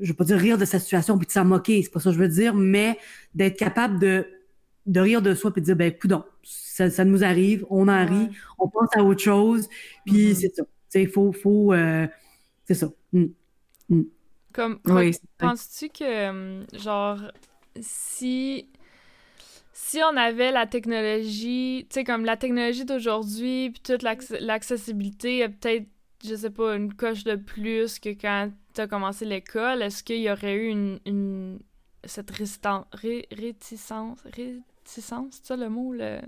je 0.00 0.08
veux 0.08 0.16
pas 0.16 0.24
dire 0.24 0.38
rire 0.38 0.58
de 0.58 0.64
sa 0.64 0.78
situation 0.78 1.16
puis 1.16 1.26
de 1.26 1.32
s'en 1.32 1.44
moquer, 1.44 1.82
c'est 1.82 1.90
pas 1.90 2.00
ça 2.00 2.10
que 2.10 2.16
je 2.16 2.20
veux 2.20 2.28
dire, 2.28 2.54
mais 2.54 2.98
d'être 3.34 3.56
capable 3.56 3.98
de 3.98 4.26
de 4.86 5.00
rire 5.00 5.22
de 5.22 5.34
soi 5.34 5.52
puis 5.52 5.60
de 5.60 5.66
dire 5.66 5.76
ben 5.76 5.92
coudon 5.96 6.24
ça, 6.42 6.90
ça 6.90 7.04
nous 7.04 7.22
arrive 7.22 7.66
on 7.70 7.88
en 7.88 8.06
rit 8.06 8.30
on 8.58 8.68
pense 8.68 8.88
à 8.96 9.02
autre 9.02 9.20
chose 9.20 9.68
puis 10.06 10.32
mm-hmm. 10.32 10.34
c'est 10.34 10.54
ça 10.56 10.64
il 11.00 11.08
faut 11.08 11.32
faut 11.32 11.72
euh, 11.72 12.06
c'est 12.64 12.74
ça 12.74 12.90
mm. 13.12 13.26
Mm. 13.88 14.02
comme 14.52 14.80
penses-tu 15.38 15.90
que 15.90 16.28
hum, 16.30 16.66
genre 16.72 17.20
si 17.80 18.66
si 19.72 19.98
on 20.02 20.16
avait 20.16 20.52
la 20.52 20.66
technologie 20.66 21.86
tu 21.88 21.94
sais 21.94 22.04
comme 22.04 22.24
la 22.24 22.36
technologie 22.36 22.84
d'aujourd'hui 22.84 23.70
puis 23.70 23.82
toute 23.82 24.02
l'accessibilité 24.02 25.48
peut-être 25.48 25.86
je 26.24 26.34
sais 26.34 26.50
pas 26.50 26.76
une 26.76 26.92
coche 26.94 27.24
de 27.24 27.36
plus 27.36 27.98
que 27.98 28.10
quand 28.10 28.50
tu 28.74 28.80
as 28.80 28.86
commencé 28.86 29.24
l'école 29.24 29.82
est-ce 29.82 30.02
qu'il 30.02 30.20
y 30.20 30.30
aurait 30.30 30.54
eu 30.54 30.68
une, 30.68 31.00
une 31.06 31.58
cette 32.04 32.30
résistance, 32.30 32.84
réticence, 32.92 34.18
réticence, 34.34 35.40
c'est 35.42 35.56
le 35.56 35.68
mot, 35.68 35.92
le, 35.92 36.20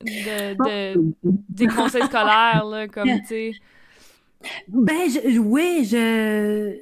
de, 0.00 0.94
de, 0.94 1.14
des 1.22 1.66
conseils 1.66 2.04
scolaires, 2.04 2.64
là, 2.64 2.88
comme, 2.88 3.08
tu 3.20 3.26
sais? 3.26 3.52
Ben, 4.68 5.10
je, 5.10 5.38
oui, 5.38 5.84
je, 5.84 6.78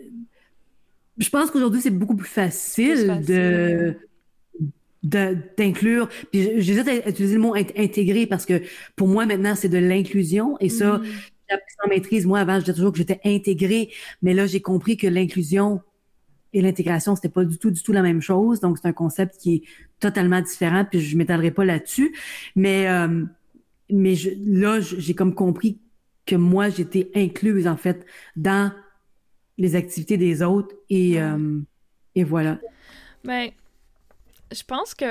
je 1.19 1.29
pense 1.31 1.51
qu'aujourd'hui, 1.51 1.81
c'est 1.81 1.91
beaucoup 1.91 2.17
plus 2.17 2.29
facile, 2.29 3.23
de 3.27 3.97
d'inclure. 5.03 6.09
Puis 6.33 6.61
j'hésite 6.61 6.89
à 6.89 7.09
utiliser 7.09 7.35
le 7.35 7.41
mot 7.41 7.55
intégrer 7.55 8.27
parce 8.27 8.45
que 8.45 8.63
pour 8.97 9.09
moi, 9.09 9.27
maintenant, 9.27 9.55
c'est 9.55 9.69
de 9.69 9.79
l'inclusion. 9.79 10.57
Et 10.61 10.69
ça, 10.69 10.99
mm. 10.99 11.05
j'ai 11.05 11.55
appris 11.55 11.75
sans 11.81 11.89
maîtrise. 11.89 12.27
Moi, 12.27 12.41
avant, 12.41 12.55
je 12.55 12.61
disais 12.65 12.75
toujours 12.75 12.93
que 12.93 12.99
j'étais 12.99 13.21
intégrée. 13.25 13.91
Mais 14.23 14.35
là, 14.35 14.47
j'ai 14.47 14.61
compris 14.61 14.97
que 14.97 15.07
l'inclusion, 15.07 15.81
et 16.53 16.63
l'intégration, 16.63 17.15
c'était 17.15 17.29
pas 17.29 17.45
du 17.45 17.59
tout, 17.59 17.71
du 17.71 17.83
tout 17.83 17.93
la 17.93 18.03
même 18.03 18.23
chose. 18.23 18.61
Donc, 18.61 18.79
c'est 18.79 18.89
un 18.89 18.93
concept 18.93 19.37
qui 19.39 19.55
est 19.55 19.63
totalement 20.01 20.41
différent, 20.41 20.85
puis 20.85 21.01
je 21.01 21.17
m'étalerai 21.17 21.51
pas 21.51 21.65
là-dessus. 21.65 22.15
Mais, 22.55 22.89
euh, 22.89 23.25
mais 23.91 24.15
je, 24.15 24.31
là, 24.45 24.81
j'ai 24.81 25.15
comme 25.15 25.35
compris 25.35 25.79
que 26.25 26.35
moi, 26.35 26.71
j'étais 26.71 27.11
incluse, 27.15 27.69
en 27.69 27.77
fait, 27.77 28.05
dans 28.37 28.73
les 29.59 29.77
activités 29.77 30.17
des 30.17 30.43
autres. 30.43 30.75
Et, 30.91 31.21
euh, 31.21 31.61
et 32.15 32.25
voilà. 32.25 32.59
Mais 33.25 33.55
je 34.53 34.63
pense 34.65 34.95
que 34.95 35.07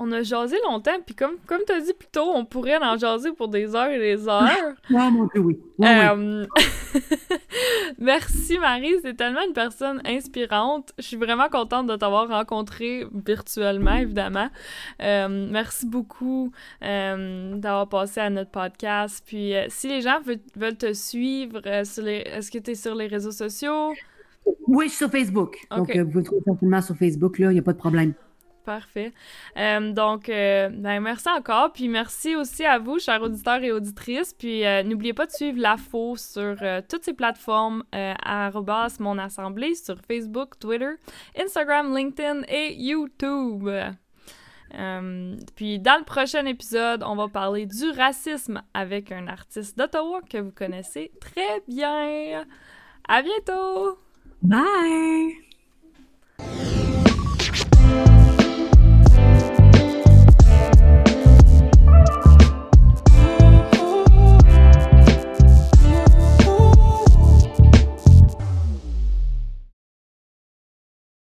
on 0.00 0.12
a 0.12 0.22
jasé 0.22 0.56
longtemps, 0.64 0.98
puis 1.04 1.14
comme, 1.14 1.36
comme 1.46 1.60
tu 1.66 1.72
as 1.72 1.80
dit 1.80 1.92
plus 1.92 2.08
tôt, 2.10 2.32
on 2.34 2.46
pourrait 2.46 2.78
en 2.78 2.96
jaser 2.96 3.32
pour 3.32 3.48
des 3.48 3.74
heures 3.74 3.90
et 3.90 3.98
des 3.98 4.26
heures. 4.28 4.74
Ah, 4.96 5.10
mon 5.10 5.26
Dieu, 5.26 5.40
oui. 5.40 5.60
Euh, 5.82 6.46
merci 8.00 8.58
Marie, 8.58 8.94
c'est 9.02 9.16
tellement 9.16 9.40
une 9.46 9.52
personne 9.52 10.00
inspirante. 10.04 10.92
Je 10.98 11.04
suis 11.04 11.16
vraiment 11.16 11.48
contente 11.48 11.86
de 11.86 11.96
t'avoir 11.96 12.28
rencontré 12.28 13.06
virtuellement, 13.12 13.96
évidemment. 13.96 14.48
Euh, 15.02 15.48
merci 15.50 15.86
beaucoup 15.86 16.52
euh, 16.82 17.54
d'avoir 17.56 17.88
passé 17.88 18.20
à 18.20 18.30
notre 18.30 18.50
podcast. 18.50 19.22
Puis 19.26 19.52
si 19.68 19.88
les 19.88 20.00
gens 20.00 20.20
veulent, 20.56 20.76
te 20.76 20.92
suivre, 20.92 21.60
sur 21.84 22.04
les... 22.04 22.22
est-ce 22.26 22.50
que 22.50 22.58
tu 22.58 22.72
es 22.72 22.74
sur 22.74 22.94
les 22.94 23.06
réseaux 23.06 23.32
sociaux? 23.32 23.92
Oui, 24.66 24.86
je 24.86 24.90
suis 24.90 24.98
sur 24.98 25.10
Facebook. 25.10 25.58
Donc, 25.70 25.94
vous 25.94 26.10
pouvez 26.10 26.24
trouver 26.24 26.42
simplement 26.46 26.80
sur 26.80 26.96
Facebook, 26.96 27.38
là, 27.38 27.50
il 27.50 27.54
n'y 27.54 27.60
a 27.60 27.62
pas 27.62 27.72
de 27.72 27.78
problème. 27.78 28.14
Parfait. 28.64 29.12
Euh, 29.56 29.92
donc, 29.92 30.28
euh, 30.28 30.68
ben, 30.68 31.00
merci 31.00 31.28
encore. 31.28 31.72
Puis 31.72 31.88
merci 31.88 32.36
aussi 32.36 32.64
à 32.64 32.78
vous, 32.78 32.98
chers 32.98 33.22
auditeurs 33.22 33.62
et 33.62 33.72
auditrices. 33.72 34.34
Puis 34.34 34.66
euh, 34.66 34.82
n'oubliez 34.82 35.14
pas 35.14 35.26
de 35.26 35.32
suivre 35.32 35.58
l'AFO 35.58 36.16
sur 36.16 36.56
toutes 36.88 37.04
ces 37.04 37.14
plateformes, 37.14 37.84
à 37.92 38.50
mon 39.00 39.18
assemblée 39.18 39.74
sur 39.74 39.96
Facebook, 40.06 40.58
Twitter, 40.58 40.90
Instagram, 41.38 41.94
LinkedIn 41.96 42.42
et 42.48 42.74
YouTube. 42.74 43.68
puis 45.56 45.78
dans 45.78 45.98
le 45.98 46.04
prochain 46.04 46.44
épisode, 46.46 47.02
on 47.04 47.16
va 47.16 47.28
parler 47.28 47.66
du 47.66 47.90
racisme 47.90 48.62
avec 48.74 49.10
un 49.10 49.26
artiste 49.26 49.78
d'Ottawa 49.78 50.20
que 50.28 50.38
vous 50.38 50.52
connaissez 50.52 51.10
très 51.20 51.60
bien. 51.66 52.44
À 53.08 53.22
bientôt! 53.22 53.98
Bye! 54.42 55.50